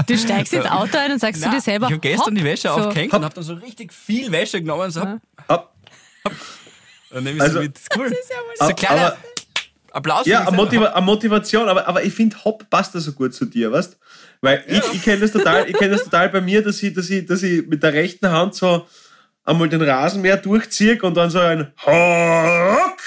Du 0.06 0.18
steigst 0.18 0.52
ins 0.52 0.66
Auto 0.66 0.98
ein 0.98 1.14
und 1.14 1.20
sagst 1.20 1.42
Nein, 1.42 1.52
zu 1.52 1.56
dir 1.56 1.62
selber. 1.62 1.86
Ich 1.88 1.94
habe 1.94 2.02
gestern 2.02 2.26
hopp, 2.26 2.36
die 2.36 2.44
Wäsche 2.44 2.68
so. 2.68 2.74
aufgehängt 2.74 3.14
und 3.14 3.24
habe 3.24 3.34
dann 3.34 3.44
so 3.44 3.54
richtig 3.54 3.94
viel 3.94 4.30
Wäsche 4.34 4.60
genommen 4.62 4.84
und 4.84 4.92
so 4.92 5.02
hopp. 5.02 5.22
Ab. 5.48 5.74
Dann 7.10 7.24
nehme 7.24 7.38
ich 7.38 7.42
Also- 7.42 7.56
so 7.56 7.62
mit. 7.62 7.76
Das 7.76 7.84
ist 7.84 7.98
cool. 7.98 8.10
Das 8.10 8.20
ist 8.20 8.32
Aber- 8.62 8.70
ein 8.70 8.76
kleiner 8.76 9.06
aber- 9.08 9.18
Applaus 9.94 10.24
für 10.24 10.30
Ja, 10.32 10.40
mich 10.40 10.48
eine. 10.50 10.58
Motiva 10.58 10.86
eine 10.88 11.06
Motivation, 11.06 11.70
aber, 11.70 11.88
aber 11.88 12.04
ich 12.04 12.14
finde, 12.14 12.36
Hop 12.44 12.70
passt 12.70 12.96
da 12.96 13.00
so 13.00 13.14
gut 13.14 13.34
zu 13.34 13.46
dir, 13.46 13.72
weißt 13.72 13.96
Weil 14.42 14.64
ich, 14.68 14.82
ich 14.94 15.04
kenne 15.04 15.22
das 15.22 15.32
total, 15.32 15.70
ich 15.70 15.78
kenne 15.78 15.92
das 15.94 16.04
total 16.04 16.28
bei 16.30 16.42
mir, 16.42 16.62
dass 16.64 16.82
ich, 16.84 16.94
dass 16.94 17.10
ich, 17.10 17.26
dass 17.26 17.44
ich 17.44 17.66
mit 17.68 17.82
der 17.84 17.94
rechten 17.94 18.28
Hand 18.30 18.56
so 18.56 18.88
einmal 19.46 19.70
den 19.70 19.82
Rasenmäher 19.82 20.38
durchziehe 20.38 21.02
und 21.02 21.16
dann 21.16 21.30
so 21.30 21.40
ein 21.40 21.74
Hock 21.86 22.98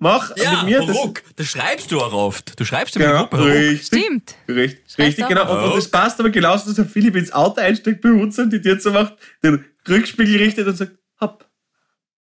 mach 0.00 0.36
Ja, 0.36 0.62
mit 0.62 0.64
mir. 0.80 0.86
Das, 0.86 0.96
Ruck. 0.96 1.22
Das 1.36 1.46
schreibst 1.48 1.90
du 1.90 2.00
auch 2.00 2.12
oft. 2.12 2.58
Du 2.58 2.64
schreibst 2.64 2.94
ja 2.94 3.00
mit 3.00 3.08
genau, 3.08 3.20
der 3.26 3.28
Gruppe 3.38 3.54
richtig. 3.54 3.86
Stimmt. 3.86 4.34
Richtig, 4.48 4.98
richtig, 4.98 5.28
genau. 5.28 5.50
Und, 5.52 5.64
und 5.70 5.76
das 5.76 5.88
passt 5.88 6.18
aber 6.20 6.30
genauso, 6.30 6.66
dass 6.66 6.74
der 6.76 6.84
Philipp 6.86 7.16
ins 7.16 7.32
Auto 7.32 7.60
einsteigt, 7.60 8.00
behutsam 8.00 8.50
die 8.50 8.60
Tür 8.60 8.78
zu 8.78 8.90
macht, 8.90 9.14
den 9.42 9.64
Rückspiegel 9.88 10.36
richtet 10.42 10.66
und 10.66 10.76
sagt, 10.76 10.92
hopp. 11.20 11.46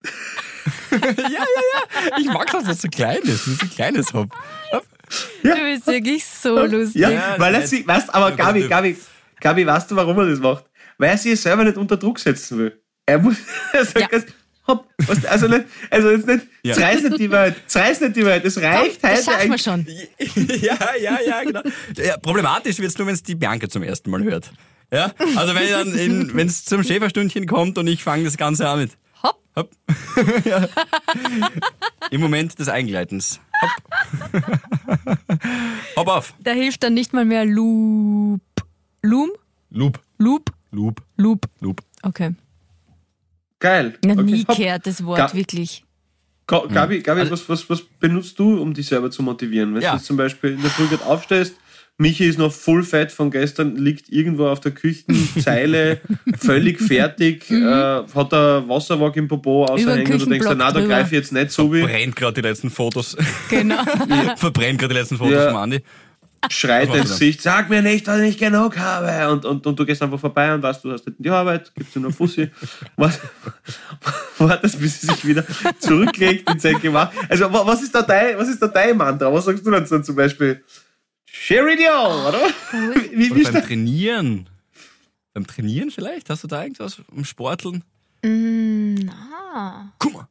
Ich 2.20 2.26
mag 2.28 2.50
das, 2.52 2.68
was 2.68 2.82
so 2.82 2.88
klein 2.90 3.20
ist. 3.24 3.46
Das 3.46 3.48
ist 3.48 3.62
ein 3.64 3.70
kleines 3.70 4.14
Hopp. 4.14 4.30
Du 5.44 5.54
bist 5.54 5.88
wirklich 5.88 6.26
so 6.26 6.58
lustig. 6.66 7.02
Ja, 7.02 7.10
Ja, 7.10 7.36
weil 7.38 7.54
er 7.56 7.62
das- 7.62 7.70
sie, 7.70 7.88
weißt, 7.88 8.14
aber 8.14 8.30
Ja, 8.32 8.36
Gabi, 8.36 8.62
das- 8.62 8.70
Gabi, 8.70 8.98
Gabi, 9.40 9.66
weißt 9.68 9.92
du, 9.92 9.96
warum 9.96 10.18
er 10.20 10.30
das 10.30 10.40
macht? 10.40 10.66
Weil 10.98 11.12
er 11.12 11.18
sich 11.18 11.40
selber 11.40 11.64
nicht 11.64 11.78
unter 11.78 11.96
Druck 11.98 12.20
setzen 12.20 12.58
will. 12.58 12.82
Er 13.08 13.20
muss, 13.20 13.38
er 13.74 13.86
sagt 13.86 14.00
Ja. 14.00 14.08
ganz, 14.08 14.26
hopp, 14.68 14.86
du, 15.00 15.30
also 15.30 15.48
nicht, 15.48 15.66
also 15.90 16.12
jetzt 16.12 16.28
nicht, 16.28 16.46
Ja. 16.64 16.78
ja. 16.78 16.86
reiß 16.88 17.04
nicht 17.04 17.20
die 17.20 17.32
Welt, 17.32 17.56
reiß 17.74 18.02
nicht 18.02 18.16
die 18.18 18.26
Welt, 18.26 18.46
es 18.46 18.56
Komm, 18.56 18.64
reicht 18.66 19.04
das 19.04 19.26
heute 19.28 19.32
schaffen 19.32 19.52
wir 19.52 19.58
schon. 19.58 19.88
ja, 20.62 20.78
ja, 21.02 21.18
ja, 21.26 21.44
genau. 21.44 21.62
Ja, 21.96 22.18
problematisch 22.18 22.78
wird 22.80 22.92
es 22.92 22.98
nur, 22.98 23.08
wenn 23.08 23.16
es 23.16 23.24
die 23.24 23.36
Bianca 23.36 23.68
zum 23.70 23.82
ersten 23.84 24.12
Mal 24.12 24.24
hört. 24.24 24.52
Ja, 24.94 25.12
also 25.36 25.56
wenn 25.56 25.70
dann 25.70 25.98
in, 25.98 26.34
wenn 26.36 26.48
es 26.48 26.64
zum 26.66 26.84
Schäferstündchen 26.84 27.46
kommt 27.48 27.78
und 27.78 27.88
ich 27.88 28.04
fange 28.04 28.24
das 28.26 28.38
Ganze 28.38 28.68
an 28.70 28.80
mit 28.80 28.92
Hopp. 29.24 29.40
Hopp. 29.56 29.72
ja. 30.46 30.68
Im 32.12 32.22
Moment 32.22 32.58
des 32.60 32.70
Eingleitens. 32.70 33.40
Hopp. 33.62 34.42
Hopp 35.96 36.08
auf. 36.08 36.34
Da 36.40 36.52
hilft 36.52 36.84
dann 36.84 36.94
nicht 36.94 37.12
mal 37.14 37.26
mehr 37.26 37.44
Loop. 37.46 38.42
Loom? 39.02 39.32
Loop. 39.72 40.00
Loop? 40.18 40.52
Loop. 40.72 41.02
Loop. 41.18 41.46
Loop. 41.60 41.82
Okay. 42.04 42.32
Geil. 43.60 43.94
Noch 44.06 44.18
Okay, 44.18 44.24
nie 44.24 44.44
gehört 44.46 44.86
das 44.86 45.04
Wort, 45.04 45.18
Ga- 45.18 45.34
wirklich. 45.34 45.84
Ga- 46.46 46.66
Gabi, 46.72 47.00
Gabi 47.02 47.22
Also- 47.22 47.32
was, 47.34 47.50
was, 47.50 47.70
was 47.70 47.82
benutzt 48.00 48.38
du, 48.40 48.62
um 48.62 48.74
dich 48.74 48.88
selber 48.88 49.12
zu 49.12 49.22
motivieren? 49.24 49.74
Wenn 49.76 49.82
Ja. 49.82 49.92
du 49.92 49.98
jetzt 49.98 50.06
zum 50.06 50.16
Beispiel 50.18 50.52
in 50.54 50.62
der 50.62 50.70
Früh 50.72 50.88
gerade 50.88 51.06
aufstehst, 51.06 51.56
Michi 52.00 52.26
ist 52.26 52.38
noch 52.38 52.54
full 52.54 52.84
fett 52.84 53.12
von 53.12 53.32
gestern, 53.32 53.76
liegt 53.76 54.10
irgendwo 54.10 54.46
auf 54.48 54.60
der 54.60 54.72
Küchenzeile, 54.72 56.00
völlig 56.38 56.80
fertig, 56.80 57.50
Mhm. 57.50 57.64
äh, 57.68 58.04
hat 58.14 58.34
ein 58.34 58.70
Wasserwag 58.70 59.16
im 59.18 59.28
Popo 59.28 59.66
außerhängen 59.66 60.14
und 60.14 60.22
du 60.22 60.26
denkst, 60.28 60.48
na, 60.56 60.72
da 60.72 60.80
greife 60.86 61.08
ich 61.08 61.20
jetzt 61.20 61.34
nicht 61.34 61.50
so 61.52 61.74
wie, 61.74 61.82
Brennt 61.82 62.16
gerade 62.16 62.40
die 62.40 62.48
letzten 62.48 62.70
Fotos. 62.70 63.18
Genau. 63.50 63.82
Verbrennt 64.38 64.78
gerade 64.80 64.94
die 64.94 65.00
letzten 65.00 65.18
Fotos 65.18 65.34
Ja. 65.34 65.50
vom 65.50 65.58
Andi. 65.58 65.80
Schreit 66.50 66.94
ins? 66.94 67.10
Gesicht, 67.10 67.42
sag 67.42 67.70
mir 67.70 67.82
nicht, 67.82 68.08
dass 68.08 68.18
ich 68.20 68.24
nicht 68.28 68.40
genug 68.40 68.78
habe. 68.78 69.30
Und, 69.32 69.46
und, 69.46 69.66
und 69.68 69.78
du 69.80 69.86
gehst 69.86 70.02
einfach 70.02 70.20
vorbei 70.20 70.54
und 70.54 70.62
weißt, 70.62 70.84
du 70.84 70.92
hast 70.92 71.06
nicht 71.06 71.18
die 71.20 71.30
Arbeit, 71.30 71.72
gibst 71.76 71.96
dir 71.96 72.00
nur 72.00 72.14
Fussi. 72.14 72.50
Wart- 72.96 73.20
Wartest, 74.38 74.80
bis 74.80 75.02
sie 75.02 75.08
sich 75.08 75.26
wieder 75.26 75.44
zurücklegt 75.80 76.50
in 76.50 76.60
sein 76.60 76.80
Gemach. 76.80 77.12
Also, 77.30 77.52
wa- 77.52 77.66
was 77.66 77.82
ist 77.82 77.94
da 77.96 78.02
dein, 78.02 78.38
was 78.38 78.48
ist 78.48 78.62
da 78.62 78.68
dein 78.68 78.96
Mantra? 78.98 79.32
Was 79.34 79.46
sagst 79.46 79.66
du 79.66 79.72
dann 79.72 79.86
so 79.86 80.00
zum 80.00 80.16
Beispiel? 80.16 80.64
Sheridio, 81.26 82.28
oder? 82.28 82.40
Wie, 83.12 83.34
wie, 83.36 83.42
Oder 83.44 83.52
beim? 83.52 83.64
Trainieren. 83.66 84.50
Beim 85.34 85.46
Trainieren 85.46 85.92
vielleicht? 85.92 86.30
Hast 86.30 86.44
du 86.44 86.48
da 86.48 86.64
irgendwas? 86.64 86.98
Im 87.16 87.26
Sporteln? 87.26 87.84
Na. 88.24 89.92
Guck 90.00 90.14
mal. 90.14 90.28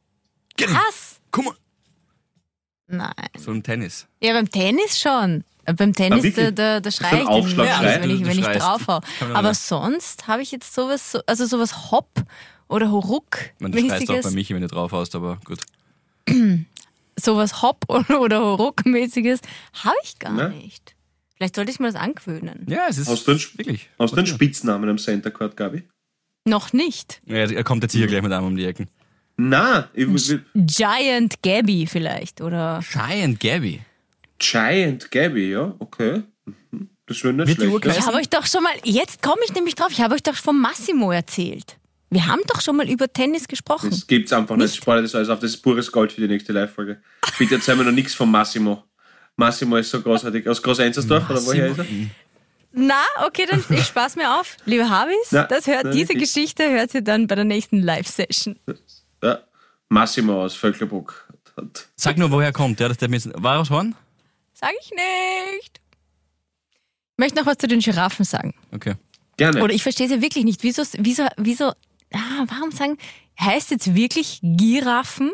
Was? 0.59 1.19
Guck 1.31 1.45
mal. 1.45 1.53
Nein. 2.87 3.13
So 3.37 3.51
im 3.51 3.61
Tennis. 3.63 4.07
Ja, 4.21 4.33
beim 4.33 4.49
Tennis 4.49 4.99
schon. 4.99 5.43
Beim 5.75 5.93
Tennis, 5.93 6.23
wirklich? 6.23 6.45
da, 6.45 6.51
da, 6.51 6.79
da 6.79 6.91
so 6.91 6.97
schrei 6.97 7.09
ein 7.27 7.45
ich 7.45 7.53
immer, 7.53 7.63
also 7.63 8.01
wenn 8.01 8.09
ich, 8.09 8.25
wenn 8.25 8.39
ich 8.39 8.45
draufhau. 8.45 9.01
Aber 9.33 9.47
ja. 9.49 9.53
sonst 9.53 10.27
habe 10.27 10.41
ich 10.41 10.51
jetzt 10.51 10.73
sowas, 10.73 11.11
so- 11.11 11.21
also 11.25 11.45
sowas 11.45 11.91
Hopp 11.91 12.09
oder 12.69 12.91
Horuck, 12.91 13.37
Man, 13.59 13.73
schreist 13.73 14.09
auch 14.09 14.21
bei 14.21 14.31
Michi, 14.31 14.53
wenn 14.55 14.61
du 14.61 14.67
drauf 14.67 14.91
hast, 14.93 15.13
aber 15.15 15.37
gut. 15.45 15.59
sowas 17.19 17.61
Hopp 17.61 17.85
oder, 17.89 18.39
Horuck-mäßiges 18.41 19.39
habe 19.83 19.95
ich 20.03 20.17
gar 20.19 20.33
Ne? 20.33 20.49
nicht. 20.49 20.95
Vielleicht 21.35 21.55
sollte 21.55 21.71
ich 21.71 21.79
mir 21.79 21.87
das 21.87 21.95
angewöhnen. 21.95 22.65
Ja, 22.67 22.85
es 22.89 22.97
ist 22.97 23.07
Hast 23.09 23.27
du 23.27 23.31
einen, 23.31 23.39
wirklich. 23.57 23.89
hast 23.99 24.11
du 24.13 24.17
einen 24.17 24.25
Spitznamen 24.27 24.89
am 24.89 24.97
Center 24.97 25.29
Court, 25.31 25.55
Gabi? 25.55 25.83
Noch 26.45 26.73
nicht. 26.73 27.19
Ja, 27.25 27.35
er 27.37 27.63
kommt 27.63 27.83
jetzt 27.83 27.91
hier 27.91 28.07
gleich 28.07 28.21
mit 28.23 28.31
einem 28.31 28.47
um 28.47 28.55
die 28.55 28.65
Ecken. 28.65 28.87
Na, 29.35 29.87
ich, 29.93 30.07
Giant 30.55 31.43
Gabby 31.43 31.85
vielleicht 31.85 32.41
oder 32.41 32.81
Giant 32.91 33.39
Gabby. 33.39 33.81
Giant 34.39 35.09
Gabby, 35.11 35.51
ja, 35.51 35.73
okay. 35.79 36.23
Mhm. 36.71 36.89
Das 37.05 37.15
ist 37.15 37.21
schon 37.21 37.35
nicht 37.37 37.47
Wird 37.47 37.59
schlecht. 37.83 37.85
Ja. 37.85 37.91
Ich 38.01 38.05
habe 38.05 38.17
euch 38.17 38.29
doch 38.29 38.45
schon 38.45 38.63
mal, 38.63 38.73
jetzt 38.83 39.21
komme 39.21 39.41
ich 39.45 39.53
nämlich 39.53 39.75
drauf, 39.75 39.87
ich 39.91 40.01
habe 40.01 40.13
euch 40.15 40.23
doch 40.23 40.35
von 40.35 40.59
Massimo 40.59 41.11
erzählt. 41.11 41.77
Wir 42.09 42.25
haben 42.27 42.41
doch 42.47 42.61
schon 42.61 42.77
mal 42.77 42.89
über 42.89 43.11
Tennis 43.11 43.47
gesprochen. 43.47 43.89
Das 43.89 44.07
gibt's 44.07 44.31
einfach 44.31 44.55
nicht. 44.55 44.67
Nicht? 44.67 44.75
Spare 44.77 45.01
das 45.01 45.13
alles 45.13 45.27
auf. 45.29 45.39
Das 45.39 45.51
ist 45.51 45.57
pures 45.61 45.91
Gold 45.91 46.11
für 46.13 46.21
die 46.21 46.27
nächste 46.27 46.53
Live-Folge. 46.53 47.01
Bitte 47.37 47.55
erzähl 47.55 47.75
mir 47.75 47.83
noch 47.83 47.91
nichts 47.91 48.13
von 48.13 48.31
Massimo. 48.31 48.83
Massimo 49.35 49.75
ist 49.75 49.89
so 49.91 50.01
großartig. 50.01 50.47
Aus 50.47 50.61
Groß-Enzersdorf 50.63 51.29
oder 51.29 51.45
woher 51.45 51.67
ist 51.67 51.79
er? 51.79 51.85
Na, 52.71 53.01
okay, 53.25 53.45
dann 53.49 53.63
ich 53.69 53.83
spaß 53.85 54.15
mir 54.15 54.39
auf. 54.39 54.55
Liebe 54.65 54.89
Habis, 54.89 55.15
Na, 55.31 55.43
das 55.43 55.67
hört, 55.67 55.85
na, 55.85 55.91
diese 55.91 56.09
wirklich. 56.09 56.33
Geschichte 56.33 56.69
hört 56.69 56.93
ihr 56.93 57.01
dann 57.01 57.27
bei 57.27 57.35
der 57.35 57.43
nächsten 57.45 57.81
Live-Session. 57.81 58.57
Ja. 59.21 59.39
Massimo 59.89 60.43
aus 60.43 60.55
Völklerbruck. 60.55 61.27
Hat- 61.57 61.87
Sag 61.95 62.17
nur, 62.17 62.31
woher 62.31 62.53
kommt 62.53 62.79
der? 62.79 62.87
Das 62.89 62.97
der 62.97 63.09
mit, 63.09 63.29
war 63.35 63.55
er 63.55 63.61
aus 63.61 63.69
Horn? 63.69 63.95
Sag 64.59 64.71
ich 64.81 64.89
nicht. 64.91 65.81
Ich 67.11 67.17
möchte 67.17 67.37
noch 67.37 67.45
was 67.45 67.57
zu 67.57 67.67
den 67.67 67.79
Giraffen 67.79 68.25
sagen. 68.25 68.53
Okay. 68.73 68.95
Gerne. 69.37 69.61
Oder 69.63 69.73
ich 69.73 69.83
verstehe 69.83 70.07
es 70.07 70.11
ja 70.11 70.21
wirklich 70.21 70.45
nicht. 70.45 70.63
Wieso, 70.63 70.83
wieso, 70.97 71.27
wieso, 71.37 71.65
ah, 72.13 72.45
warum 72.47 72.71
sagen, 72.71 72.97
heißt 73.39 73.69
jetzt 73.71 73.93
wirklich 73.93 74.39
Giraffen? 74.41 75.31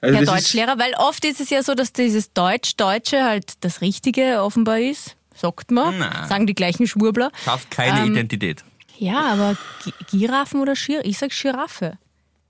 also 0.00 0.16
Herr 0.16 0.24
Deutschlehrer, 0.26 0.78
weil 0.78 0.94
oft 0.98 1.24
ist 1.24 1.40
es 1.40 1.50
ja 1.50 1.62
so, 1.62 1.74
dass 1.74 1.92
dieses 1.92 2.32
Deutsch-Deutsche 2.32 3.24
halt 3.24 3.54
das 3.64 3.80
Richtige 3.80 4.42
offenbar 4.42 4.78
ist. 4.80 5.16
Sagt 5.34 5.70
man. 5.70 5.98
Na. 5.98 6.26
Sagen 6.28 6.46
die 6.46 6.54
gleichen 6.54 6.86
Schwurbler. 6.86 7.32
Schafft 7.44 7.70
keine 7.70 8.00
Ähm, 8.00 8.12
Identität. 8.12 8.62
Ja, 8.98 9.20
aber 9.32 9.56
Gi- 9.84 10.18
Giraffen 10.18 10.60
oder 10.60 10.76
Schir? 10.76 11.04
Ich 11.06 11.16
sag 11.18 11.30
Giraffe. 11.30 11.98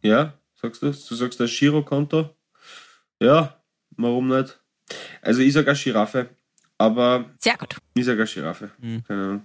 Ja, 0.02 0.34
sagst 0.60 0.82
du? 0.82 0.90
Du 0.90 1.14
sagst 1.14 1.38
das 1.38 1.50
Girokonto? 1.56 2.30
Ja, 3.22 3.62
warum 3.96 4.28
nicht? 4.28 4.59
Also 5.22 5.40
ich 5.40 5.52
sag 5.52 5.68
auch 5.68 5.76
Giraffe, 5.76 6.30
aber 6.78 7.26
Sehr 7.38 7.56
gut. 7.56 7.76
ich 7.94 8.04
sag 8.04 8.20
auch 8.20 8.32
Giraffe. 8.32 8.70
Hm. 8.80 9.02
Keine 9.06 9.22
Ahnung. 9.22 9.42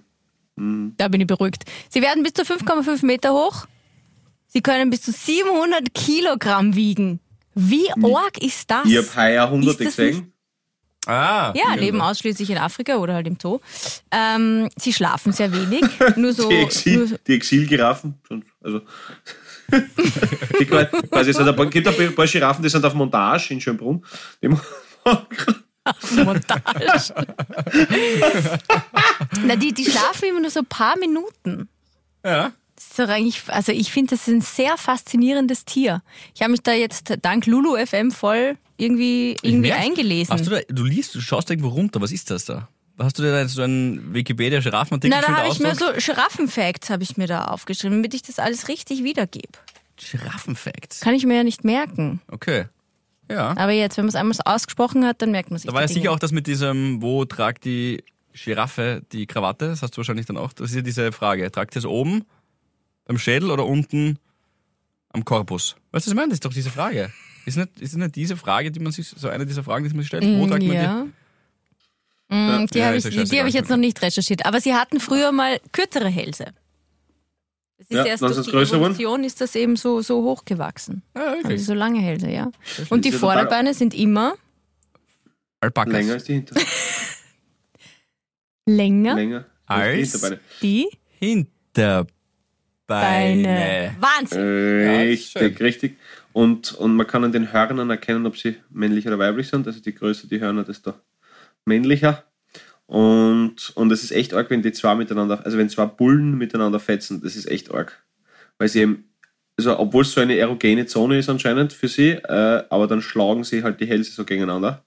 Mhm. 0.56 0.94
Da 0.96 1.08
bin 1.08 1.20
ich 1.20 1.26
beruhigt. 1.26 1.64
Sie 1.90 2.02
werden 2.02 2.22
bis 2.22 2.32
zu 2.32 2.42
5,5 2.42 3.04
Meter 3.04 3.32
hoch. 3.32 3.66
Sie 4.46 4.62
können 4.62 4.90
bis 4.90 5.02
zu 5.02 5.12
700 5.12 5.92
Kilogramm 5.92 6.74
wiegen. 6.74 7.20
Wie 7.54 7.90
arg 7.90 8.42
ist 8.42 8.70
das? 8.70 8.86
Ich 8.86 8.96
hab 8.96 9.16
heuer 9.16 9.50
hunderte 9.50 9.84
gesehen. 9.84 10.32
Ah. 11.06 11.52
Ja, 11.54 11.74
leben 11.74 12.00
ausschließlich 12.00 12.50
in 12.50 12.58
Afrika 12.58 12.96
oder 12.96 13.14
halt 13.14 13.28
im 13.28 13.38
Zoo. 13.40 13.60
Ähm, 14.10 14.68
sie 14.76 14.92
schlafen 14.92 15.32
sehr 15.32 15.52
wenig. 15.52 15.84
Nur 16.16 16.32
so. 16.32 16.48
Die, 16.48 16.56
nur 16.56 16.64
Exil, 16.64 17.06
so 17.06 17.16
die 17.24 17.34
Exilgiraffen. 17.34 18.14
Also, 18.60 18.80
die 20.60 20.66
quasi, 20.66 21.30
es 21.30 21.38
gibt 21.70 21.86
ein 21.86 22.14
paar 22.14 22.26
Giraffen, 22.26 22.62
die 22.62 22.68
sind 22.68 22.84
auf 22.84 22.94
Montage 22.94 23.54
in 23.54 23.60
Schönbrunn. 23.60 24.04
Die 24.42 24.48
Montage. 26.24 27.14
Na, 29.44 29.56
die, 29.56 29.72
die 29.72 29.84
schlafen 29.84 30.28
immer 30.28 30.40
nur 30.40 30.50
so 30.50 30.60
ein 30.60 30.66
paar 30.66 30.98
Minuten. 30.98 31.68
Ja. 32.24 32.52
Das 32.74 32.84
ist 32.88 32.98
doch 32.98 33.08
eigentlich, 33.08 33.42
also 33.48 33.72
ich 33.72 33.90
finde, 33.90 34.10
das 34.16 34.22
ist 34.28 34.34
ein 34.34 34.40
sehr 34.42 34.76
faszinierendes 34.76 35.64
Tier. 35.64 36.02
Ich 36.34 36.42
habe 36.42 36.50
mich 36.50 36.60
da 36.62 36.72
jetzt 36.72 37.14
dank 37.22 37.46
Lulu 37.46 37.76
FM 37.84 38.10
voll 38.10 38.58
irgendwie, 38.76 39.36
irgendwie 39.42 39.70
merk- 39.70 39.80
eingelesen. 39.80 40.34
Hast 40.34 40.46
du, 40.46 40.50
da, 40.50 40.58
du 40.68 40.84
liest, 40.84 41.14
du 41.14 41.20
schaust 41.20 41.48
irgendwo 41.50 41.68
runter. 41.68 42.00
Was 42.00 42.12
ist 42.12 42.30
das 42.30 42.44
da? 42.44 42.68
Hast 42.98 43.18
du 43.18 43.22
dir 43.22 43.30
da 43.32 43.46
so 43.48 43.62
einen 43.62 44.12
Wikipedia-Giraffenartikel 44.14 45.16
Na, 45.18 45.26
da 45.26 45.36
habe 45.36 45.48
ich 45.48 45.58
mir 45.60 45.74
so 45.74 45.84
Giraffenfacts 45.96 46.90
habe 46.90 47.02
ich 47.02 47.16
mir 47.16 47.26
da 47.26 47.44
aufgeschrieben, 47.46 47.98
damit 47.98 48.12
ich 48.14 48.22
das 48.22 48.38
alles 48.38 48.68
richtig 48.68 49.04
wiedergebe. 49.04 49.48
Giraffenfacts. 49.96 51.00
Kann 51.00 51.14
ich 51.14 51.24
mir 51.24 51.36
ja 51.36 51.44
nicht 51.44 51.64
merken. 51.64 52.20
Okay. 52.28 52.66
Ja. 53.30 53.56
Aber 53.56 53.72
jetzt, 53.72 53.96
wenn 53.96 54.04
man 54.04 54.10
es 54.10 54.14
einmal 54.14 54.34
so 54.34 54.42
ausgesprochen 54.44 55.04
hat, 55.04 55.20
dann 55.22 55.30
merkt 55.30 55.50
man 55.50 55.58
sich 55.58 55.68
Da 55.68 55.74
war 55.74 55.80
ja 55.82 55.86
die 55.86 55.94
sicher 55.94 56.12
auch 56.12 56.18
das 56.18 56.32
mit 56.32 56.46
diesem, 56.46 57.02
wo 57.02 57.24
tragt 57.24 57.64
die 57.64 58.04
Giraffe 58.32 59.02
die 59.12 59.26
Krawatte? 59.26 59.68
Das 59.68 59.82
hast 59.82 59.92
du 59.92 59.98
wahrscheinlich 59.98 60.26
dann 60.26 60.36
auch. 60.36 60.52
Das 60.52 60.70
ist 60.70 60.76
ja 60.76 60.82
diese 60.82 61.10
Frage. 61.12 61.50
Tragt 61.50 61.72
sie 61.72 61.80
es 61.80 61.86
oben 61.86 62.24
beim 63.04 63.18
Schädel 63.18 63.50
oder 63.50 63.66
unten 63.66 64.18
am 65.12 65.24
Korpus? 65.24 65.76
Weißt 65.92 66.06
du, 66.06 66.08
was 66.10 66.12
ich 66.12 66.14
meine? 66.14 66.28
Das 66.28 66.36
ist 66.36 66.44
doch 66.44 66.52
diese 66.52 66.70
Frage. 66.70 67.10
Ist 67.46 67.56
nicht, 67.56 67.80
ist 67.80 67.96
nicht 67.96 68.14
diese 68.16 68.36
Frage, 68.36 68.70
die 68.70 68.80
man 68.80 68.92
sich, 68.92 69.08
so 69.08 69.28
eine 69.28 69.46
dieser 69.46 69.62
Fragen, 69.64 69.84
die 69.88 69.90
man 69.94 70.00
sich 70.00 70.08
stellt? 70.08 70.24
Wo 70.24 70.46
Mm, 70.46 70.48
tragt 70.48 70.62
man 70.64 70.76
die? 70.76 70.82
ja. 70.82 71.06
Mm, 72.28 72.66
die 72.66 72.78
Ja, 72.78 72.86
habe 72.86 72.96
ist 72.96 73.06
ich, 73.06 73.14
die, 73.16 73.24
die 73.24 73.40
hab 73.40 73.46
ich 73.46 73.54
jetzt 73.54 73.70
noch 73.70 73.76
nicht 73.76 74.02
recherchiert. 74.02 74.44
Aber 74.46 74.60
sie 74.60 74.74
hatten 74.74 74.98
früher 75.00 75.30
mal 75.32 75.60
kürzere 75.72 76.08
Hälse. 76.08 76.46
Das 77.88 77.98
ist 78.00 78.04
Ja, 78.04 78.04
erst 78.06 78.22
durch 78.22 78.32
ist 78.32 78.38
es 78.38 78.46
die. 78.46 78.74
Evolution 78.76 79.24
ist 79.24 79.40
das 79.40 79.54
eben 79.54 79.76
so, 79.76 80.00
so 80.02 80.22
hochgewachsen. 80.22 81.02
Ja, 81.14 81.22
Also 81.22 81.42
wirklich. 81.44 81.64
so 81.64 81.74
lange 81.74 82.00
Hälse, 82.00 82.30
ja. 82.30 82.50
Und 82.90 83.04
die 83.04 83.10
ja 83.10 83.18
Vorderbeine 83.18 83.74
sind 83.74 83.94
immer 83.94 84.34
Alpakas. 85.60 85.92
Länger 85.92 86.12
als 86.14 86.24
die 86.24 86.32
Hinter 86.34 86.54
länger. 88.66 89.14
Länger 89.14 89.46
Als? 89.66 89.96
die 89.96 90.00
Hinterbeine. 90.02 90.40
Die 90.62 90.88
Hinterbeine. 91.18 92.06
Beine. 92.88 93.96
Wahnsinn. 93.98 94.40
Richtig, 94.40 95.32
schön. 95.32 95.56
richtig. 95.56 95.96
Und, 96.32 96.72
und 96.74 96.94
man 96.94 97.06
kann 97.06 97.24
an 97.24 97.32
den 97.32 97.52
Hörnern 97.52 97.90
erkennen, 97.90 98.26
ob 98.26 98.36
sie 98.36 98.56
männlich 98.70 99.08
oder 99.08 99.18
weiblich 99.18 99.48
sind. 99.48 99.66
Also 99.66 99.80
je 99.84 99.90
größer 99.92 100.28
die 100.28 100.38
Hörner, 100.40 100.62
desto 100.62 100.94
männlicher. 101.64 102.22
Und, 102.86 103.72
und 103.74 103.90
es 103.92 104.04
ist 104.04 104.12
echt 104.12 104.32
arg, 104.32 104.48
wenn 104.50 104.62
die 104.62 104.72
zwei 104.72 104.94
miteinander, 104.94 105.44
also 105.44 105.58
wenn 105.58 105.68
zwei 105.68 105.86
Bullen 105.86 106.38
miteinander 106.38 106.78
fetzen, 106.78 107.20
das 107.22 107.34
ist 107.36 107.46
echt 107.50 107.72
arg. 107.72 108.02
Weil 108.58 108.68
sie 108.68 108.80
eben, 108.82 109.04
also 109.58 109.78
obwohl 109.78 110.02
es 110.02 110.12
so 110.12 110.20
eine 110.20 110.36
erogene 110.36 110.86
Zone 110.86 111.18
ist 111.18 111.28
anscheinend 111.28 111.72
für 111.72 111.88
sie, 111.88 112.10
äh, 112.10 112.62
aber 112.70 112.86
dann 112.86 113.02
schlagen 113.02 113.42
sie 113.44 113.62
halt 113.62 113.80
die 113.80 113.86
Hälse 113.86 114.12
so 114.12 114.24
gegeneinander. 114.24 114.82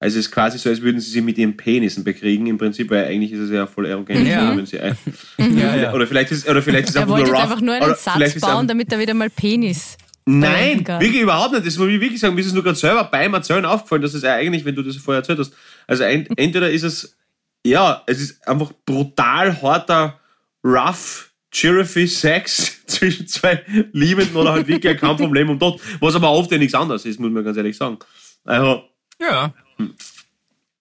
Also 0.00 0.20
es 0.20 0.26
ist 0.26 0.30
quasi 0.30 0.58
so, 0.58 0.68
als 0.70 0.80
würden 0.80 1.00
sie 1.00 1.10
sie 1.10 1.20
mit 1.20 1.36
ihren 1.38 1.56
Penissen 1.56 2.04
bekriegen, 2.04 2.46
im 2.46 2.56
Prinzip, 2.56 2.88
weil 2.90 3.06
eigentlich 3.06 3.32
ist 3.32 3.40
es 3.40 3.50
ja 3.50 3.66
voll 3.66 3.86
erogen, 3.86 4.24
Ja. 4.24 4.56
wenn 4.56 4.64
sie 4.64 4.78
ein, 4.78 4.96
Ja, 5.58 5.74
ja. 5.74 5.92
oder 5.92 6.06
vielleicht 6.06 6.30
ist, 6.30 6.48
oder 6.48 6.62
vielleicht 6.62 6.84
ist 6.84 6.90
es 6.94 6.96
einfach 7.02 7.18
nur 7.18 7.26
rough. 7.26 7.42
einfach 7.42 7.60
nur 7.60 7.74
einen 7.74 7.94
Satz 7.96 8.40
bauen, 8.40 8.68
damit 8.68 8.92
er 8.92 9.00
wieder 9.00 9.14
mal 9.14 9.28
Penis. 9.28 9.96
Nein, 10.30 10.86
wirklich 10.86 11.22
überhaupt 11.22 11.54
nicht. 11.54 11.66
Das 11.66 11.78
muss 11.78 11.88
ich 11.88 12.00
wirklich 12.00 12.20
sagen. 12.20 12.34
Mir 12.34 12.42
ist 12.42 12.48
es 12.48 12.52
nur 12.52 12.62
gerade 12.62 12.76
selber 12.76 13.04
beim 13.04 13.32
Erzählen 13.32 13.64
aufgefallen, 13.64 14.02
dass 14.02 14.12
es 14.12 14.22
ja 14.22 14.34
eigentlich, 14.34 14.64
wenn 14.64 14.74
du 14.74 14.82
das 14.82 14.96
vorher 14.96 15.20
erzählt 15.20 15.38
hast, 15.38 15.54
also 15.86 16.02
entweder 16.04 16.70
ist 16.70 16.82
es, 16.82 17.16
ja, 17.64 18.02
es 18.06 18.20
ist 18.20 18.46
einfach 18.46 18.72
brutal 18.84 19.60
harter, 19.62 20.20
rough, 20.62 21.32
Giraffe 21.50 22.06
Sex 22.06 22.82
zwischen 22.86 23.26
zwei 23.26 23.62
Liebenden 23.92 24.36
oder 24.36 24.52
halt 24.52 24.68
wirklich 24.68 24.92
ein 24.92 24.98
Kampf 24.98 25.20
um 25.20 25.32
Leben 25.32 25.48
und 25.48 25.60
Tod, 25.60 25.80
was 26.00 26.14
aber 26.14 26.30
oft 26.30 26.50
ja 26.52 26.58
nichts 26.58 26.74
anderes 26.74 27.06
ist, 27.06 27.18
muss 27.18 27.30
man 27.30 27.42
ganz 27.42 27.56
ehrlich 27.56 27.76
sagen. 27.76 27.98
Also, 28.44 28.84
Ja. 29.20 29.54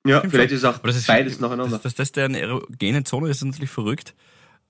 ja, 0.05 0.17
Stimmt 0.19 0.33
vielleicht 0.33 0.51
ist 0.51 0.65
auch 0.65 0.75
Aber 0.75 0.87
das 0.87 0.97
ist, 0.97 1.07
beides 1.07 1.39
nacheinander. 1.39 1.71
Dass, 1.71 1.83
dass 1.83 1.95
das 1.95 2.11
der 2.11 2.25
eine 2.25 2.41
erogene 2.41 3.05
Zone 3.05 3.29
ist, 3.29 3.37
ist 3.37 3.45
natürlich 3.45 3.69
verrückt. 3.69 4.13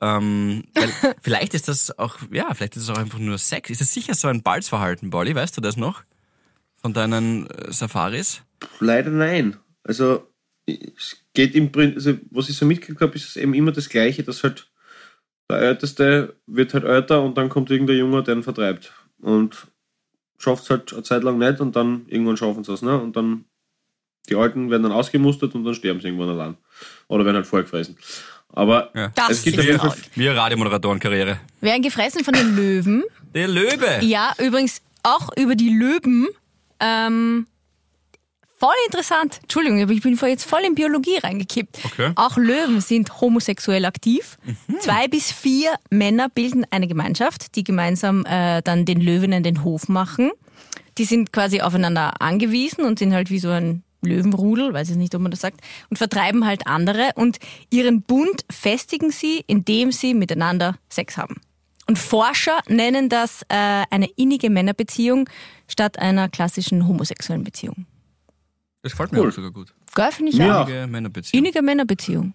Ähm, 0.02 0.64
weil 0.74 0.89
vielleicht 1.22 1.54
ist 1.54 1.68
das 1.68 1.98
auch, 1.98 2.18
ja, 2.32 2.54
vielleicht 2.54 2.76
ist 2.76 2.84
es 2.84 2.89
auch 2.89 2.98
einfach 2.98 3.20
nur 3.20 3.38
Sex. 3.38 3.70
Ist 3.70 3.82
das 3.82 3.93
sicher 3.93 4.14
so 4.14 4.28
ein 4.28 4.43
Balzverhalten, 4.43 5.10
Bolli? 5.10 5.36
Weißt 5.36 5.58
du 5.58 5.62
das 5.62 5.78
noch? 5.78 6.04
Von 6.76 6.93
deinen 6.93 7.48
äh, 7.48 7.72
Safaris? 7.72 8.43
Leider 8.80 9.10
nein. 9.10 9.58
Also 9.84 10.28
es 10.66 11.18
geht 11.34 11.56
im 11.56 11.72
Prinzip, 11.72 11.95
also 11.95 12.18
was 12.32 12.50
ich 12.50 12.58
so 12.58 12.66
mitgekriegt 12.66 13.02
habe, 13.02 13.16
ist 13.16 13.30
es 13.30 13.38
eben 13.38 13.54
immer 13.54 13.72
das 13.72 13.89
Gleiche, 13.89 14.24
dass 14.24 14.43
halt 14.43 14.70
der 15.50 15.60
Älteste 15.60 16.36
wird 16.45 16.74
halt 16.74 16.84
älter 16.84 17.24
und 17.24 17.38
dann 17.38 17.50
kommt 17.50 17.72
irgendein 17.72 17.98
Junge, 17.98 18.22
der 18.22 18.36
ihn 18.36 18.43
vertreibt. 18.43 18.93
Und 19.22 19.68
schafft 20.38 20.64
es 20.64 20.70
halt 20.70 20.93
eine 20.93 21.04
Zeit 21.04 21.24
lang 21.24 21.38
nicht 21.38 21.62
und 21.62 21.76
dann 21.76 22.06
irgendwann 22.08 22.38
schaffen 22.38 22.64
sie 22.64 22.74
es, 22.74 22.82
ne? 22.82 23.00
Und 23.00 23.16
dann 23.16 23.45
die 24.30 24.36
Alten 24.36 24.70
werden 24.70 24.84
dann 24.84 24.91
ausgemustert 24.91 25.56
und 25.56 25.64
dann 25.64 25.74
sterben 25.74 26.02
sie 26.02 26.08
irgendwann 26.08 26.30
allein. 26.30 26.58
Oder 27.08 27.24
werden 27.24 27.38
halt 27.38 27.48
vollgefressen. 27.48 27.98
Aber 28.54 28.89
Ja. 28.95 29.12
Das 29.16 29.30
es 29.32 29.43
gibt 29.43 29.58
ist 29.58 29.78
traurig. 29.80 30.10
Wir 30.16 30.36
Radiomoderatorenkarriere. 30.36 31.39
Werden 31.62 31.82
gefressen 31.82 32.24
von 32.24 32.34
den 32.34 32.56
Löwen. 32.56 33.04
Der 33.34 33.48
Löwe! 33.48 34.00
Ja, 34.02 34.34
übrigens 34.39 34.82
auch 35.04 35.30
über 35.38 35.56
die 35.56 35.70
Löwen. 35.70 36.28
Ähm, 36.80 37.45
voll 38.58 38.74
interessant. 38.88 39.39
Entschuldigung, 39.43 39.82
aber 39.82 39.91
ich 39.91 40.02
bin 40.02 40.18
vor 40.18 40.28
jetzt 40.28 40.45
voll 40.45 40.62
in 40.66 40.76
Biologie 40.76 41.18
reingekippt. 41.18 41.80
Okay. 41.86 42.12
Auch 42.16 42.38
Löwen 42.38 42.82
sind 42.82 43.22
homosexuell 43.22 43.86
aktiv. 43.86 44.38
Zwei 44.80 45.08
bis 45.08 45.32
vier 45.32 45.76
Männer 45.89 46.30
bilden 46.30 46.66
eine 46.72 46.88
Gemeinschaft, 46.88 47.56
die 47.56 47.64
gemeinsam 47.64 48.26
äh, 48.26 48.62
dann 48.64 48.86
den 48.86 49.02
Löwinnen 49.02 49.43
den 49.43 49.64
Hof 49.64 49.88
machen. 49.88 50.32
Die 50.98 51.06
sind 51.06 51.32
quasi 51.32 51.62
aufeinander 51.62 52.22
angewiesen 52.22 52.84
und 52.84 52.98
sind 52.98 53.14
halt 53.14 53.30
wie 53.30 53.39
so 53.39 53.50
ein 53.50 53.84
Löwenrudel, 54.02 54.74
weiß 54.74 54.89
ich 54.91 54.95
nicht, 54.98 55.14
ob 55.16 55.22
man 55.22 55.32
das 55.32 55.41
sagt, 55.41 55.62
und 55.89 55.98
vertreiben 55.98 56.45
halt 56.45 56.68
andere 56.68 57.12
und 57.16 57.38
ihren 57.70 58.02
Bund 58.04 58.45
festigen 58.52 59.12
sie, 59.12 59.43
indem 59.48 59.91
sie 59.91 60.14
miteinander 60.14 60.78
Sex 60.89 61.18
haben. 61.18 61.41
Und 61.88 61.98
Forscher 61.98 62.60
nennen 62.68 63.10
das 63.10 63.43
äh, 63.43 63.84
eine 63.89 64.08
innige 64.18 64.50
Männerbeziehung 64.50 65.30
statt 65.68 65.98
einer 66.00 66.28
klassischen 66.30 66.88
homosexuellen 66.88 67.43
Beziehung. 67.43 67.86
Das 68.82 68.91
gefällt 68.91 69.12
mir 69.14 69.22
Cool. 69.22 69.30
auch 69.30 69.34
sogar 69.34 69.52
gut. 69.52 69.74
Geil, 69.95 70.12
finde 70.12 70.32
ich 70.32 70.38
Ja. 70.38 70.64
auch. 70.64 70.68
Innige 70.68 70.88
Männerbeziehung. 70.88 71.43
Innige 71.43 71.62
Männerbeziehung. 71.62 72.34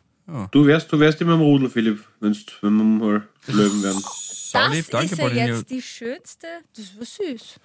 du 0.50 0.66
wärst, 0.66 0.90
du 0.92 0.98
wärst 0.98 1.20
immer 1.20 1.34
im 1.34 1.40
Rudel, 1.40 1.68
Philipp, 1.68 2.02
wenn's, 2.20 2.46
wenn 2.62 2.76
wir 2.76 2.84
mal 2.84 3.28
Löwen 3.46 3.82
werden. 3.82 4.00
So 4.00 4.58
Das 4.58 4.72
lieb, 4.74 4.86
danke, 4.90 5.12
ist 5.12 5.18
ja 5.18 5.24
Bolli. 5.28 5.38
jetzt 5.40 5.70
die 5.70 5.82
schönste. 5.82 6.46
Das 6.76 6.96
war 6.98 7.04
süß. 7.04 7.56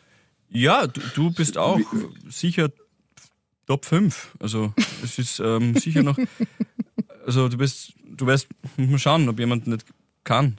Ja, 0.50 0.88
du, 0.88 1.02
du 1.16 1.32
bist 1.32 1.58
auch 1.58 1.80
sicher 2.30 2.70
Top 3.68 3.86
5. 3.86 4.36
Also 4.40 4.74
es 5.04 5.20
ist 5.20 5.40
ähm, 5.40 5.76
sicher 5.78 6.02
noch. 6.02 6.18
Also 7.26 7.50
du 7.50 7.58
bist, 7.58 7.94
du 8.04 8.26
wirst 8.26 8.48
mal 8.78 8.98
schauen, 8.98 9.28
ob 9.30 9.40
jemand 9.40 9.68
nicht 9.68 9.86
kann. 10.24 10.58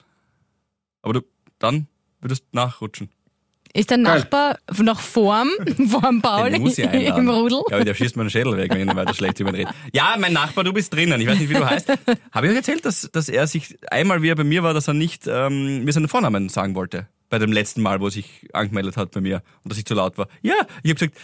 Aber 1.02 1.14
du 1.14 1.20
dann 1.58 1.88
würdest 2.20 2.44
nachrutschen. 2.52 3.08
Ist 3.74 3.90
der 3.90 3.98
Geil. 3.98 4.20
Nachbar 4.20 4.58
noch 4.78 5.00
vorm, 5.00 5.50
vorm 5.88 6.22
Paul 6.22 6.48
im 6.48 7.28
Rudel? 7.28 7.62
Ja, 7.68 7.76
aber 7.76 7.84
der 7.84 7.94
schießt 7.94 8.16
mir 8.16 8.24
den 8.24 8.30
Schädel 8.30 8.56
weg, 8.56 8.70
wenn 8.70 8.80
ich 8.80 8.86
nicht 8.86 8.96
weiter 8.96 9.14
schlecht 9.14 9.40
über 9.40 9.50
ihn 9.50 9.56
rede. 9.56 9.70
Ja, 9.92 10.16
mein 10.18 10.32
Nachbar, 10.32 10.64
du 10.64 10.72
bist 10.72 10.92
drinnen. 10.92 11.20
Ich 11.20 11.26
weiß 11.26 11.38
nicht, 11.38 11.50
wie 11.50 11.54
du 11.54 11.68
heißt. 11.68 11.88
Habe 12.32 12.46
ich 12.46 12.52
euch 12.52 12.56
erzählt, 12.56 12.84
dass, 12.84 13.10
dass 13.12 13.28
er 13.28 13.46
sich 13.46 13.76
einmal, 13.90 14.22
wie 14.22 14.28
er 14.28 14.36
bei 14.36 14.44
mir 14.44 14.62
war, 14.62 14.72
dass 14.72 14.88
er 14.88 14.94
nicht 14.94 15.26
ähm, 15.26 15.84
mir 15.84 15.92
seinen 15.92 16.08
Vornamen 16.08 16.48
sagen 16.48 16.74
wollte? 16.74 17.08
Bei 17.28 17.38
dem 17.38 17.52
letzten 17.52 17.82
Mal, 17.82 18.00
wo 18.00 18.06
er 18.06 18.10
sich 18.10 18.48
angemeldet 18.54 18.96
hat 18.96 19.10
bei 19.10 19.20
mir 19.20 19.42
und 19.62 19.70
dass 19.70 19.78
ich 19.78 19.84
zu 19.84 19.94
laut 19.94 20.16
war. 20.16 20.28
Ja, 20.40 20.54
ich 20.82 20.90
habe 20.90 20.94
gesagt, 20.94 21.18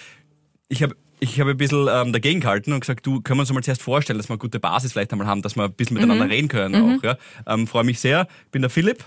ich 0.69 0.83
habe 0.83 0.95
ich 1.21 1.41
habe 1.41 1.53
ein 1.53 1.57
bisschen 1.57 1.89
ähm, 1.91 2.13
dagegen 2.13 2.41
gehalten 2.41 2.73
und 2.73 2.81
gesagt, 2.81 3.07
du, 3.07 3.21
können 3.21 3.39
wir 3.39 3.43
uns 3.43 3.53
mal 3.53 3.63
zuerst 3.63 3.83
vorstellen, 3.83 4.19
dass 4.19 4.29
wir 4.29 4.35
eine 4.35 4.39
gute 4.39 4.61
Basis 4.61 4.93
vielleicht 4.93 5.13
einmal 5.13 5.27
haben, 5.27 5.43
dass 5.43 5.57
wir 5.57 5.65
ein 5.65 5.73
bisschen 5.73 5.95
miteinander 5.95 6.29
reden 6.29 6.49
können 6.49 6.99
auch. 6.99 7.03
Ja? 7.03 7.17
Ähm, 7.47 7.67
Freue 7.67 7.85
mich 7.85 8.01
sehr. 8.01 8.27
Bin 8.51 8.63
der 8.63 8.71
Philipp. 8.71 9.05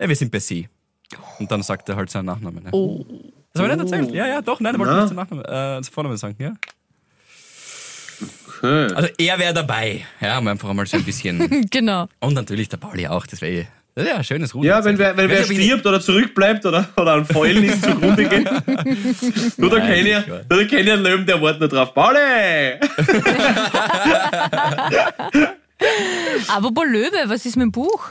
Ja, 0.00 0.08
wir 0.08 0.16
sind 0.16 0.30
bei 0.30 0.38
Sie. 0.38 0.68
Und 1.38 1.50
dann 1.50 1.62
sagt 1.62 1.88
er 1.88 1.96
halt 1.96 2.10
seinen 2.10 2.26
Nachnamen. 2.26 2.64
Ja. 2.64 2.72
Oh. 2.72 3.04
Das 3.52 3.62
habe 3.62 3.72
ich 3.72 3.80
nicht 3.80 3.92
erzählt. 3.92 4.14
Ja, 4.14 4.26
ja, 4.26 4.42
doch, 4.42 4.60
nein, 4.60 4.74
er 4.74 4.78
wollte 4.78 4.94
nicht 4.96 5.10
den 5.10 5.16
Nachnamen, 5.16 5.44
äh, 5.44 5.80
den 5.80 5.84
Vornamen 5.84 6.16
sagen, 6.16 6.36
ja. 6.38 6.54
Okay. 8.58 8.92
Also 8.94 9.08
er 9.18 9.38
wäre 9.38 9.54
dabei, 9.54 10.04
ja, 10.20 10.38
um 10.38 10.48
einfach 10.48 10.72
mal 10.72 10.86
so 10.86 10.96
ein 10.96 11.04
bisschen. 11.04 11.66
Genau. 11.70 12.08
Und 12.20 12.34
natürlich 12.34 12.68
der 12.68 12.76
Pauli 12.76 13.06
auch, 13.06 13.26
das 13.26 13.40
wäre 13.40 13.66
das 13.98 14.06
wär 14.06 14.16
ein 14.16 14.24
schönes 14.24 14.54
Rudel. 14.54 14.68
Ja, 14.68 14.84
wenn 14.84 14.96
wer, 14.98 15.16
wenn 15.16 15.28
wer 15.28 15.40
ich, 15.42 15.50
ich 15.50 15.64
stirbt 15.64 15.84
oder 15.86 16.00
zurückbleibt 16.00 16.64
oder, 16.66 16.88
oder 16.96 17.12
an 17.14 17.26
Fäulen 17.26 17.64
ist 17.68 17.82
zugrunde 17.82 18.24
geht. 18.28 18.46
Du, 19.56 19.68
da 19.68 19.78
Nein, 19.78 19.86
kenne 19.88 20.08
ich 20.10 20.18
ich, 20.18 20.24
da 20.48 20.64
kenn 20.64 20.86
ich 20.86 20.92
einen 20.92 21.02
Löwen, 21.02 21.26
der 21.26 21.42
wartet 21.42 21.60
nur 21.60 21.68
drauf. 21.68 21.92
Pauli! 21.94 22.18
Aber 26.48 26.84
Löwe, 26.86 27.24
was 27.26 27.44
ist 27.46 27.56
mit 27.56 27.64
dem 27.64 27.72
Buch? 27.72 28.10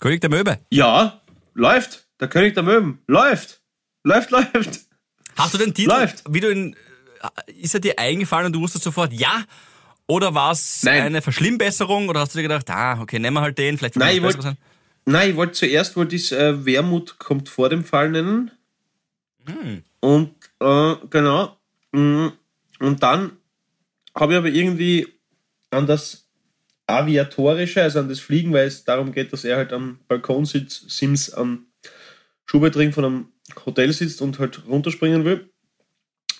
König 0.00 0.20
der 0.20 0.30
Möwe. 0.30 0.58
Ja, 0.70 1.20
läuft. 1.54 2.06
Der 2.20 2.28
König 2.28 2.54
der 2.54 2.62
Möwen. 2.62 2.98
Läuft. 3.06 3.60
Läuft, 4.04 4.30
läuft. 4.30 4.80
Hast 5.36 5.54
du 5.54 5.58
den 5.58 5.74
Titel, 5.74 5.90
Läuft. 5.90 6.22
wie 6.28 6.40
du 6.40 6.50
ihn, 6.50 6.74
äh, 7.22 7.52
ist 7.52 7.74
er 7.74 7.80
dir 7.80 7.98
eingefallen 7.98 8.46
und 8.46 8.52
du 8.54 8.60
wusstest 8.60 8.84
sofort, 8.84 9.12
ja? 9.12 9.44
Oder 10.06 10.34
war 10.34 10.52
es 10.52 10.82
Nein. 10.84 11.02
eine 11.02 11.20
Verschlimmbesserung 11.20 12.08
oder 12.08 12.20
hast 12.20 12.32
du 12.34 12.38
dir 12.38 12.44
gedacht, 12.44 12.70
ah, 12.70 13.00
okay, 13.00 13.18
nehmen 13.18 13.34
wir 13.34 13.40
halt 13.42 13.58
den, 13.58 13.76
vielleicht 13.76 13.96
Nein, 13.96 14.08
wird 14.08 14.16
ich 14.16 14.22
was 14.22 14.34
wollt- 14.34 14.36
Besseres 14.36 14.56
sein? 14.56 14.75
Nein, 15.06 15.30
ich 15.30 15.36
wollte 15.36 15.52
zuerst 15.52 15.96
wollte 15.96 16.16
ich 16.16 16.32
äh, 16.32 16.66
Wermut 16.66 17.18
kommt 17.18 17.48
vor 17.48 17.68
dem 17.68 17.84
Fall 17.84 18.10
nennen. 18.10 18.50
Hm. 19.46 19.82
Und 20.00 20.34
äh, 20.60 20.94
genau. 21.10 21.56
Mm, 21.92 22.28
Und 22.80 23.02
dann 23.02 23.36
habe 24.14 24.32
ich 24.32 24.38
aber 24.38 24.48
irgendwie 24.48 25.06
an 25.70 25.86
das 25.86 26.28
Aviatorische, 26.86 27.82
also 27.82 28.00
an 28.00 28.08
das 28.08 28.20
Fliegen, 28.20 28.52
weil 28.52 28.66
es 28.66 28.84
darum 28.84 29.12
geht, 29.12 29.32
dass 29.32 29.44
er 29.44 29.56
halt 29.56 29.72
am 29.72 30.00
Balkon 30.08 30.44
sitzt, 30.44 30.90
Sims 30.90 31.32
am 31.32 31.66
Schuhbettring 32.46 32.92
von 32.92 33.04
einem 33.04 33.28
Hotel 33.64 33.92
sitzt 33.92 34.22
und 34.22 34.38
halt 34.38 34.66
runterspringen 34.66 35.24
will. 35.24 35.50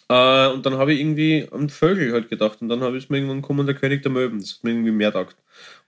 Äh, 0.08 0.48
und 0.48 0.66
dann 0.66 0.74
habe 0.74 0.92
ich 0.92 1.00
irgendwie 1.00 1.48
an 1.50 1.68
Vögel 1.68 2.12
halt 2.12 2.28
gedacht 2.28 2.62
und 2.62 2.68
dann 2.68 2.80
habe 2.80 2.98
ich 2.98 3.10
mir 3.10 3.18
irgendwann 3.18 3.42
kommen, 3.42 3.66
der 3.66 3.74
König 3.76 4.02
der 4.02 4.12
Möwen. 4.12 4.40
Das 4.40 4.54
hat 4.56 4.64
mir 4.64 4.70
irgendwie 4.70 4.92
mehr 4.92 5.12
taugt. 5.12 5.36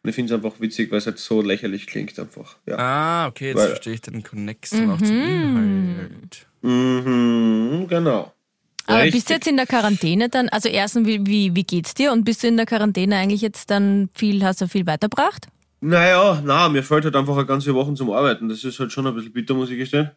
Und 0.03 0.11
ich 0.11 0.15
finde 0.15 0.33
es 0.35 0.45
einfach 0.45 0.61
witzig, 0.61 0.91
weil 0.91 0.99
es 0.99 1.07
halt 1.07 1.19
so 1.19 1.43
lächerlich 1.43 1.87
klingt 1.87 2.19
einfach. 2.19 2.57
Ja. 2.67 2.77
Ah, 2.79 3.27
okay, 3.27 3.49
jetzt 3.49 3.57
Weil- 3.59 3.69
verstehe 3.69 3.95
ich 3.95 4.01
den 4.01 4.23
Connection 4.23 4.91
auch 4.91 4.99
zum 4.99 5.11
Inhalt. 5.21 6.47
Mhm, 6.63 7.87
genau. 7.89 8.33
Aber 8.87 8.99
Richtig. 9.03 9.15
bist 9.17 9.29
du 9.31 9.35
jetzt 9.35 9.47
in 9.47 9.57
der 9.57 9.67
Quarantäne 9.67 10.29
dann, 10.31 10.49
also 10.49 10.69
erstens, 10.69 11.07
wie, 11.07 11.27
wie, 11.27 11.55
wie 11.55 11.65
geht's 11.65 11.93
dir 11.95 12.11
und 12.13 12.25
bist 12.25 12.43
du 12.43 12.47
in 12.49 12.57
der 12.57 12.65
Quarantäne 12.65 13.17
eigentlich 13.17 13.43
jetzt 13.43 13.71
dann 13.71 14.09
viel, 14.15 14.43
hast 14.43 14.63
du 14.63 14.69
viel 14.69 14.87
weitergebracht? 14.87 15.47
Naja, 15.81 16.43
na, 16.45 16.69
mir 16.71 16.83
fällt 16.83 17.05
halt 17.05 17.15
einfach 17.15 17.37
eine 17.37 17.45
ganze 17.47 17.75
Woche 17.75 17.93
zum 17.95 18.11
Arbeiten. 18.11 18.49
Das 18.49 18.65
ist 18.65 18.79
halt 18.81 18.91
schon 18.91 19.07
ein 19.07 19.15
bisschen 19.15 19.33
bitter, 19.33 19.55
muss 19.55 19.69
ich 19.71 19.79
gestehen. 19.79 20.11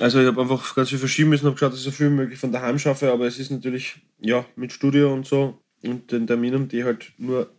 Also 0.00 0.18
ich 0.20 0.26
habe 0.26 0.40
einfach 0.40 0.74
ganz 0.74 0.88
viel 0.88 0.98
verschieben 0.98 1.28
müssen, 1.28 1.44
habe 1.44 1.54
geschaut, 1.54 1.72
dass 1.72 1.78
ich 1.80 1.84
so 1.84 1.90
viel 1.90 2.10
wie 2.10 2.14
möglich 2.14 2.38
von 2.38 2.50
daheim 2.50 2.78
schaffe, 2.78 3.12
aber 3.12 3.26
es 3.26 3.38
ist 3.38 3.50
natürlich, 3.50 3.96
ja, 4.20 4.44
mit 4.56 4.72
Studio 4.72 5.12
und 5.12 5.26
so 5.26 5.58
und 5.82 6.10
den 6.10 6.26
Terminen, 6.26 6.68
die 6.68 6.84
halt 6.84 7.12
nur 7.18 7.50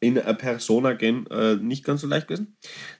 in 0.00 0.18
eine 0.18 0.34
Persona 0.34 0.92
gehen, 0.92 1.26
äh, 1.30 1.56
nicht 1.56 1.84
ganz 1.84 2.00
so 2.00 2.06
leicht 2.06 2.28
gewesen. 2.28 2.56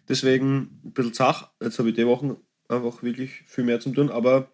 Deswegen 0.09 0.81
ein 0.85 0.93
bisschen 0.93 1.15
zach. 1.15 1.51
Jetzt 1.63 1.79
habe 1.79 1.91
ich 1.91 1.95
die 1.95 2.07
Wochen 2.07 2.37
einfach 2.69 3.03
wirklich 3.03 3.43
viel 3.47 3.65
mehr 3.65 3.81
zum 3.81 3.95
tun, 3.95 4.11
aber 4.11 4.51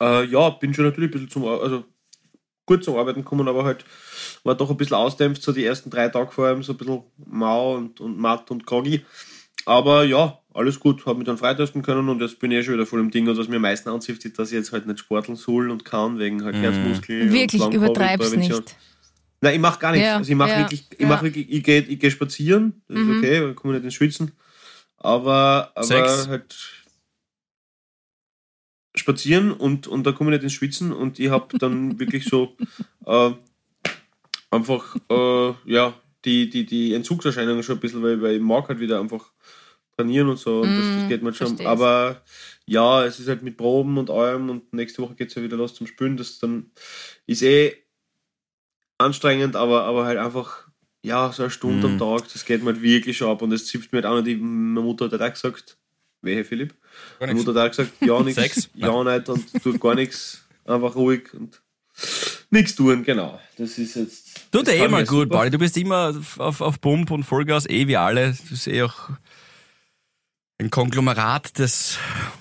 äh, 0.00 0.24
ja, 0.26 0.50
bin 0.50 0.74
schon 0.74 0.84
natürlich 0.84 1.10
ein 1.10 1.12
bisschen 1.12 1.30
zum, 1.30 1.44
also 1.44 1.84
gut 2.66 2.84
zum 2.84 2.96
Arbeiten 2.96 3.22
gekommen, 3.22 3.48
aber 3.48 3.64
halt 3.64 3.84
war 4.44 4.54
doch 4.54 4.70
ein 4.70 4.76
bisschen 4.76 4.96
ausdämpft, 4.96 5.42
so 5.42 5.52
die 5.52 5.64
ersten 5.64 5.90
drei 5.90 6.08
Tage 6.08 6.30
vor 6.30 6.46
allem, 6.46 6.62
so 6.62 6.72
ein 6.72 6.78
bisschen 6.78 7.02
mau 7.26 7.76
und, 7.76 8.00
und 8.00 8.18
matt 8.18 8.50
und 8.50 8.66
groggy. 8.66 9.04
Aber 9.66 10.04
ja, 10.04 10.38
alles 10.54 10.80
gut, 10.80 11.04
habe 11.06 11.18
mich 11.18 11.26
dann 11.26 11.36
freitesten 11.36 11.82
können 11.82 12.08
und 12.08 12.20
jetzt 12.20 12.38
bin 12.38 12.50
ich 12.50 12.58
eh 12.58 12.62
schon 12.62 12.74
wieder 12.74 12.86
voll 12.86 13.00
im 13.00 13.10
Ding. 13.10 13.28
Und 13.28 13.36
was 13.36 13.48
mir 13.48 13.56
am 13.56 13.62
meisten 13.62 13.88
anzieht, 13.88 14.24
ist, 14.24 14.38
dass 14.38 14.50
ich 14.50 14.56
jetzt 14.56 14.72
halt 14.72 14.86
nicht 14.86 14.98
sporteln 14.98 15.36
soll 15.36 15.70
und 15.70 15.84
kann, 15.84 16.18
wegen 16.18 16.44
halt 16.44 16.56
Herzmuskel. 16.56 17.32
Wirklich, 17.32 17.62
und 17.62 17.74
übertreib's 17.74 18.34
nicht. 18.34 18.76
Nein, 19.40 19.54
ich 19.54 19.60
mache 19.60 19.78
gar 19.80 19.92
nichts. 19.92 20.06
Ja, 20.06 20.16
also 20.16 20.30
ich 20.30 20.36
mache 20.36 20.50
ja, 20.50 20.58
wirklich, 20.58 20.84
ich 20.92 20.98
ja. 21.00 21.06
mache 21.08 21.24
wirklich, 21.24 21.50
ich 21.50 21.62
gehe 21.64 21.80
ich 21.80 21.98
geh 21.98 22.10
spazieren, 22.10 22.82
das 22.88 22.98
ist 22.98 23.08
okay, 23.08 23.50
ich 23.50 23.56
komme 23.56 23.74
nicht 23.74 23.84
ins 23.84 23.94
Schwitzen. 23.94 24.32
Aber, 24.98 25.72
aber 25.74 25.86
Sex. 25.86 26.28
halt 26.28 26.56
spazieren 28.96 29.52
und, 29.52 29.86
und 29.86 30.04
da 30.06 30.12
komme 30.12 30.30
ich 30.30 30.36
nicht 30.36 30.44
ins 30.44 30.52
Schwitzen 30.52 30.92
und 30.92 31.18
ich 31.18 31.30
habe 31.30 31.54
dann 31.58 31.98
wirklich 31.98 32.26
so 32.26 32.56
äh, 33.06 33.30
einfach 34.50 34.96
äh, 35.08 35.54
ja, 35.64 35.94
die, 36.24 36.50
die, 36.50 36.66
die 36.66 36.92
Entzugserscheinungen 36.94 37.62
schon 37.62 37.76
ein 37.78 37.80
bisschen, 37.80 38.02
weil, 38.02 38.20
weil 38.20 38.36
ich 38.36 38.42
mag 38.42 38.68
halt 38.68 38.80
wieder 38.80 39.00
einfach 39.00 39.32
trainieren 39.96 40.28
und 40.28 40.38
so 40.38 40.62
und 40.62 40.76
das, 40.78 40.92
das 40.92 41.04
Mm, 41.04 41.08
geht 41.08 41.22
mir 41.22 41.32
schon. 41.32 41.56
versteh's. 41.56 41.66
Aber 41.66 42.22
ja, 42.66 43.04
es 43.04 43.20
ist 43.20 43.28
halt 43.28 43.42
mit 43.42 43.56
Proben 43.56 43.96
und 43.98 44.10
allem 44.10 44.50
und 44.50 44.72
nächste 44.72 45.02
Woche 45.02 45.14
geht 45.14 45.28
es 45.28 45.34
ja 45.34 45.42
wieder 45.42 45.56
los 45.56 45.74
zum 45.74 45.86
Spülen. 45.86 46.16
Das 46.16 46.38
dann 46.38 46.70
ist 47.26 47.42
eh 47.42 47.74
anstrengend, 49.00 49.56
aber, 49.56 49.84
aber 49.84 50.04
halt 50.04 50.18
einfach, 50.18 50.68
ja, 51.02 51.32
so 51.32 51.42
eine 51.44 51.50
Stunde 51.50 51.88
Mhm. 51.88 52.00
am 52.02 52.18
Tag, 52.18 52.32
das 52.32 52.44
geht 52.44 52.62
mir 52.62 52.72
halt 52.72 52.82
wirklich 52.82 53.16
schon 53.16 53.30
ab 53.30 53.42
und 53.42 53.50
das 53.50 53.66
zipft 53.66 53.92
mir 53.92 53.98
halt 54.02 54.06
auch 54.06 54.16
nicht. 54.16 54.26
Die, 54.26 54.36
meine 54.36 54.80
Mutter 54.84 55.10
hat 55.10 55.20
auch 55.20 55.32
gesagt, 55.32 55.76
wehe 56.22 56.44
Philipp, 56.44 56.74
meine 57.18 57.34
Mutter 57.34 57.54
hat 57.54 57.66
auch 57.66 57.76
gesagt, 57.76 57.92
ja, 58.00 58.22
nichts, 58.22 58.68
ja, 58.74 59.04
nicht 59.04 59.28
und 59.28 59.62
tut 59.62 59.80
gar 59.80 59.94
nichts, 59.94 60.44
einfach 60.64 60.94
ruhig 60.94 61.32
und 61.34 61.60
nichts 62.50 62.74
tun, 62.74 63.02
genau. 63.02 63.40
Das 63.56 63.78
ist 63.78 63.94
jetzt. 63.96 64.52
Tut 64.52 64.66
dir 64.66 64.74
eh 64.74 64.88
mal 64.88 65.04
gut. 65.04 65.28
Pauli. 65.28 65.50
Du 65.50 65.58
bist 65.58 65.76
immer 65.76 66.14
auf, 66.38 66.60
auf 66.60 66.80
Pump 66.80 67.10
und 67.10 67.24
Vollgas, 67.24 67.68
eh 67.68 67.86
wie 67.86 67.96
alle. 67.96 68.28
Das 68.28 68.50
ist 68.50 68.66
eh 68.66 68.82
auch 68.82 69.10
ein 70.60 70.70
Konglomerat 70.70 71.58
des 71.58 71.98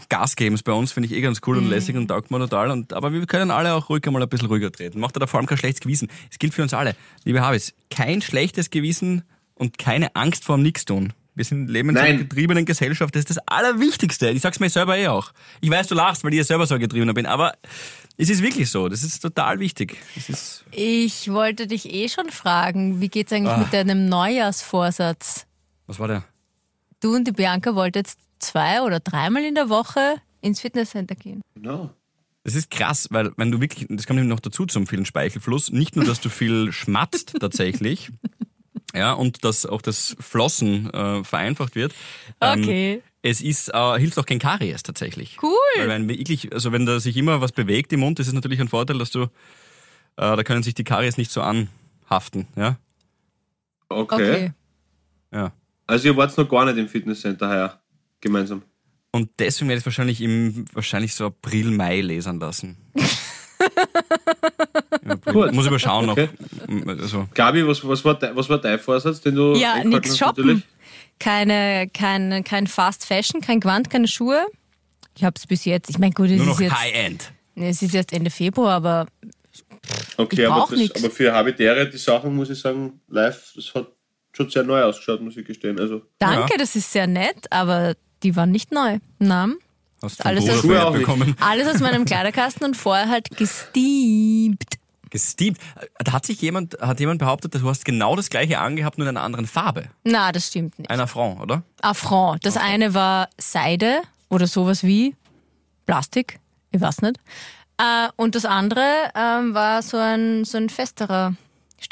Gasgebens 0.09 0.61
bei 0.61 0.74
uns, 0.74 0.91
finde 0.91 1.07
ich 1.07 1.13
eh 1.15 1.22
ganz 1.22 1.39
cool 1.47 1.57
und 1.57 1.70
lässig 1.70 1.95
und 1.95 2.09
taugt 2.09 2.32
mir 2.32 2.39
total. 2.39 2.70
Und, 2.70 2.91
aber 2.93 3.13
wir 3.13 3.26
können 3.26 3.49
alle 3.49 3.74
auch 3.74 3.89
ruhig 3.89 4.05
einmal 4.05 4.22
ein 4.22 4.28
bisschen 4.30 4.47
ruhiger 4.49 4.72
treten. 4.72 4.99
Macht 4.99 5.15
da 5.20 5.26
vor 5.26 5.39
allem 5.39 5.47
kein 5.47 5.57
schlechtes 5.57 5.80
Gewissen. 5.80 6.09
Es 6.30 6.38
gilt 6.38 6.53
für 6.53 6.61
uns 6.61 6.74
alle. 6.74 6.95
Liebe 7.24 7.41
Habis, 7.41 7.74
kein 7.89 8.22
schlechtes 8.22 8.70
Gewissen 8.70 9.24
und 9.55 9.78
keine 9.78 10.15
Angst 10.15 10.43
vor 10.43 10.57
dem 10.57 10.63
Nichtstun. 10.63 11.13
Wir 11.36 11.45
sind 11.45 11.70
leben 11.70 11.91
in 11.91 11.97
einer 11.97 12.17
getriebenen 12.17 12.65
Gesellschaft. 12.65 13.15
Das 13.15 13.20
ist 13.22 13.30
das 13.30 13.38
Allerwichtigste. 13.47 14.30
Ich 14.32 14.41
sag's 14.41 14.59
mir 14.59 14.70
selber 14.70 14.97
eh 14.97 15.07
auch. 15.07 15.32
Ich 15.61 15.70
weiß, 15.70 15.88
du 15.88 15.95
lachst, 15.95 16.26
weil 16.26 16.34
ich 16.34 16.39
ja 16.39 16.43
selber 16.43 16.67
so 16.67 16.74
ein 16.76 16.82
getriebener 16.82 17.13
bin, 17.13 17.26
aber 17.26 17.53
es 18.17 18.30
ist 18.30 18.41
wirklich 18.43 18.70
so. 18.70 18.89
Das 18.89 19.03
ist 19.03 19.22
total 19.22 19.59
wichtig. 19.61 19.95
Das 20.15 20.28
ist 20.28 20.65
Ich 20.72 21.32
wollte 21.32 21.67
dich 21.67 21.93
eh 21.93 22.09
schon 22.09 22.30
fragen, 22.30 22.99
wie 22.99 23.07
geht's 23.07 23.32
eigentlich 23.32 23.53
Ah. 23.53 23.57
mit 23.59 23.72
deinem 23.72 24.09
Neujahrsvorsatz? 24.09 25.45
was 25.88 25.97
war 25.99 26.07
der? 26.09 26.24
Du 27.01 27.15
und 27.15 27.25
die 27.27 27.31
Bianca 27.31 27.75
wollt 27.75 27.95
jetzt 27.95 28.19
zwei 28.39 28.81
oder 28.81 28.99
dreimal 28.99 29.43
in 29.43 29.55
der 29.55 29.69
Woche 29.69 30.15
ins 30.41 30.61
Fitnesscenter 30.61 31.15
gehen. 31.15 31.41
Genau. 31.55 31.91
Das 32.43 32.55
ist 32.55 32.71
krass, 32.71 33.07
weil 33.11 33.31
wenn 33.37 33.51
du 33.51 33.61
wirklich, 33.61 33.85
das 33.89 34.07
kommt 34.07 34.17
nämlich 34.17 34.33
noch 34.33 34.39
dazu 34.39 34.65
zum 34.65 34.87
vielen 34.87 35.05
Speichelfluss, 35.05 35.71
nicht 35.71 35.95
nur, 35.95 36.05
dass 36.05 36.21
du 36.21 36.29
viel 36.29 36.71
schmatzt 36.71 37.35
tatsächlich, 37.39 38.11
ja, 38.95 39.13
und 39.13 39.43
dass 39.43 39.65
auch 39.65 39.81
das 39.81 40.15
Flossen 40.19 40.89
äh, 40.91 41.23
vereinfacht 41.23 41.75
wird. 41.75 41.93
ähm, 42.41 42.61
Okay. 42.63 43.01
Es 43.21 43.41
ist, 43.41 43.73
äh, 43.73 43.99
hilft 43.99 44.17
auch 44.17 44.25
gegen 44.25 44.39
Karies 44.39 44.81
tatsächlich. 44.81 45.37
Cool. 45.43 45.51
Weil 45.75 45.89
wenn 45.89 46.07
wirklich, 46.07 46.53
also 46.53 46.71
wenn 46.71 46.85
da 46.85 47.01
sich 47.01 47.17
immer 47.17 47.41
was 47.41 47.51
bewegt 47.51 47.91
im 47.91 47.99
Mund, 47.99 48.17
ist 48.19 48.27
es 48.27 48.33
natürlich 48.33 48.61
ein 48.61 48.69
Vorteil, 48.69 48.97
dass 48.97 49.11
du, 49.11 49.23
äh, 49.23 49.27
da 50.15 50.41
können 50.43 50.63
sich 50.63 50.73
die 50.73 50.85
Karies 50.85 51.17
nicht 51.17 51.29
so 51.29 51.41
anhaften, 51.41 52.47
ja. 52.55 52.77
Okay. 53.89 54.15
Okay. 54.15 54.51
Ja. 55.33 55.51
Also 55.89 56.07
ihr 56.09 56.15
wart 56.17 56.37
noch 56.37 56.47
gar 56.47 56.65
nicht 56.65 56.77
im 56.77 56.87
Fitnesscenter 56.87 57.49
heuer 57.49 57.79
gemeinsam. 58.21 58.61
Und 59.11 59.29
deswegen 59.39 59.69
werde 59.69 59.77
ich 59.79 59.81
es 59.81 59.85
wahrscheinlich 59.87 60.21
im, 60.21 60.65
wahrscheinlich 60.73 61.15
so 61.15 61.25
April, 61.27 61.71
Mai 61.71 62.01
lesen 62.01 62.39
lassen. 62.39 62.77
Gut. 65.25 65.51
Muss 65.53 65.65
ich 65.65 65.71
mal 65.71 65.79
schauen 65.79 66.09
Okay. 66.09 66.29
noch. 66.67 66.87
Also, 66.99 67.27
Gabi, 67.33 67.65
was, 67.67 67.85
was, 67.87 68.05
war 68.05 68.15
dein, 68.15 68.35
was 68.35 68.47
war 68.49 68.59
dein 68.59 68.79
Vorsatz, 68.79 69.21
den 69.21 69.35
du 69.35 69.55
Ja, 69.55 69.83
nix 69.83 70.09
hast, 70.09 70.17
shoppen. 70.19 70.45
natürlich? 70.45 70.63
Keine, 71.19 71.89
kein, 71.93 72.43
kein 72.43 72.67
Fast 72.67 73.05
Fashion, 73.05 73.41
kein 73.41 73.59
Gewand, 73.59 73.89
keine 73.89 74.07
Schuhe. 74.07 74.45
Ich 75.17 75.23
hab's 75.23 75.45
bis 75.47 75.65
jetzt. 75.65 75.89
Ich 75.89 75.97
meine, 75.97 76.13
gut, 76.13 76.29
es 76.29 76.37
nur 76.37 76.41
ist, 76.43 76.47
noch 76.53 76.61
jetzt, 76.61 76.79
High-End. 76.79 77.31
es 77.55 77.81
ist 77.81 77.93
jetzt 77.93 78.13
Ende 78.13 78.29
Februar, 78.29 78.75
aber 78.75 79.07
Okay, 80.17 80.43
Ich 80.43 80.47
aber, 80.49 80.67
das, 80.75 80.95
aber 81.03 81.09
für 81.11 81.33
Habitäre, 81.33 81.89
die 81.89 81.97
Sachen, 81.97 82.35
muss 82.35 82.49
ich 82.49 82.59
sagen, 82.59 83.01
live, 83.07 83.53
das 83.55 83.73
hat 83.73 83.87
schon 84.34 84.49
sehr 84.49 84.63
neu 84.63 84.82
ausgeschaut, 84.84 85.21
muss 85.21 85.38
ich 85.38 85.45
gestehen. 85.45 85.80
Also, 85.80 86.01
danke, 86.19 86.51
Ja. 86.53 86.57
das 86.57 86.75
ist 86.75 86.91
sehr 86.91 87.07
nett, 87.07 87.51
aber 87.51 87.95
die 88.23 88.36
waren 88.36 88.51
nicht 88.51 88.71
neu. 88.71 88.99
Nein. 89.19 89.55
Hast 90.01 90.25
Alles 90.25 90.45
Bruder 90.61 90.88
aus- 90.88 90.93
bekommen. 90.97 91.36
Alles 91.41 91.67
aus 91.67 91.80
meinem 91.82 92.05
Kleiderkasten 92.05 92.65
und 92.65 92.77
vorher 92.77 93.09
halt 93.09 93.30
gestiebt. 93.36 94.75
Gesteamt. 95.09 95.57
Da 95.97 96.13
hat 96.13 96.25
sich 96.25 96.39
jemand, 96.41 96.77
hat 96.80 96.99
jemand 96.99 97.19
behauptet, 97.19 97.55
du 97.55 97.67
hast 97.67 97.84
genau 97.84 98.15
das 98.15 98.30
gleiche 98.30 98.59
angehabt, 98.59 98.97
nur 98.99 99.07
in 99.07 99.17
einer 99.17 99.25
anderen 99.25 99.47
Farbe. 99.47 99.86
Na, 100.03 100.32
das 100.32 100.47
stimmt 100.47 100.77
nicht. 100.77 100.89
Ein 100.91 100.99
Affront, 100.99 101.41
oder? 101.41 101.63
Affront. 101.82 102.45
Das 102.45 102.57
eine 102.57 102.93
war 102.93 103.27
Seide 103.39 104.01
oder 104.30 104.45
sowas 104.45 104.84
wie 104.84 105.15
Plastik, 105.88 106.39
ich 106.71 106.80
weiß 106.80 107.01
nicht. 107.01 107.17
Äh, 107.80 108.09
und 108.17 108.36
das 108.36 108.45
andere 108.45 108.86
ähm, 109.15 109.53
war 109.55 109.82
so 109.82 109.97
ein, 109.97 110.45
so 110.45 110.57
ein 110.57 110.69
festerer. 110.69 111.34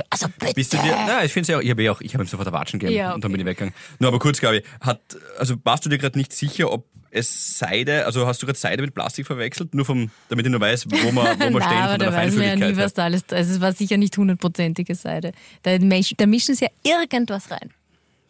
Also 0.10 0.28
bitte. 0.40 0.54
Bist 0.54 0.74
du 0.74 0.78
dir, 0.78 0.88
ja, 0.92 1.24
ich 1.24 1.32
finde 1.32 1.52
ja 1.52 1.58
auch, 1.58 1.62
ich 1.62 1.70
habe 1.70 1.84
ja 1.84 1.92
auch, 1.92 2.02
ich 2.02 2.14
habe 2.14 2.24
ihm 2.24 2.28
sofort 2.28 2.48
erwatschen 2.48 2.80
gegeben 2.80 2.98
Ja, 2.98 3.14
und 3.14 3.24
dann 3.24 3.32
okay. 3.32 3.38
bin 3.38 3.42
ich 3.42 3.50
weggegangen. 3.52 3.74
Nur 4.00 4.10
aber 4.10 4.20
kurz, 4.20 4.40
Gabi, 4.42 4.64
hat, 4.82 5.02
also 5.38 5.56
warst 5.64 5.86
du 5.86 5.90
dir 5.90 5.98
gerade 5.98 6.18
nicht 6.18 6.34
sicher, 6.34 6.72
ob 6.72 6.86
es 7.10 7.58
Seide, 7.58 8.06
also 8.06 8.28
hast 8.28 8.42
du 8.42 8.46
gerade 8.46 8.60
Seide 8.60 8.82
mit 8.84 8.94
Plastik 8.94 9.26
verwechselt, 9.26 9.74
nur 9.74 9.86
vom, 9.86 10.12
damit 10.30 10.46
ich 10.46 10.52
nur 10.52 10.62
weiß, 10.62 10.88
wo 10.90 10.96
wir, 10.96 11.06
wo 11.06 11.14
wir 11.14 11.36
stehen 11.38 11.60
Nein, 11.60 11.72
aber 11.72 11.90
von 11.92 12.00
da 12.00 12.06
der 12.06 12.14
weiß 12.14 12.34
man 12.36 12.44
ja 12.44 12.56
nie, 12.56 12.62
Feinfühligkeit. 12.62 12.86
was 12.86 12.94
da 12.94 13.04
alles. 13.06 13.24
Also 13.32 13.54
es 13.54 13.62
war 13.62 13.74
sicher 13.74 13.98
nicht 13.98 14.18
hundertprozentige 14.18 14.96
Seide. 14.96 15.32
Da, 15.64 15.78
da 15.78 16.26
mischen 16.28 16.56
sie 16.56 16.66
ja 16.66 16.72
irgendwas 17.00 17.50
rein. 17.50 17.72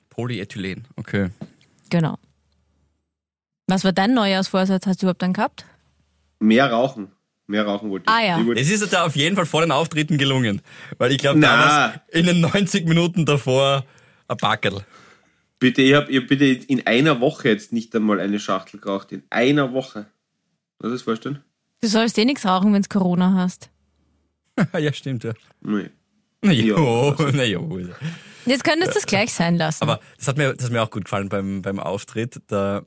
Polyethylen, 0.09 0.87
okay. 0.95 1.29
Genau. 1.89 2.17
Was 3.67 3.83
war 3.83 3.91
dein 3.91 4.13
Neujahrsvorsatz? 4.13 4.85
Hast 4.85 5.01
du 5.01 5.05
überhaupt 5.07 5.23
einen 5.23 5.33
gehabt? 5.33 5.65
mehr 6.39 6.71
rauchen. 6.71 7.11
Mehr 7.47 7.65
rauchen 7.65 7.89
wollte 7.89 8.05
ich. 8.07 8.13
Ah, 8.13 8.21
ja. 8.21 8.45
Es 8.55 8.69
ist 8.69 8.91
da 8.91 9.05
auf 9.05 9.15
jeden 9.15 9.35
Fall 9.37 9.45
vor 9.45 9.61
den 9.61 9.71
Auftritten 9.71 10.17
gelungen, 10.17 10.61
weil 10.97 11.11
ich 11.13 11.17
glaube, 11.19 11.39
damals 11.39 11.99
in 12.09 12.25
den 12.25 12.41
90 12.41 12.85
Minuten 12.87 13.25
davor 13.25 13.85
ein 14.27 14.37
Backerl. 14.37 14.85
bitte, 15.59 15.81
ich 15.81 15.93
habe 15.93 16.11
ich 16.11 16.27
bitte 16.27 16.45
in 16.45 16.85
einer 16.85 17.21
Woche 17.21 17.47
jetzt 17.49 17.71
nicht 17.71 17.95
einmal 17.95 18.19
eine 18.19 18.39
Schachtel 18.39 18.79
geraucht. 18.81 19.11
In 19.13 19.23
einer 19.29 19.71
Woche. 19.71 20.07
Kannst 20.79 20.83
du 20.83 20.89
das 20.89 21.01
vorstellen? 21.03 21.41
Du 21.81 21.87
sollst 21.87 22.17
eh 22.17 22.25
nichts 22.25 22.45
rauchen, 22.45 22.73
wenn 22.73 22.81
du 22.81 22.89
Corona 22.89 23.33
hast. 23.35 23.69
ja, 24.77 24.91
stimmt, 24.91 25.23
ja. 25.23 25.33
Nee. 25.61 25.89
Na 26.41 26.51
Ja, 26.51 26.65
jo, 26.65 27.09
also- 27.17 27.29
na 27.33 27.43
jo. 27.43 27.79
Jetzt 28.45 28.63
könntest 28.63 28.93
du 28.93 28.99
es 28.99 29.05
gleich 29.05 29.33
sein 29.33 29.55
lassen. 29.57 29.83
Aber 29.83 29.99
das 30.17 30.27
hat 30.27 30.37
mir, 30.37 30.53
das 30.53 30.65
hat 30.65 30.71
mir 30.71 30.81
auch 30.81 30.89
gut 30.91 31.05
gefallen 31.05 31.29
beim, 31.29 31.61
beim 31.61 31.79
Auftritt. 31.79 32.41
Da, 32.47 32.83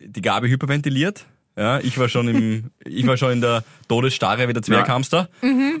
die 0.00 0.20
Gabi 0.22 0.48
hyperventiliert. 0.48 1.26
Ja, 1.56 1.80
ich 1.80 1.98
war 1.98 2.08
schon 2.08 2.28
im, 2.28 2.70
ich 2.84 3.06
war 3.06 3.16
schon 3.16 3.32
in 3.32 3.40
der 3.40 3.62
Todesstarre 3.88 4.48
wie 4.48 4.52
der 4.52 4.62
Zwerghamster. 4.62 5.28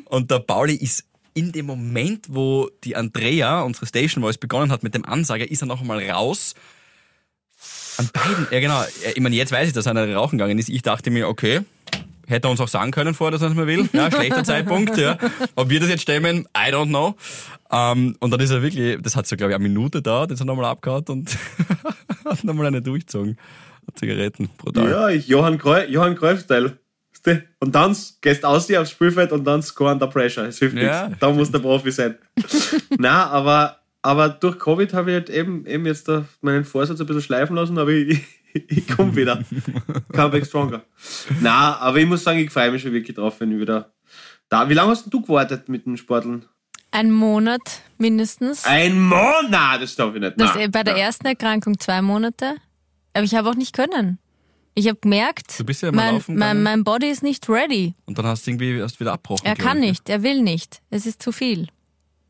Und 0.04 0.30
der 0.30 0.40
Pauli 0.40 0.74
ist 0.74 1.04
in 1.34 1.52
dem 1.52 1.66
Moment, 1.66 2.26
wo 2.28 2.68
die 2.84 2.96
Andrea, 2.96 3.62
unsere 3.62 3.86
Station 3.86 4.22
Voice, 4.22 4.38
begonnen 4.38 4.70
hat 4.70 4.82
mit 4.82 4.94
dem 4.94 5.04
Ansager, 5.04 5.50
ist 5.50 5.62
er 5.62 5.66
noch 5.66 5.80
einmal 5.80 6.08
raus. 6.10 6.54
An 7.96 8.08
beiden, 8.12 8.46
ja 8.50 8.60
genau, 8.60 8.82
ich 9.14 9.20
meine, 9.20 9.36
jetzt 9.36 9.52
weiß 9.52 9.68
ich, 9.68 9.74
dass 9.74 9.86
einer 9.86 10.12
rauchen 10.14 10.38
gegangen 10.38 10.58
ist. 10.58 10.68
Ich 10.68 10.82
dachte 10.82 11.10
mir, 11.10 11.28
okay, 11.28 11.60
hätte 12.26 12.48
er 12.48 12.50
uns 12.50 12.60
auch 12.60 12.68
sagen 12.68 12.90
können 12.90 13.14
vorher, 13.14 13.32
dass 13.32 13.42
er 13.42 13.48
es 13.48 13.54
mal 13.54 13.66
will. 13.66 13.88
Ja, 13.92 14.10
schlechter 14.10 14.44
Zeitpunkt, 14.44 14.96
ja. 14.96 15.18
Ob 15.54 15.70
wir 15.70 15.80
das 15.80 15.88
jetzt 15.88 16.02
stemmen, 16.02 16.46
I 16.56 16.72
don't 16.72 16.88
know. 16.88 17.14
Ähm, 17.70 18.16
und 18.20 18.30
dann 18.30 18.40
ist 18.40 18.50
er 18.50 18.62
wirklich, 18.62 19.00
das 19.00 19.16
hat 19.16 19.26
so, 19.26 19.36
glaube 19.36 19.52
ich, 19.52 19.56
eine 19.56 19.68
Minute 19.68 20.02
da, 20.02 20.26
den 20.26 20.34
ist 20.34 20.40
er 20.40 20.46
nochmal 20.46 20.66
abgehauen 20.66 21.04
und 21.08 21.36
hat 22.24 22.44
nochmal 22.44 22.66
eine 22.66 22.82
durchgezogen. 22.82 23.38
Zigaretten, 23.94 24.48
brutal. 24.58 24.90
Ja, 24.90 25.08
ich, 25.10 25.28
Johann, 25.28 25.58
Creu 25.58 25.84
Johann 25.86 26.16
Cruyff-Style. 26.16 26.78
Und 27.60 27.72
dann 27.74 27.96
gehst 28.20 28.42
du 28.42 28.48
aus 28.48 28.66
dir 28.66 28.80
aufs 28.80 28.90
Spielfeld 28.90 29.30
und 29.30 29.44
dann 29.44 29.62
score 29.62 29.92
under 29.92 30.08
pressure. 30.08 30.46
Es 30.48 30.58
hilft 30.58 30.76
Ja. 30.76 31.06
nichts. 31.06 31.20
Da 31.20 31.30
muss 31.30 31.52
der 31.52 31.60
Profi 31.60 31.92
sein. 31.92 32.18
Na, 32.98 33.28
aber, 33.28 33.78
aber 34.02 34.28
durch 34.28 34.58
Covid 34.58 34.92
habe 34.92 35.10
ich 35.10 35.14
halt 35.14 35.30
eben, 35.30 35.64
eben 35.66 35.86
jetzt 35.86 36.08
da 36.08 36.24
meinen 36.40 36.64
Vorsatz 36.64 37.00
ein 37.00 37.06
bisschen 37.06 37.22
schleifen 37.22 37.54
lassen, 37.54 37.78
aber 37.78 37.90
ich, 37.90 38.20
ich 38.54 38.88
komme 38.88 39.14
wieder. 39.14 39.40
Come 40.12 40.30
back 40.30 40.46
stronger. 40.46 40.82
Na, 41.40 41.76
aber 41.78 41.98
ich 41.98 42.06
muss 42.06 42.24
sagen, 42.24 42.40
ich 42.40 42.50
freue 42.50 42.72
mich 42.72 42.82
schon 42.82 42.92
wirklich 42.92 43.14
drauf, 43.16 43.38
wenn 43.38 43.52
ich 43.52 43.60
wieder 43.60 43.92
da. 44.48 44.68
Wie 44.68 44.74
lange 44.74 44.90
hast 44.90 45.04
denn 45.04 45.10
du 45.10 45.20
gewartet 45.20 45.68
mit 45.68 45.86
dem 45.86 45.96
Sporteln? 45.96 46.44
Ein 46.90 47.12
Monat 47.12 47.60
mindestens. 47.98 48.64
Ein 48.64 48.98
Monat? 49.00 49.46
Na, 49.48 49.78
das 49.78 49.94
darf 49.94 50.12
ich 50.14 50.20
nicht. 50.20 50.34
Das, 50.40 50.54
Na, 50.56 50.60
äh, 50.60 50.68
bei 50.68 50.82
der 50.82 50.94
na. 50.94 51.00
ersten 51.00 51.26
Erkrankung 51.26 51.78
zwei 51.78 52.02
Monate. 52.02 52.56
Aber 53.14 53.24
ich 53.24 53.34
habe 53.34 53.48
auch 53.50 53.54
nicht 53.54 53.74
können. 53.74 54.18
Ich 54.74 54.88
habe 54.88 54.98
gemerkt, 55.00 55.58
Du 55.60 55.64
bist 55.64 55.82
ja 55.82 55.92
mein, 55.92 56.14
laufen 56.14 56.36
mein, 56.38 56.62
mein 56.62 56.82
Body 56.84 57.08
ist 57.10 57.22
nicht 57.22 57.46
ready. 57.48 57.94
Und 58.06 58.16
dann 58.18 58.24
hast 58.26 58.46
du 58.46 58.50
irgendwie 58.52 58.78
erst 58.78 59.00
wieder 59.00 59.12
abbrochen. 59.12 59.44
Er 59.44 59.54
kann 59.54 59.82
ich. 59.82 59.90
nicht, 59.90 60.08
er 60.08 60.22
will 60.22 60.40
nicht. 60.42 60.80
Es 60.88 61.04
ist 61.04 61.22
zu 61.22 61.30
viel. 61.30 61.68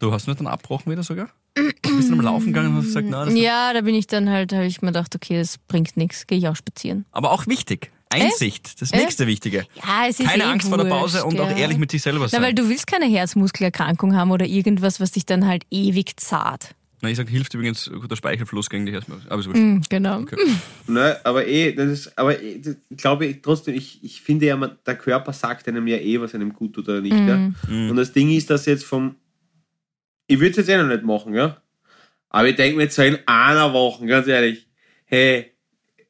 Du 0.00 0.12
hast 0.12 0.26
nicht 0.26 0.40
dann 0.40 0.48
abbrochen 0.48 0.90
wieder 0.90 1.04
sogar? 1.04 1.28
Bist 1.54 1.74
du 1.84 2.00
dann 2.08 2.16
mal 2.16 2.24
laufen 2.24 2.46
gegangen 2.46 2.70
und 2.70 2.78
hast 2.78 2.86
gesagt, 2.86 3.06
na, 3.08 3.26
das 3.26 3.34
Ja, 3.36 3.72
da 3.72 3.82
bin 3.82 3.94
ich 3.94 4.08
dann 4.08 4.28
halt, 4.28 4.52
habe 4.52 4.64
ich 4.66 4.82
mir 4.82 4.88
gedacht, 4.88 5.14
okay, 5.14 5.38
das 5.38 5.58
bringt 5.58 5.96
nichts, 5.96 6.26
gehe 6.26 6.38
ich 6.38 6.48
auch 6.48 6.56
spazieren. 6.56 7.04
Aber 7.12 7.30
auch 7.30 7.46
wichtig. 7.46 7.92
Einsicht, 8.08 8.80
das 8.82 8.90
Äh? 8.90 8.96
nächste 8.98 9.26
Wichtige. 9.28 9.64
Ja, 9.76 10.06
es 10.08 10.18
ist 10.18 10.28
Keine 10.28 10.42
eh 10.42 10.46
Angst 10.46 10.68
vor 10.68 10.76
der 10.78 10.86
wurscht, 10.86 11.00
Pause 11.00 11.24
und 11.24 11.38
auch 11.40 11.48
ja. 11.50 11.56
ehrlich 11.56 11.78
mit 11.78 11.90
sich 11.92 12.02
selber 12.02 12.26
Na, 12.32 12.38
weil 12.38 12.46
sein. 12.48 12.56
du 12.56 12.68
willst 12.68 12.86
keine 12.86 13.06
Herzmuskelerkrankung 13.06 14.16
haben 14.16 14.30
oder 14.32 14.46
irgendwas, 14.46 14.98
was 15.00 15.12
dich 15.12 15.24
dann 15.26 15.46
halt 15.46 15.64
ewig 15.70 16.18
zahlt. 16.18 16.74
Na, 17.02 17.10
ich 17.10 17.16
sag, 17.16 17.28
hilft 17.28 17.52
übrigens 17.52 17.90
guter 17.90 18.14
Speichelfluss 18.14 18.70
gegen 18.70 18.86
die 18.86 18.92
Herzmuskeln. 18.92 19.28
Aber. 19.28 19.58
Mhm, 19.58 19.82
genau. 19.88 20.24
Ne, 20.86 21.16
aber 21.24 21.46
eh, 21.46 21.72
das 21.72 21.90
ist, 21.90 22.18
aber 22.18 22.40
eh, 22.40 22.58
das, 22.58 22.76
ich 22.88 22.96
glaube 22.96 23.26
ich 23.26 23.42
trotzdem, 23.42 23.74
ich, 23.74 24.02
ich 24.04 24.20
finde 24.22 24.46
ja, 24.46 24.56
man, 24.56 24.78
der 24.86 24.96
Körper 24.96 25.32
sagt 25.32 25.66
einem 25.68 25.86
ja 25.88 25.96
eh, 25.96 26.20
was 26.20 26.34
einem 26.34 26.52
gut 26.52 26.74
tut 26.74 26.88
oder 26.88 27.00
nicht. 27.00 27.12
Ja? 27.16 27.52
Und 27.68 27.96
das 27.96 28.12
Ding 28.12 28.30
ist, 28.30 28.50
dass 28.50 28.66
jetzt 28.66 28.84
vom, 28.84 29.16
ich 30.28 30.38
würde 30.38 30.50
es 30.50 30.56
jetzt 30.58 30.68
eh 30.68 30.76
noch 30.76 30.86
nicht 30.88 31.02
machen, 31.02 31.34
ja. 31.34 31.60
Aber 32.30 32.48
ich 32.48 32.56
denke 32.56 32.76
mir 32.76 32.84
jetzt 32.84 32.94
so 32.96 33.02
in 33.02 33.18
einer 33.26 33.72
Woche, 33.72 34.06
ganz 34.06 34.26
ehrlich, 34.28 34.66
hey, 35.04 35.52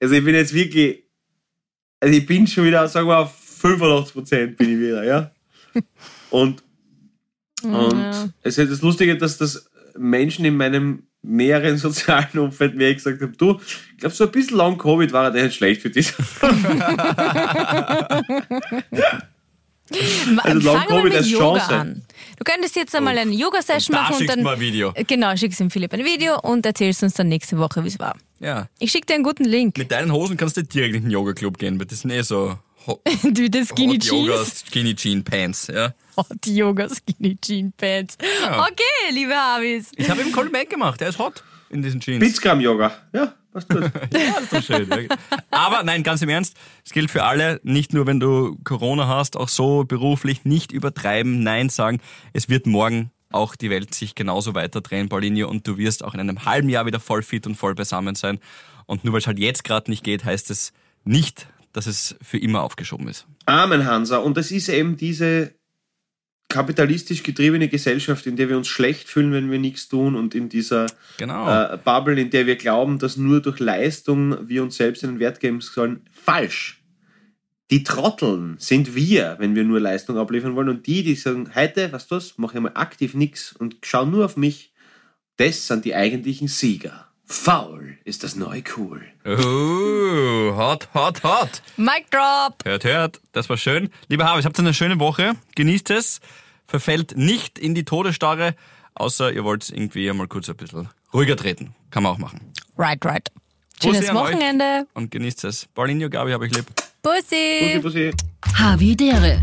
also 0.01 0.15
ich 0.15 0.25
bin 0.25 0.35
jetzt 0.35 0.53
wirklich, 0.53 1.05
also 2.01 2.15
ich 2.17 2.27
bin 2.27 2.47
schon 2.47 2.65
wieder, 2.65 2.87
sagen 2.89 3.09
wir 3.09 3.19
auf 3.19 3.35
85 3.39 4.13
Prozent 4.15 4.57
bin 4.59 4.71
ich 4.75 4.79
wieder, 4.79 5.05
ja. 5.05 5.31
Und, 6.31 6.63
und 7.63 7.93
Ja. 7.99 8.29
es 8.43 8.59
ist 8.59 8.71
das 8.71 8.83
Lustige, 8.83 9.17
dass 9.17 9.39
das 9.39 9.71
Menschen 9.97 10.45
in 10.45 10.57
meinem 10.57 11.05
näheren 11.23 11.79
sozialen 11.79 12.39
Umfeld 12.39 12.75
mir 12.75 12.93
gesagt 12.95 13.21
haben, 13.21 13.35
du, 13.37 13.61
ich 13.93 13.99
glaube, 13.99 14.15
so 14.15 14.25
ein 14.25 14.33
bisschen 14.33 14.57
Long 14.57 14.77
Covid 14.79 15.13
war 15.13 15.31
der 15.31 15.45
nicht 15.45 15.57
schlecht 15.57 15.83
für 15.83 15.91
dich. 15.91 16.13
Also 20.39 20.73
Long 20.73 20.81
Covid 20.87 21.05
mit 21.05 21.15
als 21.15 21.31
Yoga 21.31 21.59
Chance. 21.59 21.75
an. 21.75 22.03
Du 22.39 22.45
könntest 22.45 22.77
jetzt 22.77 22.95
einmal 22.95 23.19
eine 23.19 23.33
Yoga-Session 23.33 23.95
machen 23.95 24.13
und 24.15 24.19
schickst 24.19 24.33
du 24.33 24.37
dann. 24.37 24.45
mal 24.45 24.55
ein 24.55 24.61
Video. 24.61 24.93
Genau, 25.07 25.37
schickst 25.37 25.61
dem 25.61 25.71
Philipp 25.71 25.93
ein 25.93 26.05
Video 26.05 26.41
und 26.41 26.65
erzählst 26.65 27.03
uns 27.03 27.15
dann 27.15 27.29
nächste 27.29 27.59
Woche, 27.59 27.85
wie 27.85 27.89
es 27.89 27.99
war. 27.99 28.17
Ja. 28.41 28.69
Ich 28.79 28.91
schicke 28.91 29.07
dir 29.07 29.15
einen 29.15 29.25
guten 29.25 29.45
Link. 29.45 29.77
Mit 29.79 29.93
deinen 29.93 30.13
Hosen 30.13 30.37
kannst 30.37 30.57
du 30.57 30.63
direkt 30.63 30.95
in 30.95 31.03
den 31.03 31.11
Yoga-Club 31.11 31.59
gehen, 31.59 31.79
weil 31.79 31.87
das 31.87 32.01
sind 32.01 32.11
eh 32.11 32.23
so 32.23 32.57
Das 33.51 33.69
Skinny 33.69 33.95
Hot 33.95 34.05
Yoga, 34.05 34.35
Jeans. 34.35 34.65
Skinny 34.67 34.95
Jean 34.95 35.25
Pants. 35.25 35.67
Ja. 35.69 35.95
Hot 36.17 36.47
Yoga 36.47 36.89
Skinny 36.89 37.39
Jean 37.41 37.73
Pants. 37.73 38.17
Ja. 38.43 38.61
Okay, 38.63 39.13
liebe 39.13 39.35
Habis. 39.35 39.93
Ich 39.97 40.09
habe 40.11 40.23
ihm 40.23 40.33
Kompliment 40.33 40.71
gemacht, 40.71 41.01
der 41.01 41.09
ist 41.09 41.19
hot 41.19 41.43
in 41.71 41.83
diesen 41.83 42.01
Jeans. 42.01 42.21
Bitsgram-Yoga. 42.21 42.93
Ja, 43.13 43.35
was 43.53 43.67
tut. 43.67 43.83
Ja, 44.13 44.35
das 44.35 44.43
ist 44.43 44.53
doch 44.53 44.63
schön. 44.63 45.09
Aber 45.51 45.83
nein, 45.83 46.03
ganz 46.03 46.23
im 46.23 46.29
Ernst, 46.29 46.57
es 46.85 46.93
gilt 46.93 47.11
für 47.11 47.25
alle, 47.25 47.61
nicht 47.63 47.93
nur 47.93 48.07
wenn 48.07 48.21
du 48.21 48.59
Corona 48.65 49.09
hast, 49.09 49.37
auch 49.37 49.49
so 49.49 49.85
beruflich, 49.85 50.45
nicht 50.45 50.73
übertreiben, 50.73 51.43
nein 51.43 51.69
sagen. 51.69 52.01
Es 52.33 52.49
wird 52.49 52.67
morgen 52.67 53.11
auch 53.31 53.57
die 53.57 53.71
Welt 53.71 53.95
sich 53.95 54.15
genauso 54.15 54.55
weiterdrehen, 54.55 55.09
Paulinho, 55.09 55.49
und 55.49 55.67
du 55.67 55.79
wirst 55.79 56.05
auch 56.05 56.15
in 56.15 56.21
einem 56.21 56.45
halben 56.45 56.69
Jahr 56.69 56.87
wieder 56.87 57.01
voll 57.01 57.23
fit 57.23 57.47
und 57.47 57.55
voll 57.55 57.75
beisammen 57.75 58.15
sein. 58.15 58.39
Und 58.87 59.05
nur 59.05 59.15
weil 59.15 59.21
es 59.21 59.27
halt 59.27 59.39
jetzt 59.39 59.65
gerade 59.65 59.91
nicht 59.91 60.05
geht, 60.05 60.25
heißt 60.25 60.51
es 60.51 60.73
nicht, 61.05 61.47
dass 61.73 61.87
es 61.87 62.17
für 62.23 62.39
immer 62.39 62.63
aufgeschoben 62.63 63.09
ist. 63.09 63.27
Amen, 63.47 63.87
Hansa. 63.87 64.19
Und 64.19 64.37
das 64.37 64.51
ist 64.51 64.69
eben 64.69 64.97
diese 64.97 65.55
kapitalistisch 66.49 67.23
getriebene 67.23 67.69
Gesellschaft, 67.69 68.27
in 68.27 68.37
der 68.37 68.49
wir 68.51 68.59
uns 68.59 68.69
schlecht 68.69 69.09
fühlen, 69.09 69.33
wenn 69.33 69.51
wir 69.51 69.59
nichts 69.59 69.89
tun 69.89 70.15
und 70.15 70.35
in 70.35 70.51
dieser 70.51 70.87
Genau. 71.17 71.49
äh, 71.49 71.79
Bubble, 71.83 72.21
in 72.21 72.29
der 72.29 72.47
wir 72.47 72.57
glauben, 72.57 72.99
dass 72.99 73.17
nur 73.17 73.41
durch 73.41 73.59
Leistung 73.59 74.49
wir 74.49 74.63
uns 74.63 74.77
selbst 74.77 75.03
einen 75.03 75.19
Wert 75.19 75.41
geben 75.41 75.63
sollen. 75.63 76.03
Falsch. 76.13 76.83
Die 77.71 77.85
Trotteln 77.85 78.57
sind 78.59 78.95
wir, 78.95 79.37
wenn 79.39 79.55
wir 79.55 79.65
nur 79.65 79.81
Leistung 79.81 80.19
abliefern 80.19 80.55
wollen. 80.55 80.69
Und 80.69 80.87
die, 80.87 81.03
die 81.03 81.15
sagen, 81.15 81.55
heute, 81.55 81.91
was 81.91 82.07
du 82.07 82.19
mache 82.37 82.59
ich 82.59 82.63
mal 82.63 82.73
aktiv 82.75 83.15
nichts 83.15 83.55
und 83.55 83.77
schau 83.83 84.05
nur 84.05 84.27
auf 84.27 84.37
mich, 84.37 84.75
das 85.39 85.67
sind 85.67 85.87
die 85.87 85.95
eigentlichen 85.95 86.49
Sieger. 86.49 87.12
Faul 87.33 87.97
ist 88.05 88.23
das 88.25 88.37
neue 88.37 88.63
Cool. 88.77 89.01
Uh, 89.25 90.55
hot, 90.55 90.87
hot, 90.93 91.25
hot. 91.25 91.63
Mic 91.79 92.05
Drop. 92.11 92.63
Hört, 92.63 92.85
hört, 92.85 93.21
das 93.33 93.49
war 93.49 93.57
schön. 93.57 93.91
Lieber 94.09 94.27
Habis, 94.27 94.45
habt 94.45 94.59
eine 94.61 94.75
schöne 94.75 95.01
Woche, 95.01 95.33
genießt 95.57 95.91
es, 95.91 96.21
verfällt 96.67 97.17
nicht 97.17 97.59
in 97.59 97.75
die 97.75 97.85
Todesstarre, 97.85 98.55
außer 98.95 99.33
ihr 99.33 99.45
wollt 99.45 99.71
irgendwie 99.71 100.09
einmal 100.11 100.29
kurz 100.29 100.51
ein 100.51 100.57
bisschen 100.57 100.91
ruhiger 101.13 101.35
treten. 101.35 101.75
Kann 101.91 102.03
man 102.03 102.13
auch 102.13 102.19
machen. 102.19 102.53
Right, 102.77 103.03
right. 103.05 103.29
Bussi 103.81 103.95
Schönes 103.95 104.15
Wochenende. 104.15 104.87
Und 104.93 105.11
genießt 105.11 105.45
es. 105.45 105.67
Paulinho, 105.75 106.11
Gabi, 106.11 106.33
hab 106.33 106.43
ich 106.43 106.55
lieb. 106.55 106.67
Bussi. 107.03 107.81
Bussi, 107.81 107.81
bussi. 107.81 108.11
Havidere. 108.59 109.43